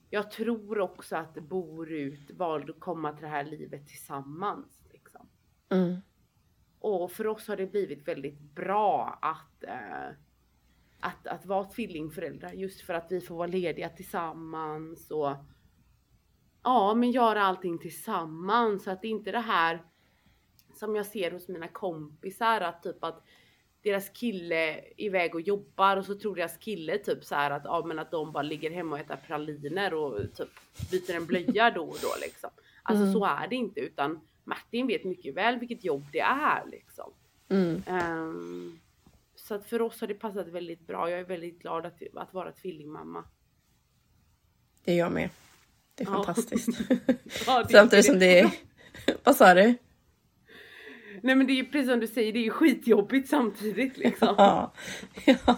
jag 0.09 0.31
tror 0.31 0.79
också 0.79 1.15
att 1.15 1.33
bor 1.33 1.91
ut 1.91 2.31
valde 2.31 2.71
att 2.71 2.79
komma 2.79 3.13
till 3.13 3.21
det 3.23 3.29
här 3.29 3.43
livet 3.43 3.87
tillsammans. 3.87 4.67
Liksom. 4.91 5.27
Mm. 5.69 6.01
Och 6.79 7.11
för 7.11 7.27
oss 7.27 7.47
har 7.47 7.55
det 7.57 7.65
blivit 7.71 8.07
väldigt 8.07 8.39
bra 8.39 9.19
att, 9.21 9.63
eh, 9.63 10.09
att, 10.99 11.27
att 11.27 11.45
vara 11.45 11.63
tvillingföräldrar 11.63 12.51
just 12.51 12.81
för 12.81 12.93
att 12.93 13.11
vi 13.11 13.21
får 13.21 13.35
vara 13.35 13.47
lediga 13.47 13.89
tillsammans 13.89 15.11
och 15.11 15.35
ja, 16.63 16.93
men 16.93 17.11
göra 17.11 17.43
allting 17.43 17.79
tillsammans 17.79 18.83
så 18.83 18.91
att 18.91 19.01
det 19.01 19.07
inte 19.07 19.29
är 19.29 19.33
det 19.33 19.39
här 19.39 19.83
som 20.73 20.95
jag 20.95 21.05
ser 21.05 21.31
hos 21.31 21.47
mina 21.47 21.67
kompisar 21.67 22.61
att 22.61 22.83
typ 22.83 23.03
att 23.03 23.23
deras 23.81 24.09
kille 24.09 24.55
är 24.55 24.93
iväg 24.97 25.35
och 25.35 25.41
jobbar 25.41 25.97
och 25.97 26.05
så 26.05 26.19
tror 26.19 26.35
deras 26.35 26.57
kille 26.57 26.97
typ 26.97 27.23
så 27.23 27.35
här 27.35 27.51
att 27.51 27.61
ja, 27.65 27.85
men 27.85 27.99
att 27.99 28.11
de 28.11 28.31
bara 28.31 28.43
ligger 28.43 28.71
hemma 28.71 28.95
och 28.95 28.99
äter 29.01 29.19
praliner 29.27 29.93
och 29.93 30.19
typ 30.35 30.49
byter 30.91 31.15
en 31.15 31.25
blöja 31.25 31.71
då 31.71 31.83
och 31.83 31.97
då 32.01 32.09
liksom. 32.21 32.49
Alltså 32.83 33.03
Mm. 33.03 33.13
så 33.13 33.25
är 33.25 33.47
det 33.47 33.55
inte 33.55 33.79
utan 33.79 34.19
Martin 34.49 34.87
vet 34.87 35.03
mycket 35.03 35.35
väl 35.35 35.59
vilket 35.59 35.83
jobb 35.83 36.05
det 36.11 36.19
är 36.19 36.63
liksom. 36.71 37.13
Mm. 37.49 37.83
Ehm, 37.87 38.79
så 39.35 39.55
att 39.55 39.65
för 39.65 39.81
oss 39.81 40.01
har 40.01 40.07
det 40.07 40.13
passat 40.13 40.47
väldigt 40.47 40.87
bra. 40.87 41.09
Jag 41.09 41.19
är 41.19 41.23
väldigt 41.23 41.59
glad 41.61 41.85
att, 41.85 42.01
att 42.15 42.33
vara 42.33 42.51
tvillingmamma. 42.51 43.23
Det 44.83 44.91
är 44.93 44.97
jag 44.97 45.11
med. 45.11 45.29
Det 45.95 46.03
är 46.03 46.07
Ja. 46.07 46.13
fantastiskt. 46.23 46.67
Ja, 47.47 47.63
det- 47.63 47.69
Samtidigt 47.71 48.05
som 48.05 48.19
det 48.19 48.39
är... 48.39 48.49
Vad 49.23 49.35
sa 49.35 49.53
du? 49.53 49.75
Nej 51.21 51.35
men 51.35 51.47
det 51.47 51.53
är 51.53 51.55
ju 51.55 51.65
precis 51.65 51.89
som 51.89 51.99
du 51.99 52.07
säger, 52.07 52.33
det 52.33 52.39
är 52.39 52.43
ju 52.43 52.49
skitjobbigt 52.49 53.29
samtidigt 53.29 53.97
liksom. 53.97 54.35
Ja. 54.37 54.73
ja. 55.25 55.57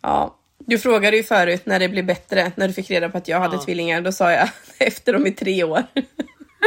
ja. 0.00 0.38
Du 0.58 0.78
frågade 0.78 1.16
ju 1.16 1.22
förut 1.22 1.66
när 1.66 1.78
det 1.80 1.88
blev 1.88 2.06
bättre, 2.06 2.52
när 2.56 2.68
du 2.68 2.74
fick 2.74 2.90
reda 2.90 3.08
på 3.08 3.18
att 3.18 3.28
jag 3.28 3.40
hade 3.40 3.56
Ja. 3.56 3.62
tvillingar. 3.64 4.00
Då 4.00 4.12
sa 4.12 4.32
jag 4.32 4.48
efter 4.78 5.12
dem 5.12 5.26
i 5.26 5.30
tre 5.32 5.64
år. 5.64 5.82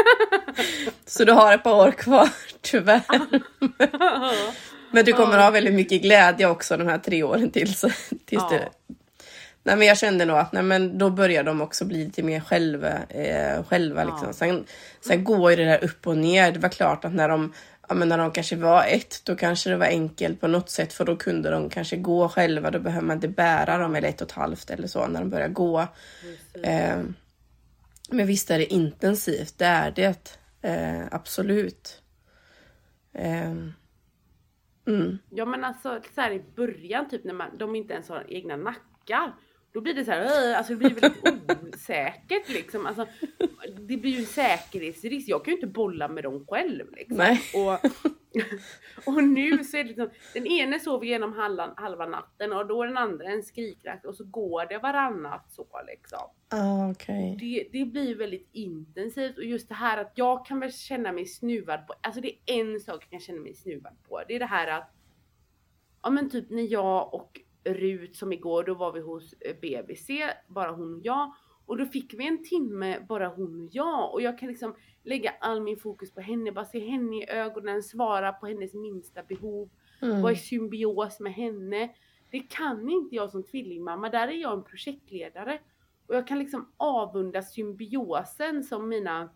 Så 1.06 1.24
du 1.24 1.32
har 1.32 1.54
ett 1.54 1.64
par 1.64 1.74
år 1.88 1.92
kvar, 1.92 2.30
tyvärr. 2.62 3.02
Men 4.92 5.06
du 5.06 5.14
kommer 5.14 5.38
ha 5.38 5.50
väldigt 5.50 5.74
mycket 5.74 6.02
glädje 6.02 6.48
också 6.48 6.78
de 6.78 6.88
här 6.88 6.98
tre 6.98 7.24
åren 7.24 7.52
tills, 7.52 7.82
tills 8.26 8.44
Ja. 8.44 8.50
du... 8.52 8.60
Nej 9.64 9.76
men 9.76 9.88
jag 9.88 9.98
kände 9.98 10.26
nog 10.26 10.38
att 10.38 10.52
nej, 10.54 10.64
men 10.64 10.98
då 10.98 11.10
börjar 11.10 11.44
de 11.44 11.62
också 11.62 11.86
bli 11.86 12.04
lite 12.04 12.24
mer 12.24 12.40
själva. 12.40 12.90
Eh, 13.10 13.64
själva 13.64 14.02
Ja. 14.02 14.08
liksom. 14.10 14.34
sen, 14.34 14.66
sen 15.02 15.24
går 15.24 15.50
ju 15.52 15.56
det 15.58 15.66
där 15.66 15.84
upp 15.84 16.08
och 16.08 16.18
ner. 16.18 16.52
Det 16.52 16.60
var 16.60 16.70
klart 16.70 17.06
att 17.06 17.14
när 17.14 17.30
de, 17.30 17.54
ja, 17.90 17.96
men 17.96 18.10
när 18.10 18.18
de 18.18 18.32
kanske 18.32 18.56
var 18.56 18.84
ett, 18.88 19.22
då 19.24 19.36
kanske 19.36 19.70
det 19.70 19.78
var 19.78 19.86
enkelt 19.86 20.42
på 20.42 20.48
något 20.48 20.70
sätt 20.70 20.94
för 20.94 21.06
då 21.06 21.16
kunde 21.16 21.50
de 21.50 21.70
kanske 21.70 21.96
gå 21.96 22.30
själva. 22.30 22.72
Då 22.72 22.80
behöver 22.80 23.08
man 23.08 23.18
inte 23.18 23.28
bära 23.28 23.78
dem 23.78 23.96
eller 23.96 24.10
ett 24.10 24.22
och 24.22 24.28
ett 24.28 24.34
halvt 24.36 24.70
eller 24.70 24.88
så 24.88 25.08
när 25.08 25.20
de 25.20 25.30
börjar 25.30 25.48
gå. 25.50 25.88
Eh, 26.64 26.98
men 28.10 28.28
visst 28.28 28.52
är 28.52 28.58
det 28.58 28.74
intensivt, 28.74 29.58
det 29.58 29.66
är 29.66 29.92
det. 29.92 30.40
Eh, 30.62 31.08
absolut. 31.12 32.02
Eh, 33.14 33.52
mm. 34.88 35.18
Ja 35.30 35.46
men 35.46 35.64
alltså 35.64 36.02
så 36.16 36.22
här 36.22 36.32
i 36.32 36.44
början 36.56 37.10
typ 37.10 37.24
när 37.24 37.34
man, 37.34 37.58
de 37.58 37.76
inte 37.76 37.94
ens 37.94 38.10
har 38.10 38.26
egna 38.28 38.56
nackar. 38.56 39.36
Då 39.74 39.82
blir 39.82 39.94
det 39.94 40.06
så 40.06 40.12
här, 40.12 40.56
alltså 40.56 40.74
det 40.74 40.78
blir 40.78 40.90
väldigt 40.90 41.74
osäkert 41.74 42.50
liksom. 42.50 42.86
Alltså, 42.86 43.08
det 43.80 43.98
blir 43.98 44.12
ju 44.12 44.20
en 44.20 44.26
säkerhetsrisk. 44.26 45.30
Jag 45.30 45.46
kan 45.46 45.52
ju 45.52 45.56
inte 45.58 45.68
bolla 45.68 46.08
med 46.08 46.24
dem 46.24 46.46
själv 46.48 46.92
liksom. 46.92 47.18
Nej. 47.18 47.42
Och, 47.54 47.80
och 49.16 49.24
nu 49.24 49.64
så 49.64 49.78
är 49.78 49.84
det 49.84 49.88
liksom, 49.88 50.10
den 50.34 50.48
ene 50.48 50.80
sover 50.80 51.06
genom 51.06 51.34
halva, 51.34 51.74
halva 51.78 52.06
natten 52.06 52.54
och 52.54 52.68
då 52.68 52.84
är 52.84 52.88
den 52.88 52.98
andra 52.98 53.26
en 53.26 53.44
skrikrakt 53.44 54.06
och 54.06 54.16
så 54.16 54.24
går 54.24 54.66
det 54.66 54.78
varannat 54.78 55.52
så 55.52 55.68
liksom. 55.88 56.30
Ah, 56.50 56.92
okej. 56.92 57.38
Det, 57.40 57.80
det 57.80 57.86
blir 57.86 58.16
väldigt 58.16 58.50
intensivt 58.52 59.38
och 59.38 59.44
just 59.44 59.70
det 59.70 59.76
här 59.76 59.98
att 59.98 60.12
jag 60.16 60.46
kan 60.46 60.60
väl 60.60 60.74
känna 60.74 61.12
mig 61.12 61.26
snuvad 61.26 61.88
på, 61.88 61.94
alltså 62.02 62.22
det 62.22 62.28
är 62.28 62.60
en 62.60 62.80
sak 62.80 63.04
jag 63.04 63.10
kan 63.10 63.20
känna 63.20 63.42
mig 63.42 63.54
snuvad 63.54 64.04
på. 64.10 64.22
Det 64.28 64.36
är 64.36 64.40
det 64.40 64.46
här 64.46 64.68
att, 64.68 64.92
ja 66.04 66.10
men 66.10 66.30
typ 66.30 66.50
när 66.50 66.72
jag 66.72 67.14
och 67.14 67.42
Rut 67.64 68.16
som 68.16 68.34
igår, 68.34 68.64
då 68.64 68.74
var 68.74 68.92
vi 68.92 69.00
hos 69.00 69.34
eh, 69.34 69.56
BBC, 69.62 70.30
bara 70.48 70.72
hon 70.72 70.96
och 70.96 71.02
jag. 71.04 71.34
Och 71.66 71.78
då 71.78 71.86
fick 71.86 72.14
vi 72.14 72.28
en 72.28 72.44
timme 72.44 73.00
bara 73.10 73.28
hon 73.28 73.62
och 73.62 73.70
jag 73.72 74.14
och 74.14 74.22
jag 74.22 74.40
kan 74.40 74.50
liksom 74.50 74.76
lägga 75.04 75.32
all 75.40 75.62
min 75.62 75.78
fokus 75.78 76.12
på 76.14 76.22
henne, 76.22 76.52
bara 76.52 76.66
se 76.66 76.80
henne 76.80 77.16
i 77.16 77.30
ögonen, 77.30 77.84
svara 77.84 78.34
på 78.34 78.48
hennes 78.48 78.74
minsta 78.74 79.24
behov, 79.24 79.70
Mm. 80.02 80.22
vara 80.22 80.32
i 80.34 80.36
symbios 80.36 81.20
med 81.20 81.34
henne. 81.34 81.90
Det 82.32 82.40
kan 82.40 82.90
inte 82.90 83.16
jag 83.16 83.32
som 83.32 83.44
tvillingmamma, 83.44 84.10
där 84.10 84.28
är 84.28 84.32
jag 84.32 84.54
en 84.54 84.64
projektledare. 84.64 85.60
Och 86.08 86.16
jag 86.16 86.28
kan 86.28 86.40
liksom 86.40 86.72
avundas 86.78 87.54
symbiosen 87.54 88.64
som 88.64 88.90
mina 88.90 89.30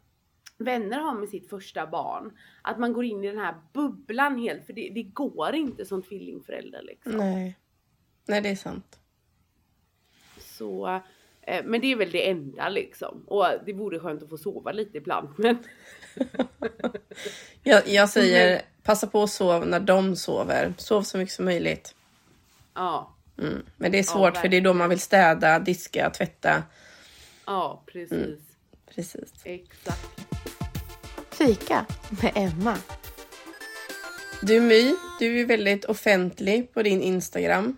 vänner 0.57 0.99
har 0.99 1.15
med 1.15 1.29
sitt 1.29 1.49
första 1.49 1.87
barn. 1.87 2.37
Att 2.61 2.79
man 2.79 2.93
går 2.93 3.05
in 3.05 3.23
i 3.23 3.27
den 3.27 3.37
här 3.39 3.55
bubblan 3.73 4.37
helt, 4.37 4.65
för 4.65 4.73
det, 4.73 4.91
det 4.95 5.03
går 5.03 5.55
inte 5.55 5.85
som 5.85 6.01
tvillingförälder 6.01 6.81
liksom. 6.83 7.11
Nej. 7.17 7.57
Nej, 8.25 8.41
det 8.41 8.49
är 8.49 8.55
sant. 8.55 8.99
Så, 10.39 11.01
eh, 11.41 11.63
men 11.65 11.81
det 11.81 11.91
är 11.91 11.95
väl 11.95 12.11
det 12.11 12.29
enda 12.29 12.69
liksom. 12.69 13.23
Och 13.27 13.45
det 13.65 13.73
vore 13.73 13.99
skönt 13.99 14.23
att 14.23 14.29
få 14.29 14.37
sova 14.37 14.71
lite 14.71 14.97
ibland. 14.97 15.29
Men 15.37 15.57
Jag, 17.63 17.87
jag 17.87 18.09
säger 18.09 18.61
passa 18.83 19.07
på 19.07 19.23
att 19.23 19.29
sova 19.29 19.65
när 19.65 19.79
de 19.79 20.15
sover. 20.15 20.73
Sov 20.77 21.01
så 21.01 21.17
mycket 21.17 21.33
som 21.35 21.45
möjligt. 21.45 21.95
ja, 22.73 23.17
Mm. 23.37 23.65
Men 23.77 23.91
det 23.91 23.99
är 23.99 24.03
svårt 24.03 24.37
för 24.37 24.47
det 24.47 24.57
är 24.57 24.61
då 24.61 24.73
man 24.73 24.89
vill 24.89 24.99
städa, 24.99 25.59
diska, 25.59 26.09
tvätta. 26.09 26.63
ja 27.45 27.83
precis. 27.85 28.39
Precis. 28.95 29.33
Exakt. 29.43 30.21
Fika 31.31 31.85
med 32.21 32.31
Emma. 32.35 32.77
Du 34.41 34.61
My, 34.61 34.95
du 35.19 35.39
är 35.39 35.45
väldigt 35.45 35.85
offentlig 35.85 36.73
på 36.73 36.83
din 36.83 37.01
Instagram. 37.01 37.77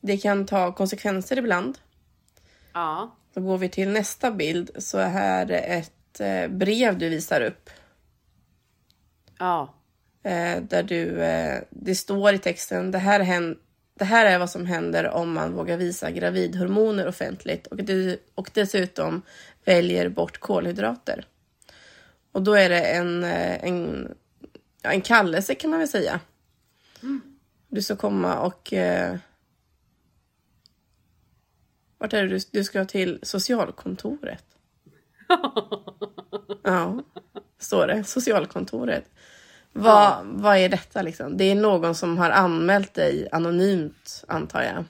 Det 0.00 0.16
kan 0.16 0.46
ta 0.46 0.72
konsekvenser 0.72 1.36
ibland. 1.38 1.78
Ja, 2.72 3.16
Då 3.34 3.40
går 3.40 3.58
vi 3.58 3.68
till 3.68 3.88
nästa 3.88 4.30
bild 4.30 4.70
så 4.78 4.98
här 4.98 5.50
är 5.50 5.78
ett 5.78 6.20
eh, 6.20 6.48
brev 6.56 6.98
du 6.98 7.08
visar 7.08 7.40
upp. 7.40 7.70
ja, 9.38 9.74
Eh, 10.22 10.62
där 10.62 10.82
du, 10.82 11.22
eh, 11.22 11.62
det 11.70 11.94
står 11.94 12.34
i 12.34 12.38
texten, 12.38 12.90
det 12.90 12.98
här, 12.98 13.20
hän- 13.20 13.58
det 13.94 14.04
här 14.04 14.26
är 14.26 14.38
vad 14.38 14.50
som 14.50 14.66
händer 14.66 15.08
om 15.08 15.32
man 15.32 15.52
vågar 15.52 15.76
visa 15.76 16.10
gravidhormoner 16.10 17.06
offentligt 17.08 17.66
och, 17.66 17.76
det, 17.76 18.20
och 18.34 18.50
dessutom 18.54 19.22
väljer 19.64 20.08
bort 20.08 20.38
kolhydrater. 20.38 21.24
Och 22.32 22.42
då 22.42 22.52
är 22.54 22.68
det 22.68 22.80
en, 22.80 23.24
en, 23.24 24.14
en 24.82 25.00
kallelse 25.00 25.54
kan 25.54 25.70
man 25.70 25.78
väl 25.78 25.88
säga. 25.88 26.20
Du 27.68 27.82
ska 27.82 27.96
komma 27.96 28.38
och... 28.40 28.72
Vart 32.00 32.12
är 32.12 32.22
det 32.22 32.28
du, 32.28 32.38
du 32.52 32.64
ska 32.64 32.84
till 32.84 33.18
socialkontoret? 33.22 34.44
Ja, 36.62 37.02
står 37.58 37.86
det. 37.86 38.04
Socialkontoret. 38.04 39.10
Vad, 39.72 39.86
Ja. 40.02 40.20
vad 40.24 40.56
är 40.56 40.68
detta 40.68 41.02
liksom? 41.02 41.36
Det 41.36 41.44
är 41.44 41.54
någon 41.54 41.94
som 41.94 42.18
har 42.18 42.30
anmält 42.30 42.94
dig 42.94 43.28
anonymt 43.32 44.24
antar 44.28 44.62
jag. 44.62 44.84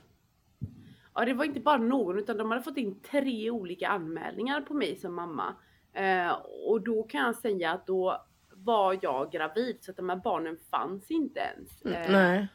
Ja 1.15 1.25
det 1.25 1.35
var 1.35 1.45
inte 1.45 1.61
bara 1.61 1.77
någon 1.79 2.19
utan 2.19 2.37
de 2.37 2.51
hade 2.51 2.63
fått 2.63 2.77
in 2.77 3.01
tre 3.11 3.51
olika 3.51 3.89
anmälningar 3.89 4.61
på 4.61 4.75
mig 4.75 4.97
som 4.97 5.15
mamma. 5.15 5.55
Eh, 5.95 6.31
och 6.67 6.81
då 6.85 7.03
kan 7.03 7.21
jag 7.21 7.37
säga 7.37 7.71
att 7.73 7.87
då 7.87 8.27
var 8.55 8.99
jag 9.03 9.33
gravid 9.33 9.77
så 9.81 9.91
att 9.91 9.97
de 9.97 10.09
här 10.09 10.17
barnen 10.17 10.57
fanns 10.71 11.11
inte 11.11 11.41
ens. 11.41 11.83
Eh, 11.97 12.13
Nej. 12.13 12.49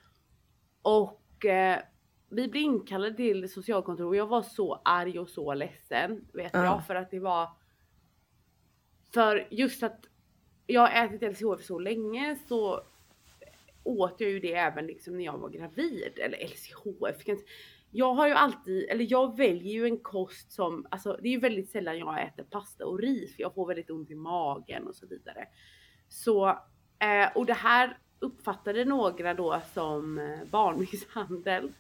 och 0.82 1.46
eh, 1.46 1.80
vi 2.36 2.48
blev 2.48 2.64
inkallade 2.64 3.16
till 3.16 3.50
socialkontoret 3.50 4.08
och 4.08 4.16
jag 4.16 4.28
var 4.28 4.42
så 4.42 4.82
arg 4.86 5.20
och 5.20 5.30
så 5.30 5.54
ledsen 5.54 6.26
vet 6.34 6.52
Ja. 6.54 6.66
jag 6.66 6.88
för 6.88 6.96
att 6.96 7.12
det 7.12 7.20
var 7.20 7.50
för 9.14 9.48
just 9.52 9.84
att 9.84 10.06
jag 10.68 10.82
har 10.82 11.06
ätit 11.06 11.22
LCHF 11.22 11.66
så 11.66 11.80
länge 11.80 12.36
så 12.48 12.82
åt 13.84 14.16
jag 14.18 14.30
ju 14.30 14.40
det 14.40 14.54
även 14.54 14.88
liksom 14.88 15.18
när 15.18 15.26
jag 15.26 15.38
var 15.38 15.50
gravid. 15.50 16.14
Eller 16.18 16.38
LCHF. 16.48 17.38
Jag 17.92 18.14
har 18.14 18.28
ju 18.28 18.34
alltid, 18.34 18.90
eller 18.90 19.08
jag 19.10 19.38
väljer 19.38 19.74
ju 19.74 19.86
en 19.86 19.98
kost 19.98 20.52
som, 20.52 20.88
alltså 20.92 21.20
det 21.22 21.28
är 21.28 21.32
ju 21.32 21.40
väldigt 21.40 21.70
sällan 21.70 21.98
jag 21.98 22.24
äter 22.24 22.44
pasta 22.44 22.86
och 22.86 23.00
ris 23.00 23.36
för 23.36 23.42
jag 23.42 23.54
får 23.54 23.68
väldigt 23.68 23.90
ont 23.90 24.12
i 24.12 24.16
magen 24.16 24.88
och 24.88 24.96
så 24.96 25.08
vidare. 25.08 25.48
Så, 26.10 26.48
eh, 27.00 27.30
och 27.36 27.46
det 27.46 27.54
här 27.54 27.98
uppfattade 28.20 28.86
några 28.86 29.34
då 29.34 29.62
som 29.74 30.20
eh, 30.20 30.40
barnmisshandel. 30.52 31.72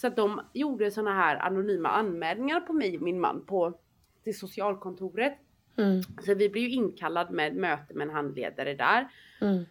Så 0.00 0.06
att 0.06 0.16
de 0.16 0.40
gjorde 0.52 0.90
såna 0.90 1.14
här 1.14 1.36
anonyma 1.36 1.88
anmälningar 1.88 2.60
på 2.60 2.72
mig 2.72 2.96
och 2.96 3.02
min 3.02 3.20
man 3.20 3.46
på 3.46 3.78
till 4.24 4.38
socialkontoret. 4.38 5.38
Mm. 5.76 6.02
Så 6.02 6.34
vi 6.34 6.48
blev 6.48 6.64
ju 6.64 6.70
inkallad 6.70 7.30
med 7.30 7.56
möte 7.56 7.94
med 7.94 8.08
en 8.08 8.14
handledare 8.14 8.74
där. 8.74 9.08
Mm. 9.40 9.64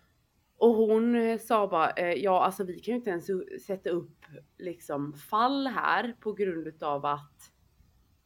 Och 0.58 0.76
hon 0.76 1.16
eh, 1.16 1.40
sa 1.40 1.68
bara, 1.68 1.90
eh, 1.92 2.14
ja 2.14 2.46
alltså 2.46 2.64
vi 2.64 2.80
kan 2.80 2.92
ju 2.92 2.98
inte 2.98 3.10
ens 3.10 3.30
sätta 3.66 3.90
upp 3.90 4.26
liksom 4.58 5.14
fall 5.14 5.68
här 5.68 6.16
på 6.20 6.34
grund 6.34 6.68
utav 6.68 7.06
att 7.06 7.52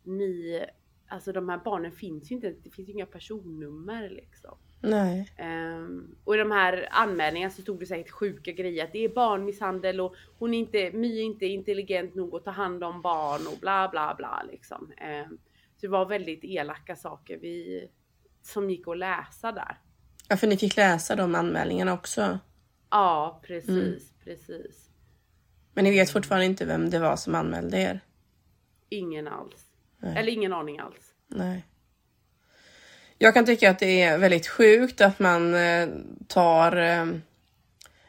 ni, 0.03 0.63
alltså 1.07 1.31
de 1.31 1.49
här 1.49 1.61
barnen 1.65 1.91
finns 1.91 2.31
ju 2.31 2.35
inte, 2.35 2.55
det 2.63 2.69
finns 2.69 2.89
ju 2.89 2.93
inga 2.93 3.05
personnummer 3.05 4.09
liksom. 4.09 4.57
Nej. 4.83 5.33
Ehm, 5.37 6.15
och 6.23 6.35
i 6.35 6.37
de 6.37 6.51
här 6.51 6.87
anmälningarna 6.91 7.53
så 7.53 7.61
stod 7.61 7.79
det 7.79 7.85
säkert 7.85 8.11
sjuka 8.11 8.51
grejer 8.51 8.83
att 8.83 8.93
det 8.93 9.05
är 9.05 9.09
barnmisshandel 9.09 10.01
och 10.01 10.15
hon 10.39 10.53
är 10.53 10.59
inte, 10.59 10.91
My 10.91 11.19
är 11.19 11.23
inte 11.23 11.45
intelligent 11.45 12.15
nog 12.15 12.35
att 12.35 12.45
ta 12.45 12.51
hand 12.51 12.83
om 12.83 13.01
barn 13.01 13.47
och 13.47 13.59
bla 13.59 13.89
bla 13.89 14.15
bla 14.17 14.43
liksom. 14.51 14.91
Ehm, 14.97 15.37
det 15.81 15.87
var 15.87 16.05
väldigt 16.05 16.43
elaka 16.43 16.95
saker 16.95 17.37
vi, 17.41 17.87
som 18.41 18.69
gick 18.69 18.87
att 18.87 18.97
läsa 18.97 19.51
där. 19.51 19.77
Ja, 20.29 20.37
för 20.37 20.47
ni 20.47 20.57
fick 20.57 20.77
läsa 20.77 21.15
de 21.15 21.35
anmälningarna 21.35 21.93
också. 21.93 22.39
Ja, 22.89 23.41
precis, 23.43 24.13
precis. 24.23 24.89
Men 25.73 25.83
ni 25.83 25.91
vet 25.91 26.09
fortfarande 26.09 26.45
inte 26.45 26.65
vem 26.65 26.89
det 26.89 26.99
var 26.99 27.15
som 27.15 27.35
anmälde 27.35 27.77
er? 27.77 27.99
Ingen 28.89 29.27
alls. 29.27 29.65
Nej. 29.97 30.17
Eller 30.17 30.31
ingen 30.31 30.53
aning 30.53 30.79
alls. 30.79 31.13
Nej. 31.27 31.65
Jag 33.23 33.33
kan 33.33 33.45
tycka 33.45 33.69
att 33.69 33.79
det 33.79 34.01
är 34.01 34.17
väldigt 34.17 34.47
sjukt 34.47 35.01
att 35.01 35.19
man 35.19 35.55
eh, 35.55 35.87
tar... 36.27 36.77
Eh, 36.77 37.05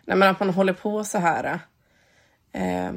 Nej, 0.04 0.16
men 0.16 0.22
att 0.22 0.40
man 0.40 0.50
håller 0.50 0.72
på 0.72 1.04
så 1.04 1.18
här. 1.18 1.58
Eh, 2.52 2.92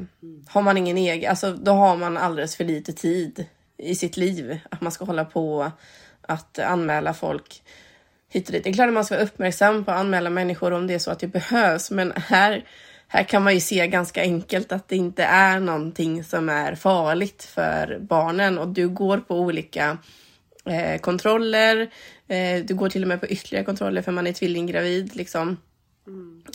har 0.48 0.62
man 0.62 0.76
ingen 0.76 0.98
egen... 0.98 1.30
Alltså 1.30 1.52
då 1.52 1.72
har 1.72 1.96
man 1.96 2.16
alldeles 2.16 2.56
för 2.56 2.64
lite 2.64 2.92
tid 2.92 3.46
i 3.76 3.94
sitt 3.94 4.16
liv. 4.16 4.58
Att 4.70 4.80
man 4.80 4.92
ska 4.92 5.04
hålla 5.04 5.24
på 5.24 5.72
att 6.22 6.58
anmäla 6.58 7.14
folk 7.14 7.62
hit 8.28 8.46
och 8.46 8.52
dit. 8.52 8.64
Det 8.64 8.70
är 8.70 8.74
klart 8.74 8.88
att 8.88 8.94
man 8.94 9.04
ska 9.04 9.14
vara 9.14 9.24
uppmärksam 9.24 9.84
på 9.84 9.90
att 9.90 10.00
anmäla 10.00 10.30
människor 10.30 10.72
om 10.72 10.86
det 10.86 10.94
är 10.94 10.98
så 10.98 11.10
att 11.10 11.20
det 11.20 11.28
behövs. 11.28 11.90
Men 11.90 12.12
här, 12.16 12.64
här 13.08 13.24
kan 13.24 13.42
man 13.42 13.54
ju 13.54 13.60
se 13.60 13.86
ganska 13.86 14.22
enkelt 14.22 14.72
att 14.72 14.88
det 14.88 14.96
inte 14.96 15.24
är 15.24 15.60
någonting 15.60 16.24
som 16.24 16.48
är 16.48 16.74
farligt 16.74 17.42
för 17.42 17.98
barnen. 18.00 18.58
Och 18.58 18.68
du 18.68 18.88
går 18.88 19.18
på 19.18 19.40
olika 19.40 19.98
eh, 20.64 21.00
kontroller. 21.00 21.90
Eh, 22.28 22.64
du 22.64 22.74
går 22.74 22.88
till 22.88 23.02
och 23.02 23.08
med 23.08 23.20
på 23.20 23.26
ytterligare 23.26 23.64
kontroller 23.64 24.02
för 24.02 24.12
man 24.12 24.26
är 24.26 24.32
tvillinggravid. 24.32 25.16
Liksom. 25.16 25.56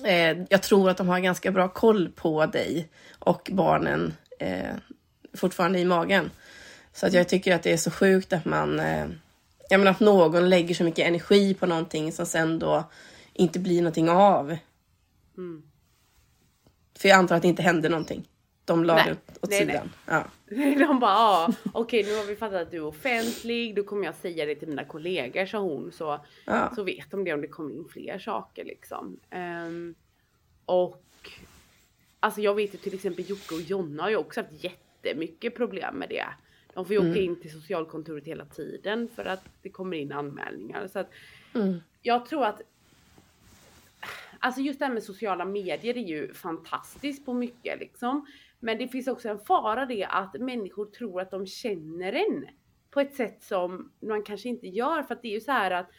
Eh, 0.06 0.38
jag 0.50 0.64
tror 0.64 0.90
att 0.90 0.98
de 0.98 1.08
har 1.08 1.20
ganska 1.20 1.52
bra 1.52 1.68
koll 1.68 2.10
på 2.10 2.46
dig 2.46 2.90
och 3.20 3.50
barnen 3.54 4.14
eh, 4.40 4.76
fortfarande 5.34 5.80
i 5.80 5.86
magen. 5.86 6.32
Så 6.94 7.08
att 7.08 7.14
jag 7.14 7.30
tycker 7.30 7.56
att 7.56 7.64
det 7.64 7.74
är 7.74 7.78
så 7.78 7.92
sjukt 7.92 8.34
att 8.34 8.46
man... 8.46 8.80
Eh, 8.80 9.06
jag 9.70 9.80
menar 9.80 9.92
att 9.92 10.00
någon 10.00 10.50
lägger 10.50 10.76
så 10.76 10.84
mycket 10.84 11.08
energi 11.08 11.54
på 11.54 11.66
någonting 11.66 12.12
som 12.12 12.26
sen 12.26 12.60
då 12.60 12.90
inte 13.34 13.60
blir 13.60 13.82
någonting 13.82 14.10
av. 14.10 14.58
Mm. 15.38 15.64
För 16.98 17.10
jag 17.10 17.18
antar 17.18 17.36
att 17.36 17.42
det 17.42 17.48
inte 17.48 17.62
hände 17.62 17.90
någonting. 17.90 18.28
De 18.66 18.84
la 18.84 18.96
Nej. 18.96 19.06
det 19.06 19.40
åt, 19.42 19.50
Nej, 19.50 19.60
sidan. 19.60 19.92
Ja. 20.06 20.26
De 20.88 21.00
bara, 21.00 21.12
ja, 21.12 21.54
okej 21.74 22.04
nu 22.04 22.16
har 22.18 22.24
vi 22.26 22.36
fattat 22.36 22.62
att 22.62 22.72
du 22.72 22.78
är 22.78 22.86
offentlig, 22.86 23.76
då 23.76 23.84
kommer 23.84 24.06
jag 24.06 24.16
säga 24.16 24.46
det 24.46 24.56
till 24.56 24.68
mina 24.68 24.84
kollegor, 24.86 25.46
sa 25.46 25.58
hon. 25.58 25.92
Så, 25.92 26.20
Ja. 26.46 26.72
så 26.76 26.84
vet 26.84 27.12
de 27.12 27.24
det 27.24 27.34
om 27.34 27.42
det 27.42 27.48
kommer 27.48 27.76
in 27.76 27.86
fler 27.90 28.20
saker 28.20 28.66
liksom. 28.66 29.20
Ehm, 29.30 29.96
och 30.66 31.04
alltså 32.20 32.42
jag 32.42 32.54
vet 32.56 32.74
ju 32.74 32.78
till 32.78 32.94
exempel 32.94 33.30
Jocke 33.30 33.56
och 33.56 33.62
Jonna 33.62 34.04
har 34.04 34.10
ju 34.10 34.16
också 34.16 34.42
haft 34.42 34.64
jättemycket 34.64 35.56
problem 35.56 35.96
med 35.96 36.10
det. 36.10 36.26
De 36.74 36.86
får 36.86 36.94
ju 36.96 37.12
åka 37.12 37.20
in 37.20 37.42
till 37.42 37.52
socialkontoret 37.52 38.26
hela 38.26 38.46
tiden 38.46 39.10
för 39.16 39.26
att 39.26 39.44
det 39.62 39.70
kommer 39.70 39.98
in 39.98 40.12
anmälningar. 40.12 40.88
Så 40.88 41.00
att 41.00 41.10
Mm. 41.56 41.80
jag 42.02 42.26
tror 42.26 42.46
att 42.46 42.62
Alltså 44.40 44.62
just 44.62 44.80
det 44.80 44.86
här 44.86 44.94
med 44.94 45.04
sociala 45.04 45.46
medier 45.46 45.98
är 45.98 46.02
ju 46.08 46.34
fantastiskt 46.34 47.26
på 47.26 47.34
mycket 47.34 47.80
liksom. 47.80 48.26
Men 48.64 48.78
det 48.78 48.88
finns 48.88 49.08
också 49.08 49.30
en 49.30 49.40
fara 49.40 49.86
det 49.86 50.06
att 50.06 50.34
människor 50.40 50.86
tror 50.86 51.22
att 51.22 51.32
de 51.32 51.46
känner 51.46 52.14
en 52.14 52.48
på 52.92 53.00
ett 53.00 53.16
sätt 53.16 53.44
som 53.44 53.92
man 54.00 54.24
kanske 54.24 54.50
inte 54.50 54.68
gör 54.68 55.04
för 55.04 55.16
att 55.16 55.22
det 55.22 55.28
är 55.28 55.34
ju 55.34 55.42
så 55.42 55.52
här 55.52 55.72
att 55.72 55.90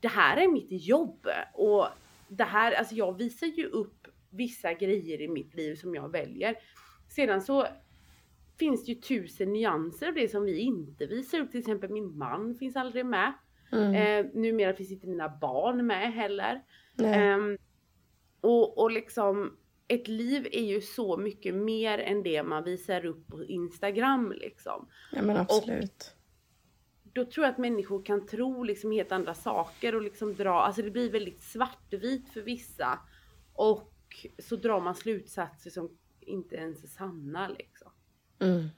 det 0.00 0.08
här 0.08 0.36
är 0.36 0.48
mitt 0.48 0.68
jobb 0.70 1.26
och 1.54 1.86
det 2.28 2.44
här, 2.44 2.72
alltså 2.72 2.94
jag 2.94 3.18
visar 3.18 3.46
ju 3.46 3.64
upp 3.64 4.08
vissa 4.30 4.72
grejer 4.72 5.20
i 5.20 5.28
mitt 5.28 5.54
liv 5.54 5.74
som 5.74 5.94
jag 5.94 6.12
väljer. 6.12 6.56
Sedan 7.08 7.42
så 7.42 7.66
finns 8.58 8.84
det 8.84 8.92
ju 8.92 9.00
tusen 9.00 9.52
nyanser 9.52 10.08
av 10.08 10.14
det 10.14 10.28
som 10.28 10.44
vi 10.44 10.58
inte 10.58 11.06
visar 11.06 11.40
upp. 11.40 11.50
Till 11.50 11.60
exempel 11.60 11.90
min 11.90 12.18
man 12.18 12.54
finns 12.54 12.76
aldrig 12.76 13.06
med. 13.06 13.32
Mm. 13.72 13.94
Eh, 13.94 14.32
numera 14.34 14.74
finns 14.74 14.90
inte 14.92 15.06
mina 15.06 15.28
barn 15.28 15.86
med 15.86 16.12
heller. 16.12 16.62
Ehm, 16.98 17.58
och, 18.40 18.78
och 18.78 18.90
liksom 18.90 19.56
ett 19.90 20.08
liv 20.08 20.48
är 20.52 20.64
ju 20.64 20.80
så 20.80 21.16
mycket 21.16 21.54
mer 21.54 21.98
än 21.98 22.22
det 22.22 22.42
man 22.42 22.64
visar 22.64 23.04
upp 23.04 23.26
på 23.26 23.44
Instagram 23.44 24.32
liksom. 24.32 24.88
ja 25.12 25.22
men 25.22 25.36
absolut. 25.36 26.14
Då 27.12 27.24
tror 27.24 27.46
jag 27.46 27.52
att 27.52 27.58
människor 27.58 28.04
kan 28.04 28.26
tro 28.26 28.62
liksom 28.62 28.92
helt 28.92 29.12
andra 29.12 29.34
saker 29.34 29.94
och 29.94 30.02
liksom 30.02 30.34
dra, 30.34 30.62
alltså 30.62 30.82
det 30.82 30.90
blir 30.90 31.10
väldigt 31.10 31.42
svartvitt 31.42 32.28
för 32.28 32.40
vissa. 32.40 32.98
Och 33.52 34.26
så 34.38 34.56
drar 34.56 34.80
man 34.80 34.94
slutsatser 34.94 35.70
som 35.70 35.98
inte 36.20 36.56
ens 36.56 36.84
är 36.84 36.88
sanna 36.88 37.48
liksom. 37.48 37.92
Mm. 38.38 38.68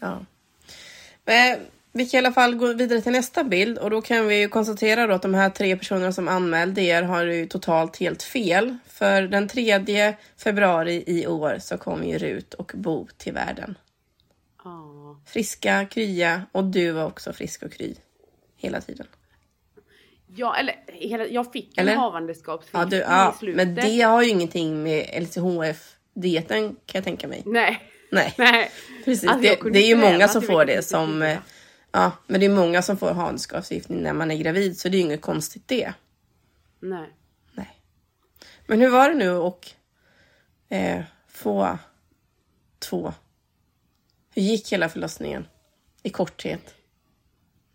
Ja. 0.00 0.26
Men 1.24 1.60
vi 1.96 2.06
kan 2.06 2.18
i 2.18 2.26
alla 2.26 2.32
fall 2.32 2.54
gå 2.54 2.72
vidare 2.72 3.00
till 3.00 3.12
nästa 3.12 3.44
bild 3.44 3.78
och 3.78 3.90
då 3.90 4.02
kan 4.02 4.26
vi 4.26 4.40
ju 4.40 4.48
konstatera 4.48 5.06
då 5.06 5.14
att 5.14 5.22
de 5.22 5.34
här 5.34 5.50
tre 5.50 5.76
personerna 5.76 6.12
som 6.12 6.28
anmälde 6.28 6.82
er 6.82 7.02
har 7.02 7.24
ju 7.24 7.46
totalt 7.46 7.96
helt 7.96 8.22
fel. 8.22 8.76
För 8.88 9.22
den 9.22 9.48
3 9.48 10.14
februari 10.36 11.04
i 11.06 11.26
år 11.26 11.56
så 11.60 11.78
kom 11.78 12.04
ju 12.04 12.18
Rut 12.18 12.54
och 12.54 12.72
Bo 12.74 13.08
till 13.16 13.32
världen. 13.32 13.78
Ja. 14.64 15.20
Friska, 15.26 15.86
krya 15.90 16.42
och 16.52 16.64
du 16.64 16.90
var 16.90 17.06
också 17.06 17.32
frisk 17.32 17.62
och 17.62 17.72
kry 17.72 17.94
hela 18.56 18.80
tiden. 18.80 19.06
Ja, 20.36 20.56
eller 20.56 20.74
hela, 20.86 21.26
jag 21.26 21.52
fick 21.52 21.78
Eller? 21.78 21.92
en 21.92 21.98
Ja, 21.98 22.04
havandeskapsförgiftning 22.04 22.90
du, 23.00 23.06
ja, 23.06 23.34
i 23.34 23.38
slutet. 23.38 23.56
men 23.56 23.74
det 23.74 24.00
har 24.00 24.22
ju 24.22 24.28
ingenting 24.28 24.82
med 24.82 25.22
LCHF-dieten 25.22 26.68
kan 26.68 26.98
jag 26.98 27.04
tänka 27.04 27.28
mig. 27.28 27.42
Nej, 27.46 27.80
Nej. 28.10 28.34
nej. 28.38 28.70
Precis, 29.04 29.28
Alltså, 29.30 29.56
det, 29.64 29.70
det 29.70 29.78
är 29.78 29.86
ju 29.86 29.96
många 29.96 30.28
som 30.28 30.42
får 30.42 30.64
det 30.64 30.84
som... 30.84 31.36
34. 31.94 32.02
Ja, 32.02 32.12
men 32.26 32.40
det 32.40 32.46
är 32.46 32.50
många 32.50 32.82
som 32.82 32.96
får 32.96 33.10
havandeskapsförgiftning 33.14 34.02
när 34.02 34.12
man 34.12 34.30
är 34.30 34.36
gravid 34.36 34.78
så 34.78 34.88
det 34.88 34.96
är 34.96 34.98
ju 34.98 35.04
inget 35.04 35.22
konstigt 35.22 35.68
det. 35.68 35.94
Nej. 36.80 37.10
Nej. 37.52 37.80
Men 38.66 38.80
hur 38.80 38.90
var 38.90 39.08
det 39.08 39.14
nu 39.14 39.30
och 39.30 39.68
eh, 40.68 41.04
få 41.28 41.78
två? 42.78 43.12
Hur 44.34 44.42
gick 44.42 44.72
hela 44.72 44.88
förlossningen? 44.88 45.46
I 46.02 46.10
korthet. 46.10 46.74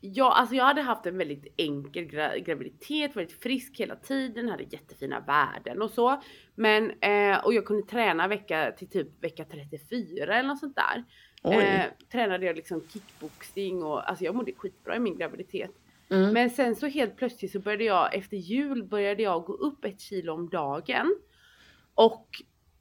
Ja, 0.01 0.33
alltså 0.33 0.55
jag 0.55 0.63
hade 0.63 0.81
haft 0.81 1.05
en 1.05 1.17
väldigt 1.17 1.53
enkel 1.57 2.05
gra 2.05 2.37
graviditet, 2.37 3.15
varit 3.15 3.41
frisk 3.41 3.79
hela 3.79 3.95
tiden, 3.95 4.49
hade 4.49 4.63
jättefina 4.63 5.19
värden 5.19 5.81
och 5.81 5.91
så. 5.91 6.21
Men, 6.55 6.91
eh, 7.01 7.37
och 7.45 7.53
jag 7.53 7.65
kunde 7.65 7.87
träna 7.87 8.27
vecka 8.27 8.73
till 8.77 8.89
typ 8.89 9.23
vecka 9.23 9.45
34 9.45 10.39
eller 10.39 10.47
något 10.47 10.59
sånt 10.59 10.75
där. 10.75 11.03
Eh, 11.43 11.85
tränade 12.11 12.45
jag 12.45 12.55
liksom 12.55 12.83
kickboxing 12.93 13.83
och 13.83 14.09
alltså 14.09 14.25
jag 14.25 14.35
mådde 14.35 14.51
skitbra 14.57 14.95
i 14.95 14.99
min 14.99 15.17
graviditet. 15.17 15.71
Mm. 16.09 16.33
Men 16.33 16.49
sen 16.49 16.75
så 16.75 16.87
helt 16.87 17.17
plötsligt 17.17 17.51
så 17.51 17.59
började 17.59 17.83
jag 17.83 18.15
efter 18.15 18.37
jul 18.37 18.83
började 18.83 19.23
jag 19.23 19.43
gå 19.43 19.53
upp 19.53 19.85
ett 19.85 19.99
kilo 19.99 20.33
om 20.33 20.49
dagen. 20.49 21.15
Och 21.93 22.27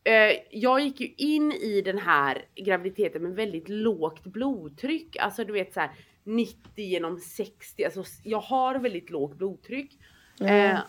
eh, 0.04 0.36
jag 0.50 0.80
gick 0.80 1.00
ju 1.00 1.14
in 1.16 1.52
i 1.52 1.80
den 1.80 1.98
här 1.98 2.44
graviditeten 2.54 3.22
med 3.22 3.32
väldigt 3.32 3.68
lågt 3.68 4.24
blodtryck. 4.24 5.16
Alltså 5.16 5.44
du 5.44 5.52
vet 5.52 5.74
så 5.74 5.80
här 5.80 5.90
90 6.24 6.58
genom 6.74 7.18
60. 7.18 7.84
Alltså 7.84 8.04
jag 8.24 8.40
har 8.40 8.74
väldigt 8.74 9.10
lågt 9.10 9.34
blodtryck. 9.34 9.98
Mm. 10.40 10.76
Eh, 10.76 10.80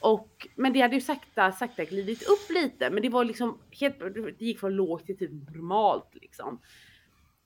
och, 0.00 0.46
men 0.54 0.72
det 0.72 0.80
hade 0.80 0.94
ju 0.94 1.00
sakta, 1.00 1.52
sakta 1.52 1.84
glidit 1.84 2.22
upp 2.22 2.50
lite. 2.50 2.90
Men 2.90 3.02
det 3.02 3.08
var 3.08 3.24
liksom 3.24 3.58
helt, 3.70 3.98
det 4.38 4.44
gick 4.44 4.60
från 4.60 4.76
lågt 4.76 5.06
till 5.06 5.18
typ 5.18 5.30
normalt 5.30 6.08
liksom. 6.12 6.58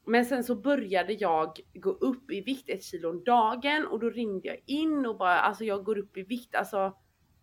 Men 0.06 0.24
sen 0.24 0.44
så 0.44 0.54
började 0.54 1.12
jag 1.12 1.58
gå 1.74 1.90
upp 1.90 2.30
i 2.30 2.40
vikt 2.40 2.68
ett 2.68 2.84
kilo 2.84 3.10
om 3.10 3.24
dagen 3.24 3.86
och 3.86 4.00
då 4.00 4.10
ringde 4.10 4.48
jag 4.48 4.58
in 4.66 5.06
och 5.06 5.18
bara 5.18 5.40
alltså 5.40 5.64
jag 5.64 5.84
går 5.84 5.98
upp 5.98 6.16
i 6.16 6.22
vikt 6.22 6.54
alltså. 6.54 6.92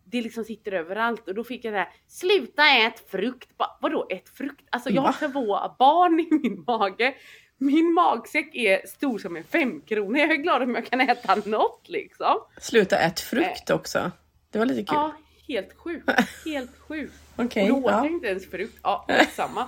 Det 0.04 0.22
liksom 0.22 0.44
sitter 0.44 0.72
överallt 0.72 1.28
och 1.28 1.34
då 1.34 1.44
fick 1.44 1.64
jag 1.64 1.74
det 1.74 1.78
här 1.78 1.88
sluta 2.06 2.62
ät 2.62 3.10
frukt. 3.10 3.58
Bara, 3.58 3.78
vadå 3.80 4.06
ät 4.10 4.28
frukt? 4.28 4.66
Alltså 4.70 4.90
jag 4.90 5.02
har 5.02 5.28
två 5.32 5.74
barn 5.78 6.20
i 6.20 6.28
min 6.30 6.64
mage. 6.66 7.14
Min 7.58 7.94
magsäck 7.94 8.54
är 8.54 8.86
stor 8.86 9.18
som 9.18 9.36
en 9.36 9.44
femkrona. 9.44 10.18
Jag 10.18 10.30
är 10.30 10.36
glad 10.36 10.62
om 10.62 10.74
jag 10.74 10.86
kan 10.86 11.00
äta 11.00 11.34
något 11.34 11.88
liksom. 11.88 12.36
Sluta 12.60 12.98
ät 12.98 13.20
frukt 13.20 13.70
också. 13.70 14.10
Det 14.50 14.58
var 14.58 14.66
lite 14.66 14.84
kul. 14.84 14.98
Ja, 14.98 15.12
helt 15.48 15.72
sjukt. 15.76 16.10
Helt 16.44 16.78
sjukt. 16.78 17.14
Okej. 17.36 17.72
Och 17.72 17.80
då 17.80 17.86
åt 17.86 17.92
ja. 17.92 18.04
jag 18.04 18.12
inte 18.12 18.26
ens 18.26 18.50
frukt. 18.50 18.78
Ja, 18.82 19.06
samma. 19.32 19.60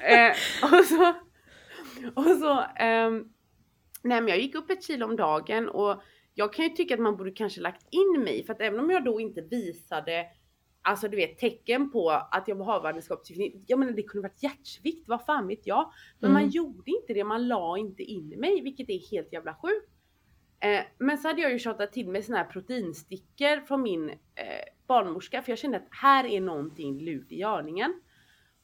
eh, 0.00 0.30
och 0.62 0.84
så, 0.84 1.14
och 2.14 2.24
så 2.24 2.64
ehm, 2.76 3.28
nej 4.02 4.20
men 4.20 4.28
jag 4.28 4.38
gick 4.38 4.54
upp 4.54 4.70
ett 4.70 4.82
kilo 4.84 5.06
om 5.06 5.16
dagen 5.16 5.68
och 5.68 6.02
jag 6.34 6.52
kan 6.52 6.64
ju 6.64 6.70
tycka 6.70 6.94
att 6.94 7.00
man 7.00 7.16
borde 7.16 7.30
kanske 7.30 7.60
lagt 7.60 7.86
in 7.90 8.22
mig 8.24 8.44
för 8.46 8.52
att 8.52 8.60
även 8.60 8.80
om 8.80 8.90
jag 8.90 9.04
då 9.04 9.20
inte 9.20 9.40
visade 9.40 10.26
Alltså 10.86 11.08
du 11.08 11.16
vet 11.16 11.38
tecken 11.38 11.90
på 11.90 12.10
att 12.10 12.48
jag 12.48 12.56
var 12.56 12.66
havandeskapsförgiftning. 12.66 13.64
Jag 13.66 13.78
menar 13.78 13.92
det 13.92 14.02
kunde 14.02 14.28
varit 14.28 14.42
hjärtsvikt, 14.42 15.08
vad 15.08 15.24
fan 15.24 15.46
vet 15.48 15.66
jag. 15.66 15.92
Men 16.18 16.32
man 16.32 16.42
Mm. 16.42 16.50
gjorde 16.50 16.90
inte 16.90 17.14
det, 17.14 17.24
man 17.24 17.48
la 17.48 17.78
inte 17.78 18.02
in 18.02 18.28
mig 18.28 18.60
vilket 18.62 18.88
är 18.90 19.10
helt 19.10 19.32
jävla 19.32 19.54
sjukt. 19.54 19.90
Eh, 20.60 20.84
men 20.98 21.18
så 21.18 21.28
hade 21.28 21.42
jag 21.42 21.52
ju 21.52 21.58
tjatat 21.58 21.92
till 21.92 22.08
mig 22.08 22.22
såna 22.22 22.38
här 22.38 22.44
proteinstickor 22.44 23.60
från 23.66 23.82
min 23.82 24.10
eh, 24.10 24.16
barnmorska 24.86 25.42
för 25.42 25.52
jag 25.52 25.58
kände 25.58 25.76
att 25.76 25.88
här 25.90 26.24
är 26.24 26.40
någonting 26.40 27.00
lurt 27.00 27.32
i 27.32 27.36
görningen. 27.38 28.00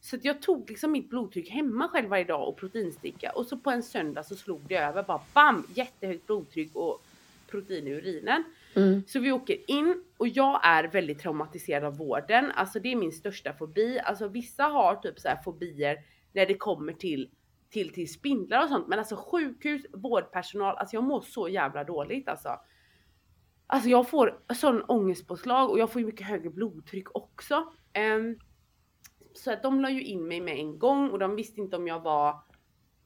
Så 0.00 0.16
jag 0.22 0.42
tog 0.42 0.70
liksom 0.70 0.92
mitt 0.92 1.10
blodtryck 1.10 1.50
hemma 1.50 1.88
själv 1.88 2.08
varje 2.08 2.24
dag 2.24 2.48
och 2.48 2.56
proteinsticka 2.56 3.32
och 3.32 3.46
så 3.46 3.56
på 3.56 3.70
en 3.70 3.82
söndag 3.82 4.22
så 4.22 4.34
slog 4.34 4.60
det 4.68 4.76
över 4.76 5.02
bara 5.02 5.20
bam 5.34 5.66
jättehögt 5.74 6.26
blodtryck 6.26 6.76
och 6.76 7.02
protein 7.46 7.86
i 7.86 7.90
urinen. 7.90 8.44
Mm. 8.76 9.02
Så 9.06 9.20
vi 9.20 9.32
åker 9.32 9.70
in 9.70 10.04
och 10.16 10.28
jag 10.28 10.60
är 10.62 10.84
väldigt 10.84 11.18
traumatiserad 11.18 11.84
av 11.84 11.96
vården. 11.96 12.50
Alltså 12.50 12.80
det 12.80 12.92
är 12.92 12.96
min 12.96 13.12
största 13.12 13.52
fobi. 13.52 14.00
Alltså 14.04 14.28
vissa 14.28 14.64
har 14.64 14.96
typ 14.96 15.20
så 15.20 15.28
här 15.28 15.42
fobier 15.42 15.96
när 16.32 16.46
det 16.46 16.54
kommer 16.54 16.92
till 16.92 17.30
till, 17.70 17.92
till 17.92 18.12
spindlar 18.12 18.62
och 18.62 18.68
sånt. 18.68 18.88
Men 18.88 18.98
alltså 18.98 19.16
sjukhus, 19.16 19.86
vårdpersonal, 19.92 20.76
alltså 20.76 20.96
jag 20.96 21.04
mår 21.04 21.20
så 21.20 21.48
jävla 21.48 21.84
dåligt 21.84 22.28
alltså. 22.28 22.60
Alltså 23.66 23.88
jag 23.88 24.08
får 24.08 24.40
sån 24.54 24.82
ångestpåslag 24.82 25.70
och 25.70 25.78
jag 25.78 25.92
får 25.92 26.00
ju 26.00 26.06
mycket 26.06 26.26
högre 26.26 26.50
blodtryck 26.50 27.16
också. 27.16 27.72
Um, 28.16 28.38
så 29.34 29.52
att 29.52 29.62
de 29.62 29.80
la 29.80 29.90
ju 29.90 30.02
in 30.04 30.28
mig 30.28 30.40
med 30.40 30.54
en 30.58 30.78
gång 30.78 31.10
och 31.10 31.18
de 31.18 31.36
visste 31.36 31.60
inte 31.60 31.76
om 31.76 31.86
jag 31.86 32.00
var, 32.00 32.40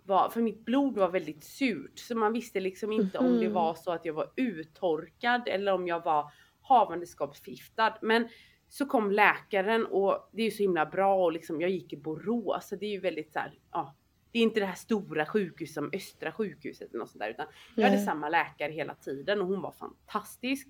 var 0.04 0.28
för 0.28 0.42
mitt 0.42 0.64
blod 0.64 0.98
var 0.98 1.08
väldigt 1.08 1.44
surt 1.44 1.98
så 1.98 2.16
man 2.16 2.32
visste 2.32 2.60
liksom 2.60 2.92
inte 2.92 3.18
om 3.18 3.38
det 3.40 3.44
Mhm. 3.46 3.52
var 3.52 3.74
så 3.74 3.92
att 3.92 4.04
jag 4.04 4.14
var 4.14 4.32
uttorkad 4.36 5.48
eller 5.48 5.72
om 5.72 5.86
jag 5.88 6.04
var 6.04 6.30
havandeskapsförgiftad. 6.62 7.94
Men 8.02 8.28
så 8.68 8.86
kom 8.86 9.10
läkaren 9.10 9.86
och 9.86 10.28
det 10.32 10.42
är 10.42 10.44
ju 10.44 10.50
så 10.50 10.62
himla 10.62 10.86
bra 10.86 11.24
och 11.24 11.32
liksom 11.32 11.60
jag 11.60 11.70
gick 11.70 11.92
i 11.92 11.96
Borås 11.96 12.68
så 12.68 12.76
det 12.76 12.86
är 12.86 12.90
ju 12.90 13.00
väldigt 13.00 13.32
så 13.32 13.38
här, 13.38 13.58
ja. 13.72 13.94
Det 14.32 14.38
är 14.38 14.42
inte 14.42 14.60
det 14.60 14.66
här 14.66 14.74
stora 14.74 15.26
sjukhuset 15.26 15.74
som 15.74 15.90
Östra 15.92 16.32
sjukhuset 16.32 16.88
eller 16.90 16.98
något 16.98 17.10
sånt 17.10 17.20
där 17.20 17.30
utan 17.30 17.46
jag 17.74 17.84
hade 17.84 17.96
Nej. 17.96 18.04
samma 18.04 18.28
läkare 18.28 18.72
hela 18.72 18.94
tiden 18.94 19.40
och 19.40 19.46
hon 19.46 19.60
var 19.60 19.70
fantastisk. 19.72 20.68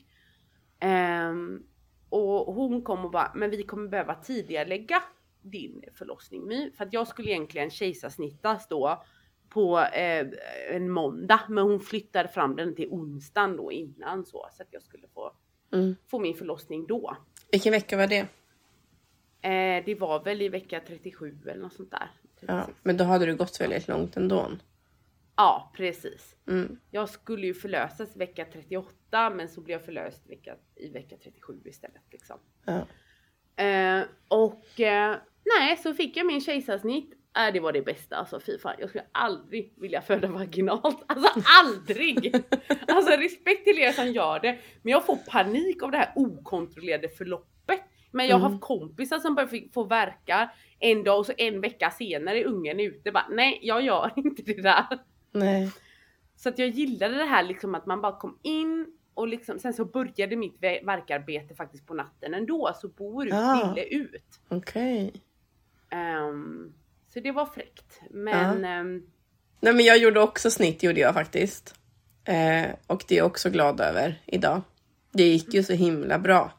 Ehm, 0.80 1.62
och 2.09 2.55
hon 2.55 2.82
kom 2.82 3.05
och 3.05 3.11
bara, 3.11 3.32
men 3.34 3.50
vi 3.50 3.62
kommer 3.62 3.88
behöva 3.88 4.14
tidigarelägga 4.14 5.02
din 5.45 5.84
förlossning 5.95 6.47
My. 6.47 6.70
För 6.70 6.84
att 6.84 6.92
jag 6.92 7.09
skulle 7.09 7.30
egentligen 7.30 7.70
kejsarsnittas 7.70 8.68
då 8.68 9.03
på 9.49 9.78
eh, 9.78 10.26
en 10.70 10.90
måndag. 10.90 11.40
Men 11.49 11.64
hon 11.64 11.80
flyttade 11.80 12.28
fram 12.28 12.57
den 12.57 12.74
till 12.74 12.88
onsdagen 12.90 13.57
då 13.57 13.72
innan 13.72 14.24
så. 14.24 14.49
Så 14.53 14.62
att 14.62 14.68
jag 14.70 14.82
skulle 14.82 15.09
få, 15.09 15.32
Mm. 15.72 15.97
få 16.07 16.18
min 16.18 16.34
förlossning 16.34 16.86
då. 16.86 17.16
Vilken 17.53 17.72
vecka 17.72 17.97
var 17.97 18.07
det? 18.07 18.20
Eh, 19.49 19.84
det 19.84 19.95
var 20.01 20.24
väl 20.24 20.42
i 20.42 20.49
vecka 20.49 20.80
37 20.86 21.38
eller 21.47 21.62
något 21.62 21.72
sånt 21.72 21.90
där. 21.90 22.11
Ja, 22.40 22.61
36. 22.61 22.78
men 22.82 22.97
då 22.97 23.05
hade 23.05 23.26
du 23.26 23.36
gått 23.36 23.61
väldigt 23.61 23.88
långt 23.88 24.16
ändå. 24.16 24.51
ja 25.36 25.72
precis. 25.76 26.36
Mm. 26.49 26.78
Jag 26.90 27.09
skulle 27.09 27.47
ju 27.47 27.55
förlösas 27.55 28.16
vecka 28.16 28.47
38 28.53 29.30
men 29.30 29.49
så 29.49 29.61
blev 29.61 29.74
jag 29.78 29.84
förlöst 29.84 30.30
vecka, 30.30 30.57
i 30.74 30.88
vecka 30.88 31.16
37 31.22 31.61
istället. 31.64 32.03
Liksom. 32.11 32.38
Ja. 32.64 32.86
Eh, 33.64 34.05
och 34.28 34.80
eh, 34.80 35.16
nej, 35.59 35.76
så 35.76 35.95
fick 35.95 36.16
jag 36.16 36.26
min 36.26 36.40
kejsarsnitt. 36.40 37.11
Äh, 37.38 37.53
det 37.53 37.61
var 37.61 37.72
det 37.72 37.82
bästa 37.82 38.16
alltså 38.16 38.40
fy 38.40 38.59
fan. 38.59 38.74
Jag 38.78 38.88
skulle 38.88 39.05
aldrig 39.12 39.72
vilja 39.76 40.03
föda 40.03 40.28
vaginalt. 40.28 41.05
Alltså 41.07 41.42
aldrig! 41.62 42.34
alltså 42.88 43.16
respekt 43.16 43.64
till 43.64 43.78
er 43.78 43.92
som 43.92 44.12
gör 44.12 44.40
det. 44.40 44.59
Men 44.82 44.90
jag 44.92 45.07
får 45.07 45.16
panik 45.16 45.82
av 45.82 45.90
det 45.90 45.97
här 45.99 46.12
okontrollerade 46.16 47.09
förloppet. 47.09 47.80
Men 48.11 48.26
jag 48.26 48.36
har 48.36 48.40
Mm. 48.40 48.53
haft 48.53 48.64
kompisar 48.64 49.18
som 49.18 49.34
bara 49.34 49.47
fick 49.47 49.72
få 49.74 49.84
verka 49.84 50.51
en 50.78 51.05
dag 51.05 51.18
och 51.18 51.26
så 51.26 51.32
en 51.38 51.61
vecka 51.61 51.90
senare 51.90 52.40
är 52.40 52.45
ungen 52.45 52.80
ute. 52.80 53.12
Bara, 53.12 53.26
nej, 53.30 53.59
jag 53.62 53.82
gör 53.82 54.11
inte 54.16 54.42
det 54.42 54.62
där. 54.62 54.99
Nej. 55.32 55.70
Så 56.36 56.49
att 56.49 56.59
jag 56.59 56.68
gillade 56.68 57.14
det 57.14 57.24
här 57.24 57.42
liksom 57.42 57.74
att 57.74 57.86
man 57.86 58.01
bara 58.01 58.18
kom 58.18 58.38
in 58.42 58.86
och 59.14 59.28
liksom, 59.28 59.59
sen 59.59 59.72
så 59.74 59.84
började 59.84 60.36
mitt 60.36 60.57
ve- 60.61 60.82
verkarbete 60.84 61.55
faktiskt 61.55 61.86
på 61.86 61.95
natten 61.95 62.34
ändå. 62.34 62.72
Så 62.80 62.88
Bo 62.88 63.22
ut 63.24 63.32
Ah. 63.32 63.72
ville 63.74 63.86
ut. 63.86 64.40
Okej. 64.49 65.12
Ehm, 65.95 66.72
så 67.12 67.20
det 67.20 67.32
var 67.32 67.47
fräckt. 67.47 68.01
Men 68.11 68.64
ehm, 68.64 69.03
Nej 69.61 69.72
men 69.74 69.84
jag 69.84 69.99
gjorde 69.99 70.20
också 70.20 70.51
snitt 70.51 70.82
gjorde 70.82 71.01
jag 71.01 71.14
faktiskt. 71.14 71.74
Eh, 72.24 72.66
och 72.86 73.05
det 73.09 73.14
är 73.14 73.18
jag 73.18 73.26
också 73.26 73.51
glad 73.51 73.80
över 73.80 74.22
idag. 74.26 74.62
Det 75.12 75.22
gick 75.22 75.55
ju 75.55 75.62
så 75.62 75.72
himla 75.72 76.18
bra. 76.18 76.53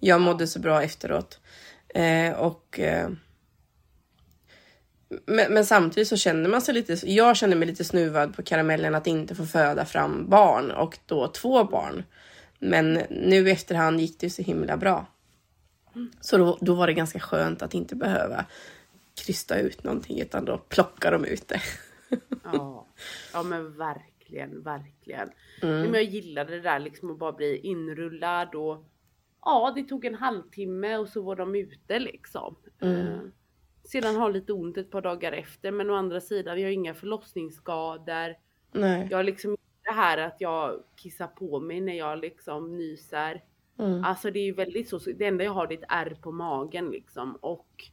Jag 0.00 0.20
mådde 0.20 0.46
så 0.46 0.58
bra 0.58 0.82
efteråt. 0.82 1.40
Eh, 1.88 2.32
och 2.32 2.80
eh, 2.80 3.08
men, 5.26 5.52
men 5.52 5.66
samtidigt 5.66 6.08
så 6.08 6.16
känner 6.16 6.48
man 6.48 6.62
sig 6.62 6.74
lite, 6.74 7.10
jag 7.10 7.36
känner 7.36 7.56
mig 7.56 7.68
lite 7.68 7.84
snuvad 7.84 8.36
på 8.36 8.42
karamellen 8.42 8.94
att 8.94 9.06
inte 9.06 9.34
få 9.34 9.46
föda 9.46 9.84
fram 9.84 10.28
barn 10.28 10.70
och 10.70 10.98
då 11.06 11.28
två 11.28 11.64
barn. 11.64 12.04
Men 12.58 12.92
nu 13.10 13.48
i 13.48 13.50
efterhand 13.50 14.00
gick 14.00 14.20
det 14.20 14.30
så 14.30 14.42
himla 14.42 14.76
bra. 14.76 15.06
Så 16.20 16.38
då, 16.38 16.58
då 16.60 16.74
var 16.74 16.86
det 16.86 16.92
ganska 16.92 17.20
skönt 17.20 17.62
att 17.62 17.74
inte 17.74 17.96
behöva 17.96 18.46
krysta 19.14 19.58
ut 19.58 19.84
någonting 19.84 20.20
utan 20.20 20.44
då 20.44 20.58
plockar 20.58 21.12
de 21.12 21.24
ut 21.24 21.48
det. 21.48 21.60
ja, 22.44 22.86
ja 23.32 23.42
men 23.42 23.76
verkligen, 23.76 24.62
verkligen. 24.62 25.30
Mm. 25.62 25.80
Men 25.80 25.94
jag 25.94 26.04
gillade 26.04 26.54
det 26.54 26.60
där 26.60 26.78
liksom 26.78 27.10
att 27.10 27.18
bara 27.18 27.32
bli 27.32 27.56
inrullad 27.56 28.54
och 28.54 28.84
ja, 29.42 29.72
det 29.76 29.82
tog 29.82 30.04
en 30.04 30.14
halvtimme 30.14 30.96
och 30.96 31.08
så 31.08 31.22
var 31.22 31.36
de 31.36 31.54
ute 31.54 31.98
liksom. 31.98 32.56
Mm. 32.80 33.06
Eh, 33.06 33.20
sedan 33.84 34.16
har 34.16 34.32
lite 34.32 34.52
ont 34.52 34.76
ett 34.76 34.90
par 34.90 35.02
dagar 35.02 35.32
efter 35.32 35.70
men 35.70 35.90
å 35.90 35.94
andra 35.94 36.20
sidan 36.20 36.60
jag 36.60 36.66
har 36.68 36.72
inga 36.72 36.94
förlossningsskador. 36.94 38.34
Nej. 38.72 39.08
Jag 39.10 39.18
har 39.18 39.24
liksom 39.24 39.50
inte 39.50 39.62
det 39.84 39.92
här 39.92 40.18
att 40.18 40.36
jag 40.38 40.82
kissar 40.96 41.26
på 41.26 41.60
mig 41.60 41.80
när 41.80 41.98
jag 41.98 42.18
liksom 42.18 42.76
nyser. 42.76 43.42
Mm. 43.78 44.04
Alltså 44.04 44.30
det 44.30 44.38
är 44.38 44.44
ju 44.44 44.52
väldigt 44.52 44.88
så, 44.88 44.98
det 44.98 45.26
enda 45.26 45.44
jag 45.44 45.52
har 45.52 45.66
det 45.66 45.74
är 45.74 45.78
ett 45.78 45.84
ärr 45.88 46.16
på 46.22 46.32
magen 46.32 46.90
liksom 46.90 47.36
och 47.40 47.90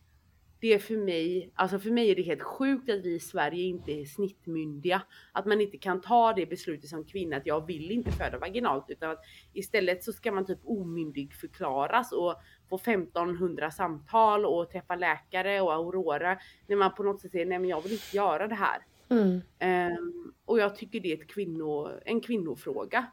det 0.62 0.74
är 0.74 0.80
för 0.80 0.98
mig, 0.98 1.52
alltså 1.56 1.80
för 1.80 1.92
mig 1.92 2.12
är 2.12 2.16
det 2.16 2.22
helt 2.22 2.42
sjukt 2.42 2.90
att 2.90 3.06
vi 3.06 3.16
i 3.16 3.20
Sverige 3.20 3.64
inte 3.64 3.92
är 3.92 4.06
snittmyndiga. 4.06 5.02
Att 5.32 5.46
man 5.46 5.62
inte 5.62 5.78
kan 5.78 6.02
ta 6.02 6.34
det 6.34 6.46
beslutet 6.46 6.90
som 6.90 7.06
kvinna 7.06 7.38
att 7.38 7.46
jag 7.46 7.68
vill 7.68 7.92
inte 7.92 8.12
föda 8.12 8.38
vaginalt 8.38 8.86
utan 8.88 9.12
att 9.12 9.20
istället 9.54 10.04
så 10.04 10.14
ska 10.14 10.32
man 10.32 10.46
typ 10.46 10.60
omyndig 10.64 11.34
förklaras 11.34 12.12
och 12.12 12.36
få 12.70 12.76
1500 12.76 13.72
samtal 13.72 14.46
och 14.46 14.70
träffa 14.70 14.96
läkare 14.96 15.62
och 15.62 15.74
Aurora 15.74 16.38
när 16.68 16.76
man 16.76 16.96
på 16.96 17.04
något 17.04 17.22
sätt 17.22 17.32
säger 17.32 17.46
nej 17.46 17.60
men 17.60 17.70
jag 17.70 17.82
vill 17.82 17.92
inte 17.92 18.18
göra 18.18 18.48
det 18.48 18.56
här. 18.56 18.86
Mm. 19.10 19.42
Ehm, 19.60 20.34
och 20.46 20.60
jag 20.60 20.76
tycker 20.76 21.00
det 21.00 21.12
är 21.12 21.28
kvinno, 21.28 21.90
en 22.06 22.22
kvinnofråga. 22.22 23.06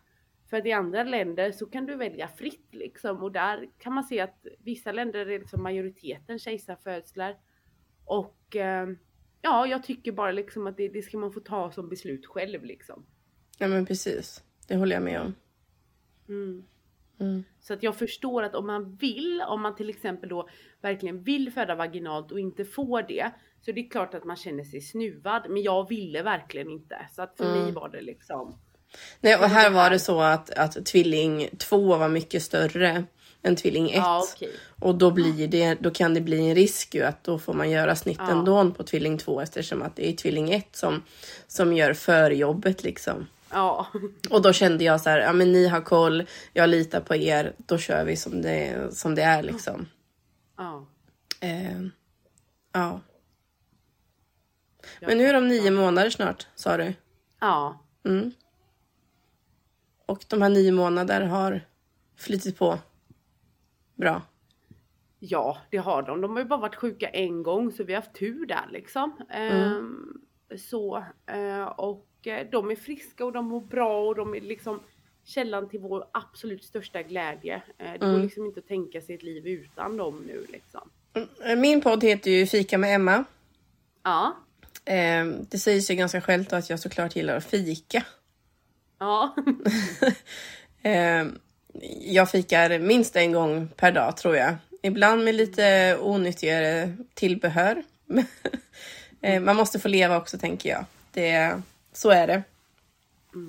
För 0.51 0.57
att 0.57 0.67
i 0.67 0.73
andra 0.73 1.05
länder 1.05 1.53
så 1.53 1.67
kan 1.67 1.87
du 1.87 1.97
välja 1.97 2.29
fritt 2.29 2.69
liksom 2.75 3.23
och 3.23 3.33
där 3.33 3.69
kan 3.79 3.93
man 3.95 4.05
se 4.05 4.21
att 4.21 4.47
vissa 4.59 4.93
länder 4.93 5.27
är 5.27 5.39
liksom 5.39 5.63
majoriteten 5.63 6.39
kejsarfödslar. 6.39 7.37
Och 8.05 8.57
ehm, 8.57 8.99
ja, 9.43 9.67
jag 9.67 9.83
tycker 9.83 10.13
bara 10.13 10.33
liksom 10.33 10.67
att 10.67 10.77
det, 10.77 10.89
det 10.89 11.03
ska 11.03 11.19
man 11.19 11.33
få 11.33 11.41
ta 11.41 11.71
som 11.71 11.89
beslut 11.89 12.27
själv 12.27 12.65
liksom. 12.65 13.07
Ja 13.59 13.69
men 13.69 13.87
precis. 13.87 14.45
Det 14.69 14.77
håller 14.77 14.97
jag 14.97 15.03
med 15.03 15.21
om. 15.21 15.35
Mm. 16.29 16.65
Mm. 17.21 17.45
Så 17.61 17.75
att 17.75 17.83
jag 17.83 17.97
förstår 17.97 18.43
att 18.43 18.55
om 18.55 18.67
man 18.67 18.95
vill, 18.97 19.43
om 19.49 19.63
man 19.63 19.77
till 19.77 19.91
exempel 19.91 20.29
då 20.29 20.49
verkligen 20.81 21.23
vill 21.23 21.53
föda 21.53 21.75
vaginalt 21.75 22.33
och 22.33 22.41
inte 22.41 22.65
får 22.65 23.03
det. 23.03 23.31
Så 23.61 23.73
det 23.73 23.81
är 23.81 23.91
klart 23.91 24.15
att 24.15 24.25
man 24.25 24.37
känner 24.37 24.65
sig 24.65 24.81
snuvad. 24.81 25.47
Men 25.51 25.63
jag 25.63 25.89
ville 25.89 26.23
verkligen 26.23 26.71
inte. 26.71 27.09
Så 27.13 27.23
att 27.23 27.37
för 27.37 27.45
Mm. 27.45 27.63
mig 27.63 27.73
var 27.73 27.89
det 27.89 28.01
liksom. 28.01 28.59
Nej, 29.21 29.37
och 29.37 29.49
här 29.49 29.71
var 29.71 29.91
det 29.91 29.99
så 29.99 30.21
att, 30.21 30.51
att 30.51 30.87
tvilling 30.87 31.49
2 31.59 31.97
var 31.97 32.09
mycket 32.09 32.43
större 32.43 33.05
än 33.43 33.57
tvilling 33.57 33.91
1. 33.91 33.97
Ja 33.97 34.27
okej. 34.35 34.51
Och 34.81 34.95
då, 34.95 35.11
blir 35.11 35.49
det, 35.49 35.75
då 35.75 35.91
kan 35.91 36.15
det 36.15 36.21
bli 36.21 36.49
en 36.49 36.55
risk 36.55 36.95
ju 36.95 37.03
att 37.03 37.25
då 37.25 37.39
får 37.39 37.55
man 37.55 37.71
göra 37.71 37.97
snitt 37.97 38.19
Ja. 38.19 38.31
ändå 38.31 38.71
på 38.71 38.83
tvilling 38.83 39.19
2 39.19 39.41
eftersom 39.41 39.83
att 39.83 39.97
det 39.97 40.09
är 40.09 40.13
tvilling 40.13 40.53
1 40.53 40.77
som, 40.77 41.03
som 41.47 41.73
gör 41.73 41.93
förjobbet 41.95 42.83
liksom. 42.83 43.27
Ja. 43.51 43.87
Och 44.31 44.43
då 44.43 44.53
kände 44.53 44.85
jag 44.85 45.01
så 45.01 45.11
här, 45.11 45.19
ja 45.19 45.33
men 45.33 45.53
ni 45.53 45.69
har 45.69 45.81
koll, 45.81 46.27
jag 46.53 46.69
litar 46.69 47.01
på 47.01 47.17
er, 47.17 47.53
då 47.59 47.79
kör 47.79 48.05
vi 48.05 48.17
som 48.17 48.43
det, 48.43 48.89
som 48.97 49.15
det 49.15 49.23
är 49.23 49.43
liksom. 49.43 49.89
ja. 50.57 50.87
Eh, 51.41 51.81
ja. 52.73 53.01
Men 55.01 55.19
nu 55.19 55.27
är 55.27 55.33
de 55.33 55.49
nio 55.49 55.71
månader 55.71 56.11
snart, 56.11 56.47
sa 56.55 56.77
du. 56.77 56.95
Ja. 57.41 57.85
Mm. 58.05 58.33
Och 60.07 60.25
de 60.29 60.43
här 60.43 60.49
nio 60.49 60.73
månader 60.73 61.21
har 61.21 61.61
flyttit 62.17 62.59
på 62.59 62.79
bra. 63.95 64.23
Ja, 65.19 65.59
det 65.71 65.77
har 65.77 66.03
de. 66.03 66.21
De 66.21 66.31
har 66.33 66.39
ju 66.39 66.45
bara 66.45 66.61
varit 66.61 66.75
sjuka 66.77 67.09
en 67.09 67.43
gång 67.43 67.73
så 67.73 67.85
vi 67.85 67.95
har 67.95 68.01
haft 68.03 68.15
tur 68.15 68.47
där 68.47 68.69
liksom. 68.73 69.17
Ehm, 69.31 70.21
så, 70.59 71.05
eh, 71.27 71.63
och 71.67 72.07
eh, 72.27 72.47
de 72.53 72.71
är 72.71 72.77
friska 72.77 73.25
och 73.25 73.33
de 73.33 73.45
mår 73.45 73.61
bra 73.61 74.07
och 74.09 74.15
de 74.15 74.35
är 74.35 74.41
liksom 74.41 74.81
källan 75.25 75.69
till 75.69 75.81
vår 75.81 76.05
absolut 76.13 76.65
största 76.65 77.03
glädje. 77.03 77.63
Eh, 77.79 77.93
det 77.93 77.99
går 77.99 78.07
Mm. 78.09 78.23
liksom 78.23 78.45
inte 78.47 78.61
att 78.61 78.69
tänka 78.69 79.01
sig 79.01 79.15
ett 79.15 79.23
liv 79.23 79.47
utan 79.47 79.97
dem 79.97 80.23
nu 80.27 80.47
liksom. 80.49 80.91
Mm, 81.45 81.61
Min 81.61 81.81
podd 81.81 82.05
heter 82.05 82.31
ju 82.31 82.47
Fika 82.47 82.79
med 82.79 82.95
Emma. 82.95 83.25
Ja. 84.03 84.37
Eh, 84.85 85.27
det 85.51 85.59
sägs 85.59 85.91
ju 85.91 85.95
ganska 85.95 86.21
självt 86.21 86.53
att 86.53 86.71
jag 86.71 86.81
såklart 86.81 87.17
gillar 87.17 87.37
att 87.37 87.45
fika. 87.45 88.05
Ja. 88.99 89.37
Eh, 90.83 91.27
jag 92.01 92.31
fikar 92.31 92.79
minst 92.79 93.17
en 93.17 93.33
gång 93.33 93.69
per 93.69 93.93
dag 93.93 94.17
tror 94.17 94.37
jag. 94.37 94.57
Ibland 94.83 95.25
med 95.25 95.35
lite 95.35 95.97
onyttigare 96.01 96.97
tillbehör. 97.15 97.83
Eh, 99.21 99.41
Man 99.41 99.57
måste 99.57 99.79
få 99.79 99.89
leva 99.89 100.17
också 100.17 100.39
tänker 100.39 100.69
jag. 100.69 100.85
Det, 101.13 101.63
så 101.93 102.11
är 102.11 102.27
det. 102.27 102.43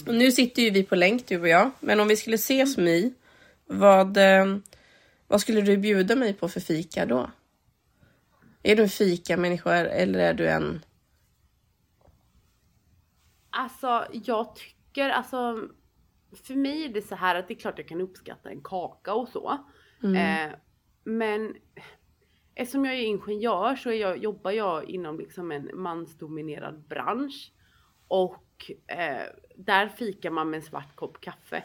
Och 0.07 0.15
nu 0.15 0.31
sitter 0.31 0.61
ju 0.61 0.69
vi 0.69 0.83
på 0.83 0.95
länk 0.95 1.27
du 1.27 1.41
och 1.41 1.47
jag. 1.47 1.71
Men 1.79 1.99
om 1.99 2.07
vi 2.07 2.15
skulle 2.15 2.35
ses 2.35 2.77
My, 2.77 3.13
vad, 3.65 4.17
eh, 4.17 4.57
vad 5.27 5.41
skulle 5.41 5.61
du 5.61 5.77
bjuda 5.77 6.15
mig 6.15 6.33
på 6.33 6.49
för 6.49 6.59
fika 6.59 7.05
då? 7.05 7.31
Är 8.63 8.75
du 8.75 8.83
en 8.83 8.89
fika-människa 8.89 9.75
eller 9.75 10.19
är 10.19 10.33
du 10.33 10.47
en... 10.47 10.85
Alltså 13.49 14.07
jag 14.11 14.55
tycker 14.55 14.76
alltså 15.03 15.69
för 16.43 16.55
mig 16.55 16.85
är 16.85 16.89
det 16.89 17.01
så 17.01 17.15
här 17.15 17.35
att 17.35 17.47
det 17.47 17.53
är 17.53 17.59
klart 17.59 17.77
jag 17.77 17.87
kan 17.87 18.01
uppskatta 18.01 18.49
en 18.49 18.61
kaka 18.61 19.13
och 19.13 19.29
så. 19.29 19.57
Eh, 20.15 20.51
men 21.03 21.55
eftersom 22.55 22.85
jag 22.85 22.95
är 22.95 23.01
ingenjör 23.01 23.75
så 23.75 23.89
är 23.89 23.93
jag, 23.93 24.17
jobbar 24.17 24.51
jag 24.51 24.89
inom 24.89 25.19
liksom 25.19 25.51
en 25.51 25.69
mansdominerad 25.73 26.87
bransch. 26.87 27.51
Och 28.07 28.71
eh, 28.87 29.25
där 29.55 29.89
fikar 29.89 30.29
man 30.29 30.49
med 30.49 30.57
en 30.57 30.63
svart 30.63 30.95
kopp 30.95 31.21
kaffe. 31.21 31.63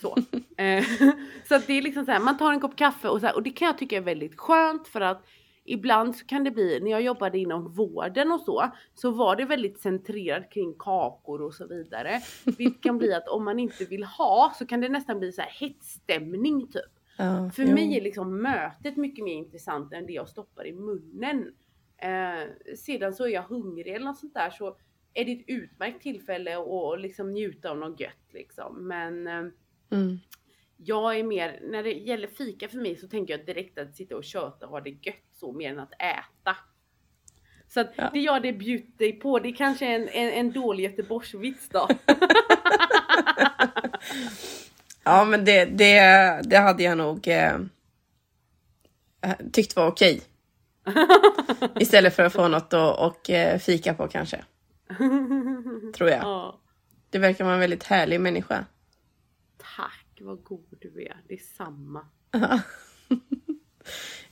Så. 0.00 0.16
Eh, 0.56 0.84
så 1.48 1.54
att 1.54 1.66
det 1.66 1.72
är 1.72 1.82
liksom 1.82 2.04
så 2.04 2.10
här, 2.10 2.20
man 2.20 2.38
tar 2.38 2.52
en 2.52 2.60
kopp 2.60 2.76
kaffe 2.76 3.08
och, 3.08 3.20
så 3.20 3.26
här, 3.26 3.34
och 3.34 3.42
det 3.42 3.50
kan 3.50 3.66
jag 3.66 3.78
tycka 3.78 3.96
är 3.96 4.00
väldigt 4.00 4.38
skönt 4.38 4.88
för 4.88 5.00
att 5.00 5.26
ibland 5.64 6.16
så 6.16 6.26
kan 6.26 6.44
det 6.44 6.50
bli, 6.50 6.80
när 6.80 6.90
jag 6.90 7.02
jobbade 7.02 7.38
inom 7.38 7.72
vården 7.72 8.32
och 8.32 8.40
så, 8.40 8.70
så 8.94 9.10
var 9.10 9.36
det 9.36 9.44
väldigt 9.44 9.80
centrerat 9.80 10.50
kring 10.52 10.74
kakor 10.78 11.42
och 11.42 11.54
så 11.54 11.66
vidare. 11.66 12.20
Vilket 12.58 12.82
kan 12.82 12.98
bli 12.98 13.14
att 13.14 13.28
om 13.28 13.44
man 13.44 13.58
inte 13.58 13.84
vill 13.84 14.04
ha 14.04 14.52
så 14.58 14.66
kan 14.66 14.80
det 14.80 14.88
nästan 14.88 15.18
bli 15.18 15.32
så 15.32 15.42
här 15.42 15.50
hetsstämning 15.60 16.66
typ. 16.66 16.82
Ja, 17.18 17.50
För 17.54 17.62
jo. 17.62 17.74
mig 17.74 17.96
är 17.96 18.00
liksom 18.00 18.42
mötet 18.42 18.96
mycket 18.96 19.24
mer 19.24 19.34
intressant 19.34 19.92
än 19.92 20.06
det 20.06 20.12
jag 20.12 20.28
stoppar 20.28 20.66
i 20.66 20.72
munnen. 20.72 21.54
Eh, 21.96 22.74
sedan 22.76 23.14
så 23.14 23.24
är 23.24 23.28
jag 23.28 23.42
hungrig 23.42 23.94
eller 23.94 24.06
något 24.06 24.18
sånt 24.18 24.34
där 24.34 24.50
så 24.50 24.76
är 25.14 25.24
det 25.24 25.32
ett 25.32 25.44
utmärkt 25.46 26.02
tillfälle 26.02 26.56
att 26.58 27.00
liksom 27.00 27.32
njuta 27.32 27.70
av 27.70 27.76
något 27.78 28.00
gött 28.00 28.32
liksom. 28.32 28.88
Men 28.88 29.26
eh, 29.26 29.44
Mm. 29.90 30.18
jag 30.76 31.18
är 31.18 31.22
mer, 31.24 31.60
när 31.62 31.82
det 31.82 31.92
gäller 31.92 32.28
fika 32.28 32.68
för 32.68 32.78
mig 32.78 32.96
så 32.96 33.08
tänker 33.08 33.36
jag 33.38 33.46
direkt 33.46 33.78
att 33.78 33.96
sitta 33.96 34.16
och 34.16 34.24
köta 34.24 34.66
och 34.66 34.72
ha 34.72 34.80
det 34.80 34.90
gött 34.90 35.31
så 35.42 35.52
mer 35.52 35.70
än 35.72 35.78
att 35.80 35.92
äta. 35.92 36.56
Så 37.68 37.80
att 37.80 37.92
Ja. 37.96 38.10
det 38.12 38.18
jag 38.20 38.42
det 38.42 38.52
bjudit 38.52 38.98
dig 38.98 39.12
på, 39.12 39.38
det 39.38 39.48
är 39.48 39.54
kanske 39.54 39.86
en, 39.86 40.08
en, 40.08 40.30
en 40.32 40.52
dålig 40.52 40.84
Göteborgsvits 40.84 41.68
då. 41.68 41.88
Ja, 45.04 45.24
men 45.24 45.44
det, 45.44 45.64
det, 45.64 46.00
det 46.44 46.56
hade 46.56 46.82
jag 46.82 46.98
nog 46.98 47.28
eh, 47.28 47.58
tyckt 49.52 49.76
var 49.76 49.86
okej. 49.86 50.22
Istället 51.80 52.14
för 52.16 52.22
att 52.22 52.32
få 52.32 52.48
något 52.48 52.72
att 52.72 52.98
och, 52.98 53.30
eh, 53.30 53.58
fika 53.58 53.94
på 53.94 54.08
kanske. 54.08 54.44
Tror 55.94 56.10
jag. 56.10 56.22
ja. 56.22 56.60
Du 57.10 57.18
verkar 57.18 57.44
vara 57.44 57.54
en 57.54 57.60
väldigt 57.60 57.84
härlig 57.84 58.20
människa. 58.20 58.66
Tack, 59.76 60.18
vad 60.20 60.44
god 60.44 60.78
du 60.80 61.02
är. 61.02 61.16
Det 61.28 61.34
är 61.34 61.38
samma. 61.56 62.06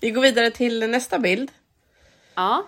Vi 0.01 0.11
går 0.11 0.23
vidare 0.23 0.51
till 0.51 0.91
nästa 0.91 1.19
bild. 1.19 1.51
Ja. 2.35 2.67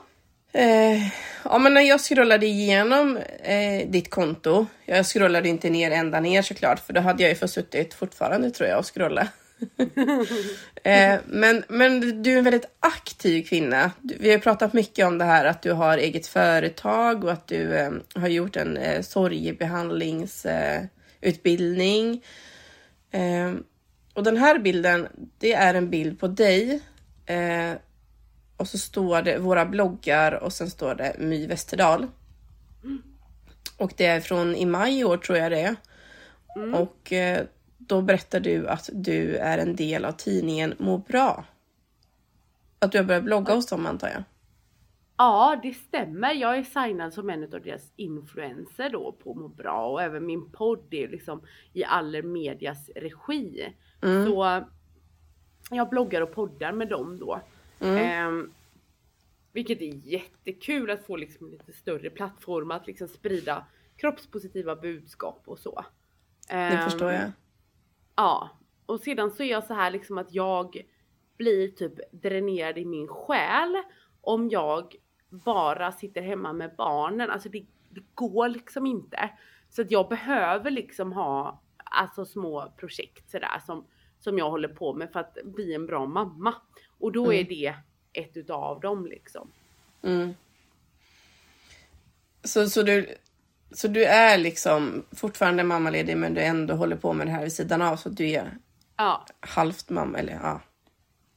Eh, 0.53 1.07
ja, 1.45 1.59
men 1.59 1.75
när 1.75 1.81
jag 1.81 2.01
scrollade 2.01 2.47
igenom 2.47 3.17
eh, 3.43 3.89
ditt 3.89 4.11
konto. 4.11 4.67
Jag 4.87 5.07
scrollade 5.07 5.49
inte 5.49 5.71
ner 5.71 5.91
ända 5.91 6.21
ner 6.21 6.43
såklart, 6.43 6.87
för 6.87 6.93
då 6.93 7.01
hade 7.01 7.23
jag 7.23 7.31
ju 7.31 7.37
försuttit 7.37 7.95
fortfarande 7.95 8.51
tror 8.51 8.69
jag 8.69 8.79
och 8.79 8.95
scrolla. 8.95 9.29
eh, 10.85 11.19
men, 11.27 11.65
men 11.69 12.23
du 12.23 12.33
är 12.33 12.39
en 12.39 12.45
väldigt 12.45 12.71
aktiv 12.81 13.43
kvinna. 13.43 13.91
Vi 14.01 14.31
har 14.31 14.39
pratat 14.39 14.73
mycket 14.73 15.07
om 15.07 15.19
det 15.19 15.25
här 15.25 15.45
att 15.45 15.63
du 15.63 15.73
har 15.73 15.99
eget 15.99 16.27
företag 16.27 17.25
och 17.25 17.33
att 17.33 17.47
du 17.47 17.77
eh, 17.77 17.93
har 18.15 18.29
gjort 18.29 18.57
en 18.57 18.77
eh, 18.77 19.03
sorgebehandlingsutbildning. 19.03 20.81
Eh, 21.21 21.29
utbildning. 21.29 22.25
eh, 23.11 23.53
och 24.15 24.23
den 24.23 24.37
här 24.37 24.59
bilden, 24.59 25.09
det 25.39 25.53
är 25.53 25.75
en 25.75 25.91
bild 25.91 26.21
på 26.21 26.27
dig. 26.27 26.81
Eh, 27.27 27.73
och 28.57 28.69
så 28.69 28.79
står 28.79 29.23
det 29.23 29.39
våra 29.39 29.67
bloggar 29.67 30.33
och 30.33 30.53
sen 30.53 30.71
står 30.71 30.95
det 30.95 31.17
My 31.19 31.47
Westerdahl. 31.47 32.07
Och 33.79 33.93
det 33.97 34.07
är 34.07 34.21
från 34.21 34.57
i 34.57 34.67
maj 34.67 35.01
i 35.01 35.05
år 35.05 35.17
tror 35.17 35.39
jag 35.39 35.53
det 35.53 35.61
är. 35.61 35.77
Och 36.75 37.13
eh, 37.13 37.47
då 37.79 38.03
berättar 38.03 38.41
du 38.41 38.69
att 38.69 38.91
du 38.93 39.37
är 39.37 39.59
en 39.59 39.77
del 39.77 40.05
av 40.05 40.13
tidningen 40.13 40.75
Må 40.79 40.99
bra. 40.99 41.45
Att 42.79 42.93
du 42.93 42.99
har 42.99 43.05
börjat 43.05 43.25
blogga 43.25 43.55
hos 43.55 43.67
dem 43.67 43.87
antar 43.87 44.09
jag. 44.09 44.23
Ja, 45.17 45.61
det 45.63 45.75
stämmer. 45.75 46.35
Jag 46.35 46.59
är 46.59 46.63
signad 46.63 47.15
som 47.15 47.31
en 47.31 47.43
av 47.43 47.63
deras 47.63 47.93
influenser 47.97 48.91
då 48.91 49.13
på 49.13 49.35
Må 49.35 49.49
bra 49.49 49.87
och 49.87 50.03
även 50.03 50.27
min 50.27 50.51
podd 50.51 50.95
är 50.95 51.09
liksom 51.09 51.43
i 51.73 51.85
Aller 51.85 52.23
Medias 52.23 52.91
regi. 52.97 53.75
Så 54.01 54.65
jag 55.75 55.89
bloggar 55.91 56.21
och 56.21 56.33
poddar 56.33 56.73
med 56.73 56.89
dem 56.89 57.19
då. 57.19 57.41
Ehm, 57.81 58.53
vilket 59.53 59.81
är 59.81 59.95
jättekul 60.13 60.91
att 60.91 61.07
få 61.07 61.17
liksom 61.17 61.51
lite 61.51 61.73
större 61.73 62.11
plattform 62.11 62.71
att 62.71 62.87
liksom 62.87 63.09
sprida 63.09 63.67
kroppspositiva 63.97 64.77
budskap 64.77 65.43
och 65.45 65.59
så. 65.59 65.85
Det 66.49 66.55
Ehm, 66.55 66.91
förstår 66.91 67.13
jag. 67.13 67.33
Ja, 68.17 68.51
och 68.87 69.01
sedan 69.01 69.31
så 69.31 69.43
är 69.43 69.51
jag 69.51 69.65
så 69.65 69.75
här 69.75 69.91
liksom 69.91 70.19
att 70.19 70.35
jag 70.35 70.83
blir 71.37 71.69
typ 71.69 71.93
dränerad 72.13 72.79
i 72.79 72.85
min 72.85 73.09
själ 73.09 73.77
om 74.21 74.49
jag 74.49 74.97
bara 75.31 75.93
sitter 75.93 76.23
hemma 76.23 76.53
med 76.53 76.75
barnen. 76.77 77.31
Alltså 77.31 77.49
det, 77.49 77.67
det 77.91 78.03
går 78.15 78.49
liksom 78.49 78.87
inte. 78.87 79.31
Så 79.69 79.83
att 79.83 79.91
jag 79.91 80.09
behöver 80.09 80.71
liksom 80.71 81.13
ha 81.13 81.61
alltså 81.85 82.25
små 82.25 82.73
projekt 82.77 83.31
sådär 83.31 83.59
som, 83.67 83.87
som 84.25 84.39
jag 84.39 84.51
håller 84.51 84.69
på 84.69 84.95
med 84.95 85.13
för 85.13 85.21
att 85.21 85.39
bli 85.45 85.75
en 85.75 85.87
bra 85.87 86.07
mamma. 86.07 86.55
Och 86.99 87.13
då 87.13 87.33
är 87.33 87.45
det 87.45 87.75
ett 88.13 88.37
utav 88.37 88.81
dem 88.81 89.07
liksom. 89.07 89.51
Mm. 90.03 90.35
Så, 92.45 92.69
så, 92.69 92.83
du, 92.83 93.15
så 93.73 93.89
du 93.89 94.05
är 94.05 94.39
liksom 94.39 95.05
fortfarande 95.13 95.65
mammaledig 95.65 96.17
men 96.17 96.35
du 96.35 96.41
ändå 96.41 96.75
håller 96.75 96.97
på 96.97 97.13
med 97.13 97.27
det 97.27 97.31
här 97.31 97.43
vid 97.43 97.53
sidan 97.53 97.83
av 97.83 97.97
så 97.97 98.09
att 98.09 98.17
du 98.17 98.31
är 98.31 98.59
Ja, 98.97 99.27
halvt 99.41 99.91
mamma 99.91 100.19
eller 100.19 100.33
ja. 100.33 100.61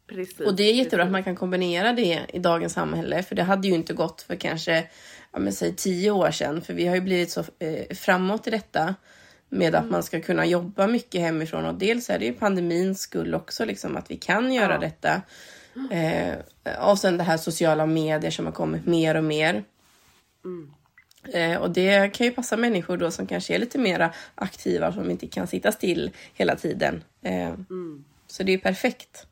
precis. 0.07 0.39
Och 0.39 0.55
det 0.55 0.63
är 0.63 0.73
jättebra 0.73 1.03
att 1.03 1.07
precis. 1.07 1.11
man 1.11 1.23
kan 1.23 1.35
kombinera 1.35 1.93
det 1.93 2.25
i 2.33 2.39
dagens 2.39 2.73
samhälle, 2.73 3.23
för 3.23 3.35
det 3.35 3.43
hade 3.43 3.67
ju 3.67 3.73
inte 3.73 3.93
gått 3.93 4.21
för 4.21 4.35
kanske, 4.35 4.87
ja 5.31 5.39
men 5.39 5.53
säg 5.53 5.75
tio 5.75 6.11
år 6.11 6.31
sedan, 6.31 6.61
för 6.61 6.73
vi 6.73 6.87
har 6.87 6.95
ju 6.95 7.01
blivit 7.01 7.31
så 7.31 7.43
eh, 7.59 7.95
framåt 7.95 8.47
i 8.47 8.51
detta 8.51 8.95
med 9.55 9.75
att 9.75 9.89
man 9.89 10.03
ska 10.03 10.21
kunna 10.21 10.45
jobba 10.45 10.87
mycket 10.87 11.21
hemifrån 11.21 11.65
och 11.65 11.75
dels 11.75 12.09
är 12.09 12.19
det 12.19 12.25
ju 12.25 12.33
pandemins 12.33 12.99
skull 13.01 13.35
också 13.35 13.65
liksom 13.65 13.97
att 13.97 14.11
vi 14.11 14.17
kan 14.17 14.53
göra 14.53 14.73
Ja. 14.73 14.79
detta. 14.79 15.21
Eh, 15.91 16.35
och 16.89 16.99
sen 16.99 17.17
det 17.17 17.23
här 17.23 17.37
sociala 17.37 17.85
medier 17.85 18.31
som 18.31 18.45
har 18.45 18.53
kommit 18.53 18.85
mer 18.85 19.15
och 19.17 19.23
mer. 19.23 19.63
Eh, 21.33 21.61
och 21.61 21.71
det 21.71 22.13
kan 22.13 22.27
ju 22.27 22.31
passa 22.33 22.57
människor 22.57 22.97
då 22.97 23.11
som 23.11 23.27
kanske 23.27 23.55
är 23.55 23.59
lite 23.59 23.77
mera 23.77 24.13
aktiva 24.35 24.93
som 24.93 25.11
inte 25.11 25.27
kan 25.27 25.47
sitta 25.47 25.71
still 25.71 26.11
hela 26.33 26.55
tiden. 26.55 27.03
Eh, 27.21 27.53
Så 28.27 28.43
det 28.43 28.53
är 28.53 28.57
perfekt. 28.57 29.27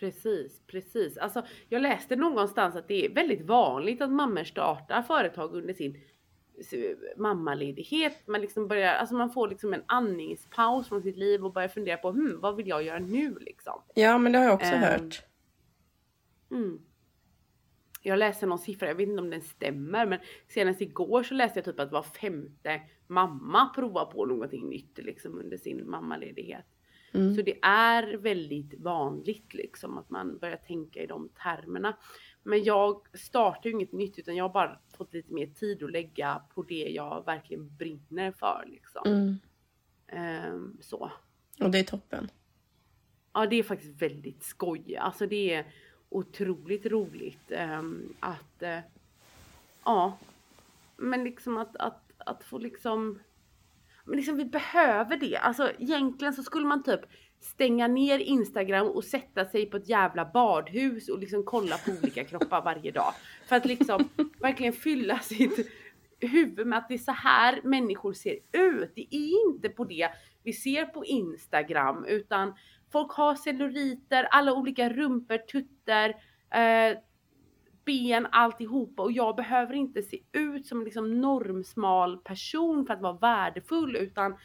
Precis, 0.00 0.60
precis. 0.66 1.16
Alltså, 1.18 1.46
jag 1.68 1.82
läste 1.82 2.16
någonstans 2.16 2.76
att 2.76 2.88
det 2.88 3.04
är 3.06 3.14
väldigt 3.14 3.42
vanligt 3.46 4.00
att 4.02 4.10
mammor 4.10 4.44
startar 4.44 5.02
företag 5.02 5.54
under 5.54 5.74
sin 5.74 5.96
mammaledighet. 7.16 8.26
Man, 8.26 8.40
liksom 8.40 8.68
börjar, 8.68 8.94
alltså 8.94 9.14
man 9.14 9.30
får 9.30 9.48
liksom 9.48 9.74
en 9.74 9.82
andningspaus 9.86 10.88
från 10.88 11.02
sitt 11.02 11.16
liv 11.16 11.44
och 11.44 11.52
börjar 11.52 11.68
fundera 11.68 11.96
på 11.96 12.08
hm, 12.08 12.40
vad 12.40 12.56
vill 12.56 12.68
jag 12.68 12.82
göra 12.82 12.98
nu 12.98 13.38
liksom. 13.40 13.82
Ja, 13.94 14.18
men 14.18 14.32
det 14.32 14.38
har 14.38 14.44
jag 14.44 14.54
också 14.54 14.72
Ehm, 14.72 14.82
hört. 14.82 15.22
Mm. 16.50 16.80
Jag 18.02 18.18
läste 18.18 18.46
någon 18.46 18.58
siffra, 18.58 18.88
jag 18.88 18.94
vet 18.94 19.08
inte 19.08 19.22
om 19.22 19.30
den 19.30 19.42
stämmer, 19.42 20.06
men 20.06 20.18
senast 20.48 20.80
igår 20.80 21.22
så 21.22 21.34
läste 21.34 21.58
jag 21.58 21.64
typ 21.64 21.80
att 21.80 21.92
var 21.92 22.02
femte 22.02 22.80
mamma 23.06 23.68
provar 23.74 24.04
på 24.04 24.26
någonting 24.26 24.68
nytt 24.68 24.98
liksom 24.98 25.38
under 25.38 25.56
sin 25.56 25.90
mammaledighet. 25.90 26.66
Mm. 27.12 27.34
Så 27.34 27.42
det 27.42 27.58
är 27.62 28.16
väldigt 28.16 28.80
vanligt 28.80 29.54
liksom 29.54 29.98
att 29.98 30.10
man 30.10 30.38
börjar 30.38 30.56
tänka 30.56 31.02
i 31.02 31.06
de 31.06 31.28
termerna. 31.28 31.96
Men 32.42 32.64
jag 32.64 33.18
startar 33.18 33.70
ju 33.70 33.70
inget 33.70 33.92
nytt 33.92 34.18
utan 34.18 34.36
jag 34.36 34.44
har 34.44 34.52
bara 34.52 34.78
fått 34.96 35.14
lite 35.14 35.32
mer 35.32 35.46
tid 35.46 35.82
att 35.82 35.90
lägga 35.90 36.42
på 36.54 36.62
det 36.62 36.88
jag 36.88 37.24
verkligen 37.26 37.76
brinner 37.76 38.32
för 38.32 38.64
liksom. 38.66 39.02
Mm. 39.06 39.38
Ehm, 40.06 40.76
så. 40.80 41.10
Och 41.60 41.70
det 41.70 41.78
är 41.78 41.84
toppen. 41.84 42.30
Ja 43.32 43.46
det 43.46 43.56
är 43.56 43.62
faktiskt 43.62 44.02
väldigt 44.02 44.42
skoj. 44.42 44.96
Alltså 44.96 45.26
det 45.26 45.54
är 45.54 45.66
otroligt 46.08 46.86
roligt 46.86 47.50
ehm, 47.50 48.14
att 48.20 48.62
eh, 48.62 48.78
Ja 49.84 50.18
Men 50.96 51.24
liksom 51.24 51.56
att, 51.56 51.76
att, 51.76 52.12
att 52.16 52.44
få 52.44 52.58
liksom 52.58 53.18
Men 54.04 54.16
liksom 54.16 54.36
vi 54.36 54.44
behöver 54.44 55.16
det. 55.16 55.36
Alltså 55.36 55.70
egentligen 55.78 56.34
så 56.34 56.42
skulle 56.42 56.66
man 56.66 56.82
typ 56.82 57.00
stänga 57.40 57.88
ner 57.88 58.18
Instagram 58.18 58.86
och 58.86 59.04
sätta 59.04 59.44
sig 59.44 59.66
på 59.66 59.76
ett 59.76 59.88
jävla 59.88 60.24
badhus 60.24 61.08
och 61.08 61.18
liksom 61.18 61.44
kolla 61.44 61.76
på 61.78 61.90
olika 62.02 62.24
kroppar 62.24 62.62
varje 62.62 62.90
dag. 62.90 63.14
För 63.46 63.56
att 63.56 63.64
liksom 63.64 64.08
verkligen 64.40 64.72
fylla 64.72 65.18
sitt 65.18 65.70
huvud 66.20 66.66
med 66.66 66.78
att 66.78 66.88
det 66.88 66.94
är 66.94 66.98
så 66.98 67.12
här 67.12 67.60
människor 67.64 68.12
ser 68.12 68.38
ut. 68.52 68.92
Det 68.94 69.14
är 69.14 69.48
inte 69.48 69.68
på 69.68 69.84
det 69.84 70.10
vi 70.42 70.52
ser 70.52 70.84
på 70.84 71.04
Instagram 71.04 72.04
utan 72.04 72.54
folk 72.92 73.12
har 73.12 73.34
celluliter, 73.34 74.24
alla 74.24 74.52
olika 74.52 74.88
rumpor, 74.88 75.38
tuttar, 75.38 76.08
eh, 76.54 76.98
ben, 77.84 78.26
alltihopa 78.30 79.02
och 79.02 79.12
jag 79.12 79.36
behöver 79.36 79.74
inte 79.74 80.02
se 80.02 80.18
ut 80.32 80.66
som 80.66 80.78
en 80.78 80.84
liksom 80.84 81.20
normsmal 81.20 82.18
person 82.18 82.86
för 82.86 82.94
att 82.94 83.02
vara 83.02 83.18
värdefull 83.18 83.96
utan 83.96 84.36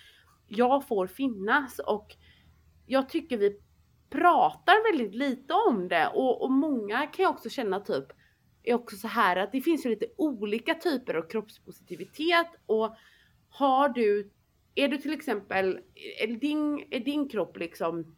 jag 0.48 0.88
får 0.88 1.08
finnas 1.08 1.80
och 1.80 2.16
jag 2.86 3.10
tycker 3.10 3.38
vi 3.38 3.60
pratar 4.10 4.92
väldigt 4.92 5.16
lite 5.16 5.54
om 5.54 5.88
det 5.88 6.08
och, 6.08 6.44
och 6.44 6.52
många 6.52 7.08
kan 7.08 7.24
jag 7.24 7.32
också 7.32 7.50
känna 7.50 7.80
typ 7.80 8.06
är 8.66 8.74
också 8.74 8.96
så 8.96 9.08
här 9.08 9.36
att 9.36 9.52
det 9.52 9.62
finns 9.62 9.86
ju 9.86 9.90
lite 9.90 10.08
olika 10.18 10.76
typer 10.76 11.14
av 11.14 11.30
kroppspositivitet 11.30 12.48
och 12.66 12.96
har 13.50 13.90
du, 13.90 14.32
är 14.76 14.88
du 14.88 14.98
till 14.98 15.14
exempel, 15.14 15.80
är 16.22 16.28
din, 16.28 16.88
är 16.90 17.00
din 17.00 17.30
kropp 17.30 17.58
liksom 17.58 18.16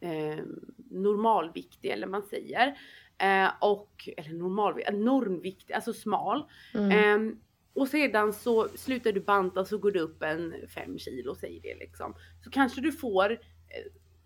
eh, 0.00 0.44
normalviktig 0.90 1.90
eller 1.90 2.06
man 2.06 2.22
säger 2.22 2.78
eh, 3.18 3.50
och, 3.60 4.08
eller 4.16 4.34
normalviktig, 4.34 4.94
normviktig, 4.94 5.74
alltså 5.74 5.92
smal. 5.92 6.44
Mm. 6.74 6.90
Eh, 6.90 7.36
och 7.74 7.88
sedan 7.88 8.32
så 8.32 8.68
slutar 8.68 9.12
du 9.12 9.20
banta 9.20 9.64
så 9.64 9.78
går 9.78 9.90
du 9.90 10.00
upp 10.00 10.22
en 10.22 10.54
5 10.74 10.98
kilo 10.98 11.34
säger 11.34 11.62
det 11.62 11.74
liksom. 11.74 12.14
Så 12.44 12.50
kanske 12.50 12.80
du 12.80 12.92
får 12.92 13.38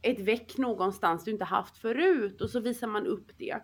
ett 0.03 0.21
väck 0.21 0.59
någonstans 0.59 1.25
du 1.25 1.31
inte 1.31 1.45
haft 1.45 1.79
förut 1.79 2.41
och 2.41 2.51
så 2.51 2.61
visar 2.61 2.87
man 2.87 3.07
upp 3.07 3.31
det. 3.39 3.57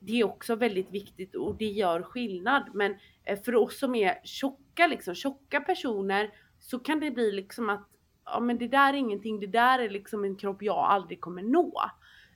Det 0.00 0.20
är 0.20 0.24
också 0.24 0.54
väldigt 0.54 0.90
viktigt 0.90 1.34
och 1.34 1.56
det 1.56 1.68
gör 1.68 2.02
skillnad. 2.02 2.70
Men 2.74 2.96
eh, 3.24 3.40
för 3.42 3.54
oss 3.54 3.78
som 3.78 3.94
är 3.94 4.20
tjocka, 4.24 4.86
liksom 4.86 5.14
tjocka 5.14 5.60
personer 5.60 6.34
så 6.58 6.78
kan 6.78 7.00
det 7.00 7.10
bli 7.10 7.32
liksom 7.32 7.70
att 7.70 7.88
ja 8.24 8.40
men 8.40 8.58
det 8.58 8.68
där 8.68 8.92
är 8.92 8.98
ingenting, 8.98 9.40
det 9.40 9.46
där 9.46 9.78
är 9.78 9.90
liksom 9.90 10.24
en 10.24 10.36
kropp 10.36 10.62
jag 10.62 10.78
aldrig 10.78 11.20
kommer 11.20 11.42
nå. 11.42 11.82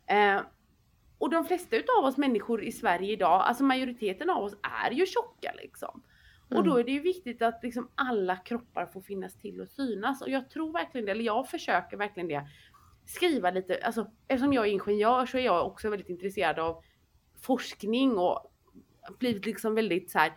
Eh, 0.06 0.40
och 1.18 1.30
de 1.30 1.44
flesta 1.44 1.76
utav 1.76 2.04
oss 2.04 2.16
människor 2.16 2.62
i 2.62 2.72
Sverige 2.72 3.12
idag, 3.12 3.42
alltså 3.42 3.64
majoriteten 3.64 4.30
av 4.30 4.44
oss 4.44 4.56
är 4.84 4.90
ju 4.90 5.06
tjocka 5.06 5.52
liksom. 5.62 6.02
Mm. 6.50 6.58
Och 6.58 6.64
då 6.64 6.76
är 6.76 6.84
det 6.84 6.92
ju 6.92 7.00
viktigt 7.00 7.42
att 7.42 7.60
liksom 7.62 7.88
alla 7.94 8.36
kroppar 8.36 8.86
får 8.86 9.00
finnas 9.00 9.34
till 9.34 9.60
och 9.60 9.68
synas. 9.68 10.22
Och 10.22 10.28
jag 10.28 10.50
tror 10.50 10.72
verkligen 10.72 11.04
det, 11.04 11.12
eller 11.12 11.24
jag 11.24 11.48
försöker 11.48 11.96
verkligen 11.96 12.28
det 12.28 12.48
skriva 13.04 13.50
lite, 13.50 13.78
alltså 13.82 14.10
eftersom 14.28 14.52
jag 14.52 14.66
är 14.66 14.70
ingenjör 14.70 15.26
så 15.26 15.38
är 15.38 15.42
jag 15.42 15.66
också 15.66 15.90
väldigt 15.90 16.08
intresserad 16.08 16.58
av 16.58 16.82
forskning 17.40 18.18
och 18.18 18.52
blivit 19.18 19.46
liksom 19.46 19.74
väldigt 19.74 20.10
så 20.10 20.18
här 20.18 20.32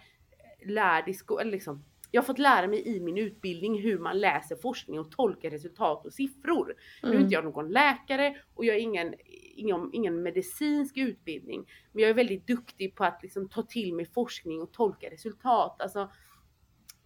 lärd 0.65 1.09
i 1.09 1.13
skolan, 1.13 1.49
liksom 1.49 1.83
jag 2.11 2.21
har 2.21 2.25
fått 2.25 2.39
lära 2.39 2.67
mig 2.67 2.87
i 2.87 2.99
min 2.99 3.17
utbildning 3.17 3.81
hur 3.81 3.99
man 3.99 4.19
läser 4.19 4.55
forskning 4.55 4.99
och 4.99 5.11
tolkar 5.11 5.49
resultat 5.49 6.05
och 6.05 6.13
siffror. 6.13 6.65
Mm. 6.65 6.77
Nu 7.01 7.09
är 7.09 7.13
inte 7.13 7.19
mm. 7.19 7.31
jag 7.31 7.43
någon 7.43 7.69
läkare 7.69 8.37
och 8.53 8.65
jag 8.65 8.73
har 8.73 8.79
ingen, 8.79 9.15
ingen, 9.55 9.89
ingen 9.93 10.23
medicinsk 10.23 10.97
utbildning. 10.97 11.65
Men 11.91 12.01
jag 12.01 12.09
är 12.09 12.13
väldigt 12.13 12.47
duktig 12.47 12.95
på 12.95 13.03
att 13.03 13.19
liksom 13.23 13.49
ta 13.49 13.63
till 13.63 13.93
mig 13.93 14.05
forskning 14.05 14.61
och 14.61 14.71
tolka 14.71 15.09
resultat. 15.09 15.81
Alltså, 15.81 16.11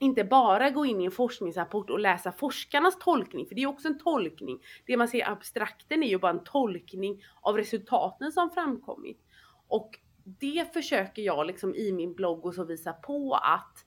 inte 0.02 0.24
bara 0.24 0.70
gå 0.70 0.86
in 0.86 1.02
i 1.02 1.06
en 1.06 1.12
forskningsrapport 1.12 1.90
och 1.90 2.00
läsa 2.00 2.32
forskarnas 2.32 3.00
tolkning, 3.00 3.46
för 3.46 3.56
det 3.56 3.62
är 3.62 3.68
också 3.68 3.88
en 3.88 4.00
tolkning. 4.00 4.60
Det 4.86 4.98
man 4.98 5.08
ser 5.08 5.30
abstrakten 5.30 6.04
är 6.04 6.08
ju 6.08 6.18
bara 6.18 6.32
en 6.32 6.44
tolkning 6.44 7.24
av 7.42 7.58
resultaten 7.58 8.32
som 8.32 8.50
framkommit. 8.50 9.20
Och 9.68 10.00
det 10.24 10.74
försöker 10.74 11.22
jag 11.22 11.48
liksom 11.48 11.76
i 11.76 11.92
min 11.92 12.14
blogg 12.14 12.46
och 12.46 12.56
så 12.56 12.64
visa 12.64 12.94
på 12.94 13.34
att 13.34 13.86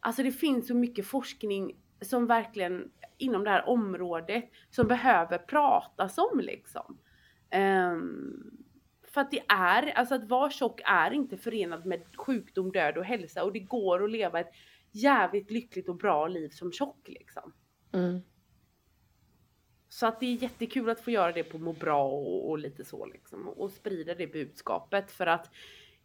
alltså 0.00 0.22
det 0.22 0.32
finns 0.32 0.66
så 0.66 0.74
mycket 0.74 1.06
forskning 1.06 1.76
som 2.00 2.26
verkligen 2.26 2.90
inom 3.18 3.44
det 3.44 3.50
här 3.50 3.68
området 3.68 4.50
som 4.70 4.86
behöver 4.86 5.38
pratas 5.38 6.18
om 6.18 6.40
liksom. 6.40 6.98
Um, 7.92 8.64
för 9.14 9.20
att 9.20 9.30
det 9.30 9.42
är, 9.48 9.98
alltså 9.98 10.14
att 10.14 10.28
vara 10.28 10.50
tjock 10.50 10.80
är 10.84 11.10
inte 11.10 11.36
förenat 11.36 11.84
med 11.84 12.02
sjukdom, 12.16 12.72
död 12.72 12.98
och 12.98 13.04
hälsa 13.04 13.44
och 13.44 13.52
det 13.52 13.60
går 13.60 14.04
att 14.04 14.10
leva 14.10 14.40
ett 14.40 14.52
jävligt 14.94 15.50
lyckligt 15.50 15.88
och 15.88 15.96
bra 15.96 16.28
liv 16.28 16.48
som 16.48 16.72
tjock 16.72 17.08
liksom. 17.08 17.52
Mm. 17.92 18.20
Så 19.88 20.06
att 20.06 20.20
det 20.20 20.26
är 20.26 20.42
jättekul 20.42 20.90
att 20.90 21.00
få 21.00 21.10
göra 21.10 21.32
det 21.32 21.44
på 21.44 21.58
må 21.58 21.72
bra 21.72 22.04
och, 22.04 22.50
och 22.50 22.58
lite 22.58 22.84
så 22.84 23.06
liksom. 23.06 23.48
Och, 23.48 23.70
sprida 23.70 24.14
det 24.14 24.26
budskapet 24.26 25.10
för 25.10 25.26
att 25.26 25.50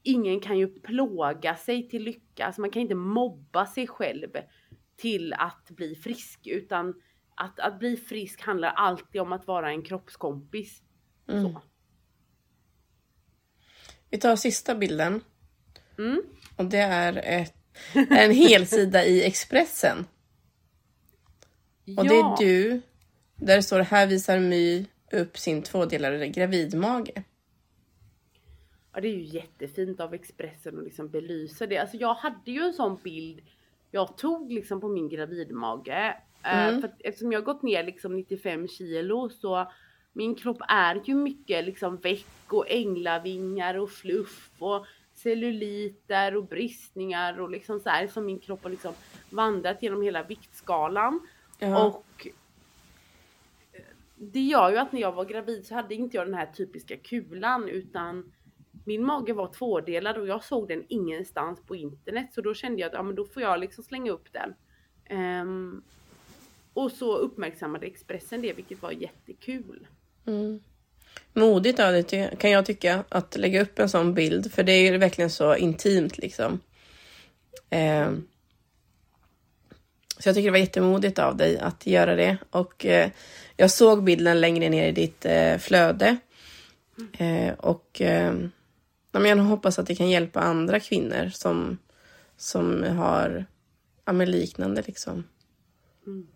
ingen 0.03 0.39
kan 0.39 0.57
ju 0.57 0.67
plåga 0.67 1.55
sig 1.55 1.89
till 1.89 2.03
lycka. 2.03 2.45
Alltså 2.45 2.61
man 2.61 2.71
kan 2.71 2.81
inte 2.81 2.95
mobba 2.95 3.65
sig 3.65 3.87
själv 3.87 4.29
till 4.95 5.33
att 5.33 5.69
bli 5.69 5.95
frisk 5.95 6.47
utan 6.47 7.01
att, 7.35 7.59
att 7.59 7.79
bli 7.79 7.97
frisk 7.97 8.41
handlar 8.41 8.69
alltid 8.69 9.21
om 9.21 9.33
att 9.33 9.47
vara 9.47 9.69
en 9.69 9.83
kroppskompis. 9.83 10.83
Mm. 11.27 11.43
Så. 11.43 11.61
Vi 14.09 14.17
tar 14.17 14.35
sista 14.35 14.75
bilden. 14.75 15.21
Mm. 15.97 16.21
Och 16.55 16.65
det 16.65 16.77
är 16.77 17.41
ett 17.41 17.58
en 17.93 18.31
helsida 18.31 19.05
i 19.05 19.23
Expressen. 19.23 20.05
Och 21.97 22.05
ja. 22.05 22.09
det 22.09 22.15
är 22.15 22.37
du. 22.37 22.81
Där 23.35 23.55
det 23.55 23.63
står 23.63 23.79
här 23.79 24.07
visar 24.07 24.39
My 24.39 24.85
upp 25.11 25.37
sin 25.37 25.61
tvådelade 25.61 26.27
gravidmage. 26.27 27.09
Ja 28.93 29.01
det 29.01 29.07
är 29.07 29.15
ju 29.15 29.23
jättefint 29.23 29.99
av 29.99 30.13
Expressen 30.13 30.77
att 30.77 30.83
liksom 30.83 31.09
belysa 31.09 31.67
det. 31.67 31.77
Alltså 31.77 31.97
jag 31.97 32.13
hade 32.13 32.51
ju 32.51 32.61
en 32.61 32.73
sån 32.73 32.99
bild 33.03 33.41
jag 33.91 34.17
tog 34.17 34.51
liksom 34.51 34.81
på 34.81 34.87
min 34.87 35.09
gravidmage. 35.09 35.87
Eh, 36.43 36.67
mm. 36.67 36.81
för 36.81 36.91
eftersom 36.99 37.31
jag 37.31 37.43
gått 37.43 37.63
ner 37.63 37.83
liksom 37.83 38.15
95 38.15 38.67
kilo 38.67 39.29
så 39.29 39.71
min 40.13 40.35
kropp 40.35 40.61
är 40.67 41.01
ju 41.05 41.15
mycket 41.15 41.65
liksom 41.65 41.97
väck 41.97 42.25
och 42.47 42.69
änglavingar 42.69 43.77
och 43.77 43.89
fluff 43.89 44.51
och 44.59 44.85
celluliter 45.19 46.35
och 46.35 46.45
bristningar 46.45 47.39
och 47.39 47.49
liksom 47.49 47.79
så 47.79 47.89
här 47.89 48.07
som 48.07 48.25
min 48.25 48.39
kropp 48.39 48.63
har 48.63 48.69
liksom 48.69 48.93
vandrat 49.29 49.83
genom 49.83 50.01
hela 50.01 50.23
viktskalan. 50.23 51.27
Ja. 51.59 51.85
Och 51.85 52.27
eh, 53.73 53.81
det 54.15 54.39
gör 54.39 54.71
ju 54.71 54.77
att 54.77 54.91
när 54.91 55.01
jag 55.01 55.11
var 55.11 55.25
gravid 55.25 55.65
så 55.65 55.75
hade 55.75 55.95
inte 55.95 56.17
jag 56.17 56.27
den 56.27 56.33
här 56.33 56.45
typiska 56.45 56.97
kulan 56.97 57.69
utan 57.69 58.31
min 58.85 59.05
mage 59.05 59.33
var 59.33 59.47
tvådelad 59.47 60.17
och 60.17 60.27
jag 60.27 60.43
såg 60.43 60.67
den 60.67 60.83
ingenstans 60.87 61.61
på 61.61 61.75
internet 61.75 62.33
så 62.33 62.41
då 62.41 62.53
kände 62.53 62.81
jag 62.81 62.87
att 62.87 62.93
ja, 62.93 63.03
men 63.03 63.15
då 63.15 63.25
får 63.25 63.41
jag 63.41 63.59
liksom 63.59 63.83
slänga 63.83 64.11
upp 64.11 64.27
den. 64.33 64.53
Um, 65.41 65.83
och 66.73 66.91
så 66.91 67.17
uppmärksammade 67.17 67.85
Expressen 67.85 68.41
det 68.41 68.53
vilket 68.53 68.81
var 68.81 68.91
jättekul. 68.91 69.87
Mm 70.25 70.59
modigt 71.33 71.79
av 71.79 71.91
dig 71.91 72.31
kan 72.39 72.51
jag 72.51 72.65
tycka 72.65 73.03
att 73.09 73.37
lägga 73.37 73.61
upp 73.61 73.79
en 73.79 73.89
sån 73.89 74.13
bild 74.13 74.51
för 74.51 74.63
det 74.63 74.71
är 74.71 74.91
ju 74.91 74.97
verkligen 74.97 75.29
så 75.29 75.55
intimt 75.55 76.17
liksom. 76.17 76.59
Eh, 77.69 78.11
så 80.19 80.29
jag 80.29 80.35
tycker 80.35 80.47
det 80.47 80.51
var 80.51 80.57
jättemodigt 80.57 81.19
av 81.19 81.37
dig 81.37 81.59
att 81.59 81.87
göra 81.87 82.15
det 82.15 82.37
och 82.49 82.85
eh, 82.85 83.09
jag 83.57 83.71
såg 83.71 84.03
bilden 84.03 84.41
längre 84.41 84.69
ner 84.69 84.87
i 84.87 84.91
ditt 84.91 85.25
eh, 85.25 85.57
flöde 85.57 86.17
eh, 87.17 87.53
och 87.53 88.01
eh, 88.01 88.33
jag 89.11 89.37
hoppas 89.37 89.79
att 89.79 89.87
det 89.87 89.95
kan 89.95 90.09
hjälpa 90.09 90.39
andra 90.39 90.79
kvinnor 90.79 91.29
som, 91.29 91.77
som 92.37 92.83
har 92.83 93.45
ja, 94.05 94.11
liknande 94.11 94.83
liksom. 94.87 95.23
Mm. 96.07 96.27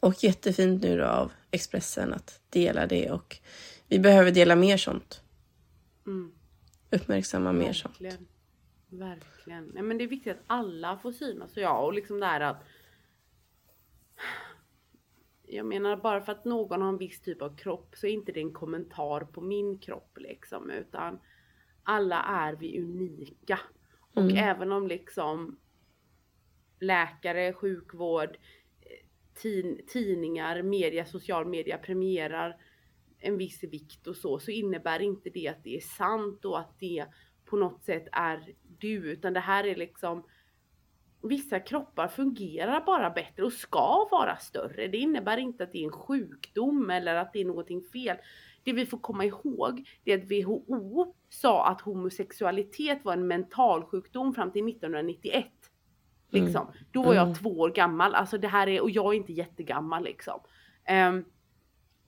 Och 0.00 0.24
jättefint 0.24 0.82
nu 0.82 0.98
då 0.98 1.04
av 1.04 1.32
Expressen 1.50 2.12
att 2.12 2.42
dela 2.50 2.86
det 2.86 3.10
och 3.10 3.36
vi 3.88 3.98
behöver 3.98 4.30
dela 4.30 4.56
mer 4.56 4.76
sånt. 4.76 5.22
Mm. 6.06 6.32
Uppmärksamma 6.90 7.52
mer 7.52 7.66
Verkligen. 7.66 8.12
sånt. 8.12 8.30
Verkligen. 8.88 9.64
Nej, 9.64 9.82
men 9.82 9.98
det 9.98 10.04
är 10.04 10.08
viktigt 10.08 10.32
att 10.32 10.44
alla 10.46 10.98
får 10.98 11.12
synas 11.12 11.56
och 11.56 11.62
ja, 11.62 11.78
och 11.78 11.92
liksom 11.92 12.20
det 12.20 12.26
här 12.26 12.40
att 12.40 12.64
jag 15.52 15.66
menar 15.66 15.96
bara 15.96 16.20
för 16.20 16.32
att 16.32 16.44
någon 16.44 16.82
har 16.82 16.88
en 16.88 16.98
viss 16.98 17.20
typ 17.20 17.42
av 17.42 17.56
kropp 17.56 17.94
så 17.96 18.06
är 18.06 18.10
inte 18.10 18.32
det 18.32 18.40
en 18.40 18.52
kommentar 18.52 19.20
på 19.20 19.40
min 19.40 19.78
kropp 19.78 20.18
liksom 20.20 20.70
utan 20.70 21.18
alla 21.82 22.22
är 22.22 22.52
vi 22.52 22.80
unika. 22.80 23.60
Och 24.14 24.22
mm. 24.22 24.36
även 24.36 24.72
om 24.72 24.88
liksom 24.88 25.58
läkare, 26.80 27.52
sjukvård, 27.52 28.38
tidningar, 29.86 30.62
media, 30.62 31.04
social 31.04 31.46
media 31.46 31.78
premierar 31.78 32.56
en 33.18 33.36
viss 33.36 33.64
vikt 33.64 34.06
och 34.06 34.16
så, 34.16 34.38
så 34.38 34.50
innebär 34.50 35.02
inte 35.02 35.30
det 35.30 35.48
att 35.48 35.64
det 35.64 35.76
är 35.76 35.80
sant 35.80 36.44
och 36.44 36.58
att 36.58 36.78
det 36.78 37.06
på 37.44 37.56
något 37.56 37.84
sätt 37.84 38.08
är 38.12 38.54
du, 38.78 39.12
utan 39.12 39.32
det 39.32 39.40
här 39.40 39.64
är 39.64 39.76
liksom 39.76 40.24
vissa 41.22 41.60
kroppar 41.60 42.08
fungerar 42.08 42.84
bara 42.86 43.10
bättre 43.10 43.44
och 43.44 43.52
ska 43.52 44.08
vara 44.10 44.36
större. 44.36 44.88
Det 44.88 44.98
innebär 44.98 45.36
inte 45.36 45.64
att 45.64 45.72
det 45.72 45.78
är 45.78 45.84
en 45.84 45.92
sjukdom 45.92 46.90
eller 46.90 47.14
att 47.14 47.32
det 47.32 47.40
är 47.40 47.44
någonting 47.44 47.82
fel. 47.82 48.16
Det 48.64 48.72
vi 48.72 48.86
får 48.86 48.98
komma 48.98 49.24
ihåg 49.24 49.88
det 50.04 50.12
är 50.12 50.18
att 50.18 50.30
WHO 50.30 51.14
sa 51.28 51.66
att 51.66 51.80
homosexualitet 51.80 53.04
var 53.04 53.12
en 53.12 53.26
mentalsjukdom 53.26 54.34
fram 54.34 54.52
till 54.52 54.68
1991. 54.68 55.46
Liksom. 56.30 56.62
Mm. 56.62 56.74
Då 56.92 57.02
var 57.02 57.14
jag 57.14 57.22
mm. 57.22 57.34
två 57.34 57.58
år 57.58 57.70
gammal, 57.70 58.14
alltså 58.14 58.38
det 58.38 58.48
här 58.48 58.68
är, 58.68 58.80
och 58.80 58.90
jag 58.90 59.14
är 59.14 59.16
inte 59.16 59.32
jättegammal 59.32 60.04
liksom. 60.04 60.40
Um, 61.08 61.24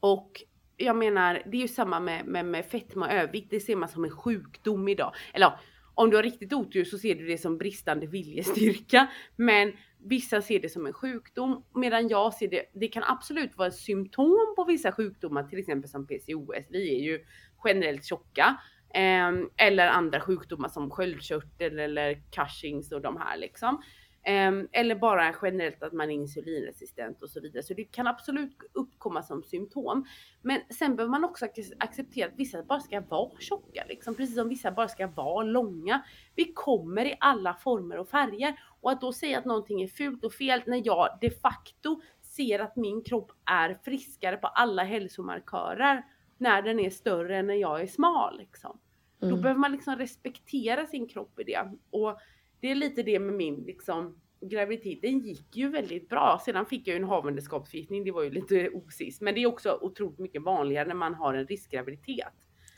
och 0.00 0.42
jag 0.76 0.96
menar, 0.96 1.42
det 1.46 1.56
är 1.56 1.60
ju 1.60 1.68
samma 1.68 2.00
med, 2.00 2.26
med, 2.26 2.44
med 2.44 2.64
fetma 2.66 3.06
och 3.06 3.12
övervikt, 3.12 3.50
det 3.50 3.60
ser 3.60 3.76
man 3.76 3.88
som 3.88 4.04
en 4.04 4.10
sjukdom 4.10 4.88
idag. 4.88 5.14
Eller 5.32 5.52
om 5.94 6.10
du 6.10 6.16
har 6.16 6.22
riktigt 6.22 6.52
otur 6.52 6.84
så 6.84 6.98
ser 6.98 7.14
du 7.14 7.26
det 7.26 7.38
som 7.38 7.58
bristande 7.58 8.06
viljestyrka. 8.06 9.08
Men 9.36 9.72
vissa 9.98 10.42
ser 10.42 10.60
det 10.60 10.68
som 10.68 10.86
en 10.86 10.92
sjukdom 10.92 11.64
medan 11.74 12.08
jag 12.08 12.34
ser 12.34 12.48
det, 12.48 12.62
det 12.74 12.88
kan 12.88 13.02
absolut 13.06 13.56
vara 13.56 13.68
ett 13.68 13.74
symptom 13.74 14.54
på 14.56 14.64
vissa 14.64 14.92
sjukdomar, 14.92 15.42
till 15.42 15.58
exempel 15.58 15.90
som 15.90 16.06
PCOS. 16.06 16.66
Vi 16.70 16.96
är 16.96 17.02
ju 17.02 17.24
generellt 17.64 18.04
tjocka. 18.04 18.56
Eh, 18.94 19.32
eller 19.56 19.88
andra 19.88 20.20
sjukdomar 20.20 20.68
som 20.68 20.90
sköldkörtel 20.90 21.78
eller 21.78 22.22
Cushings 22.30 22.92
och 22.92 23.00
de 23.00 23.16
här 23.16 23.36
liksom. 23.36 23.82
Ehm, 24.24 24.68
eller 24.72 24.94
bara 24.94 25.34
generellt 25.42 25.82
att 25.82 25.92
man 25.92 26.10
är 26.10 26.14
insulinresistent 26.14 27.22
och 27.22 27.30
så 27.30 27.40
vidare. 27.40 27.62
Så 27.62 27.74
det 27.74 27.84
kan 27.84 28.06
absolut 28.06 28.56
uppkomma 28.72 29.22
som 29.22 29.42
symptom. 29.42 30.04
Men 30.42 30.60
sen 30.70 30.96
behöver 30.96 31.10
man 31.10 31.24
också 31.24 31.46
acceptera 31.78 32.28
att 32.28 32.38
vissa 32.38 32.62
bara 32.62 32.80
ska 32.80 33.00
vara 33.00 33.38
tjocka, 33.38 33.84
liksom. 33.88 34.14
precis 34.14 34.34
som 34.34 34.48
vissa 34.48 34.70
bara 34.70 34.88
ska 34.88 35.06
vara 35.06 35.44
långa. 35.44 36.02
Vi 36.34 36.52
kommer 36.54 37.04
i 37.04 37.16
alla 37.20 37.54
former 37.54 37.98
och 37.98 38.08
färger 38.08 38.60
och 38.80 38.92
att 38.92 39.00
då 39.00 39.12
säga 39.12 39.38
att 39.38 39.44
någonting 39.44 39.82
är 39.82 39.88
fult 39.88 40.24
och 40.24 40.32
fel 40.32 40.62
när 40.66 40.82
jag 40.84 41.18
de 41.20 41.30
facto 41.30 42.02
ser 42.22 42.58
att 42.58 42.76
min 42.76 43.04
kropp 43.04 43.32
är 43.44 43.78
friskare 43.84 44.36
på 44.36 44.46
alla 44.46 44.82
hälsomarkörer 44.84 46.04
när 46.38 46.62
den 46.62 46.80
är 46.80 46.90
större 46.90 47.36
än 47.36 47.46
när 47.46 47.54
jag 47.54 47.80
är 47.80 47.86
smal. 47.86 48.38
Liksom. 48.38 48.78
Mm. 49.22 49.34
Då 49.34 49.42
behöver 49.42 49.60
man 49.60 49.72
liksom 49.72 49.96
respektera 49.96 50.86
sin 50.86 51.08
kropp 51.08 51.40
i 51.40 51.44
det. 51.44 51.70
Och 51.90 52.18
det 52.62 52.70
är 52.70 52.74
lite 52.74 53.02
det 53.02 53.18
med 53.18 53.34
min 53.34 53.64
liksom 53.64 54.20
graviditet. 54.40 55.02
Den 55.02 55.18
gick 55.20 55.56
ju 55.56 55.68
väldigt 55.68 56.08
bra. 56.08 56.40
Sedan 56.44 56.66
fick 56.66 56.88
jag 56.88 56.94
ju 56.94 57.02
en 57.02 57.08
havandeskapsförgiftning. 57.08 58.04
Det 58.04 58.10
var 58.10 58.22
ju 58.22 58.30
lite 58.30 58.70
osis, 58.70 59.20
men 59.20 59.34
det 59.34 59.42
är 59.42 59.46
också 59.46 59.78
otroligt 59.80 60.18
mycket 60.18 60.42
vanligare 60.42 60.88
när 60.88 60.94
man 60.94 61.14
har 61.14 61.34
en 61.34 61.46
riskgraviditet. 61.46 62.26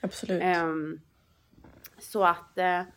Absolut. 0.01 0.43
Um, 0.43 1.01
så 1.99 2.25
att 2.25 2.53
uh, 2.59 2.93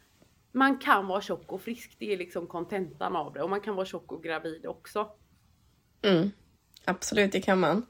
man 0.51 0.79
kan 0.79 1.07
vara 1.07 1.21
tjock 1.21 1.51
och 1.51 1.61
frisk. 1.61 1.95
Det 1.99 2.13
är 2.13 2.17
liksom 2.17 2.47
kontentan 2.47 3.15
av 3.15 3.33
det 3.33 3.41
och 3.41 3.49
man 3.49 3.61
kan 3.61 3.75
vara 3.75 3.85
tjock 3.85 4.11
och 4.11 4.23
gravid 4.23 4.65
också. 4.65 5.09
Mm. 6.01 6.29
Absolut, 6.85 7.31
det 7.31 7.41
kan 7.41 7.59
man. 7.59 7.85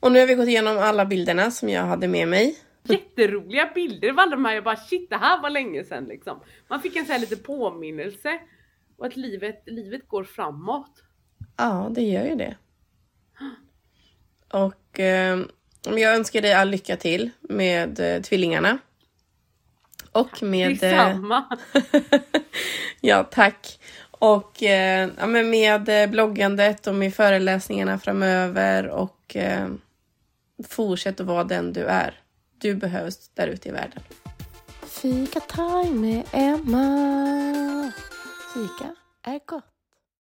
Och 0.00 0.12
nu 0.12 0.20
har 0.20 0.26
vi 0.26 0.34
gått 0.34 0.48
igenom 0.48 0.78
alla 0.78 1.06
bilderna 1.06 1.50
som 1.50 1.68
jag 1.68 1.82
hade 1.82 2.08
med 2.08 2.28
mig 2.28 2.58
jätteroliga 2.82 3.70
bilder 3.74 4.10
av 4.10 4.18
alla 4.18 4.30
de 4.30 4.44
här. 4.44 4.54
Jag 4.54 4.64
bara 4.64 4.76
shit 4.76 5.10
det 5.10 5.16
här 5.16 5.42
var 5.42 5.50
länge 5.50 5.84
sedan 5.84 6.04
liksom. 6.04 6.40
Man 6.68 6.80
fick 6.80 6.96
en 6.96 7.06
sån 7.06 7.12
här 7.12 7.20
lite 7.20 7.36
påminnelse. 7.36 8.40
Och 8.96 9.06
att 9.06 9.16
livet, 9.16 9.62
livet 9.66 10.08
går 10.08 10.24
framåt. 10.24 11.02
Ja, 11.56 11.90
det 11.94 12.02
gör 12.02 12.24
ju 12.24 12.34
det. 12.34 12.56
Och 14.52 15.00
eh, 15.00 15.40
jag 15.84 16.14
önskar 16.14 16.42
dig 16.42 16.52
all 16.52 16.70
lycka 16.70 16.96
till 16.96 17.30
med 17.40 18.00
eh, 18.00 18.22
tvillingarna. 18.22 18.78
Och 20.12 20.42
med... 20.42 20.70
Eh, 20.70 20.78
Detsamma! 20.78 21.58
ja, 23.00 23.24
tack. 23.24 23.78
Och 24.10 24.62
eh, 24.62 25.08
ja, 25.18 25.26
men 25.26 25.50
med 25.50 25.88
eh, 25.88 26.10
bloggandet 26.10 26.86
och 26.86 26.94
med 26.94 27.14
föreläsningarna 27.14 27.98
framöver 27.98 28.88
och 28.88 29.36
eh, 29.36 29.68
fortsätt 30.68 31.20
att 31.20 31.26
vara 31.26 31.44
den 31.44 31.72
du 31.72 31.84
är. 31.84 32.21
Du 32.62 32.74
behövs 32.74 33.28
där 33.34 33.46
ute 33.48 33.68
i 33.68 33.72
världen. 33.72 34.02
Fika 34.82 35.40
time 35.40 36.00
med 36.00 36.24
Emma. 36.32 37.92
Fika 38.54 38.94
är 39.22 39.40
gott. 39.46 39.71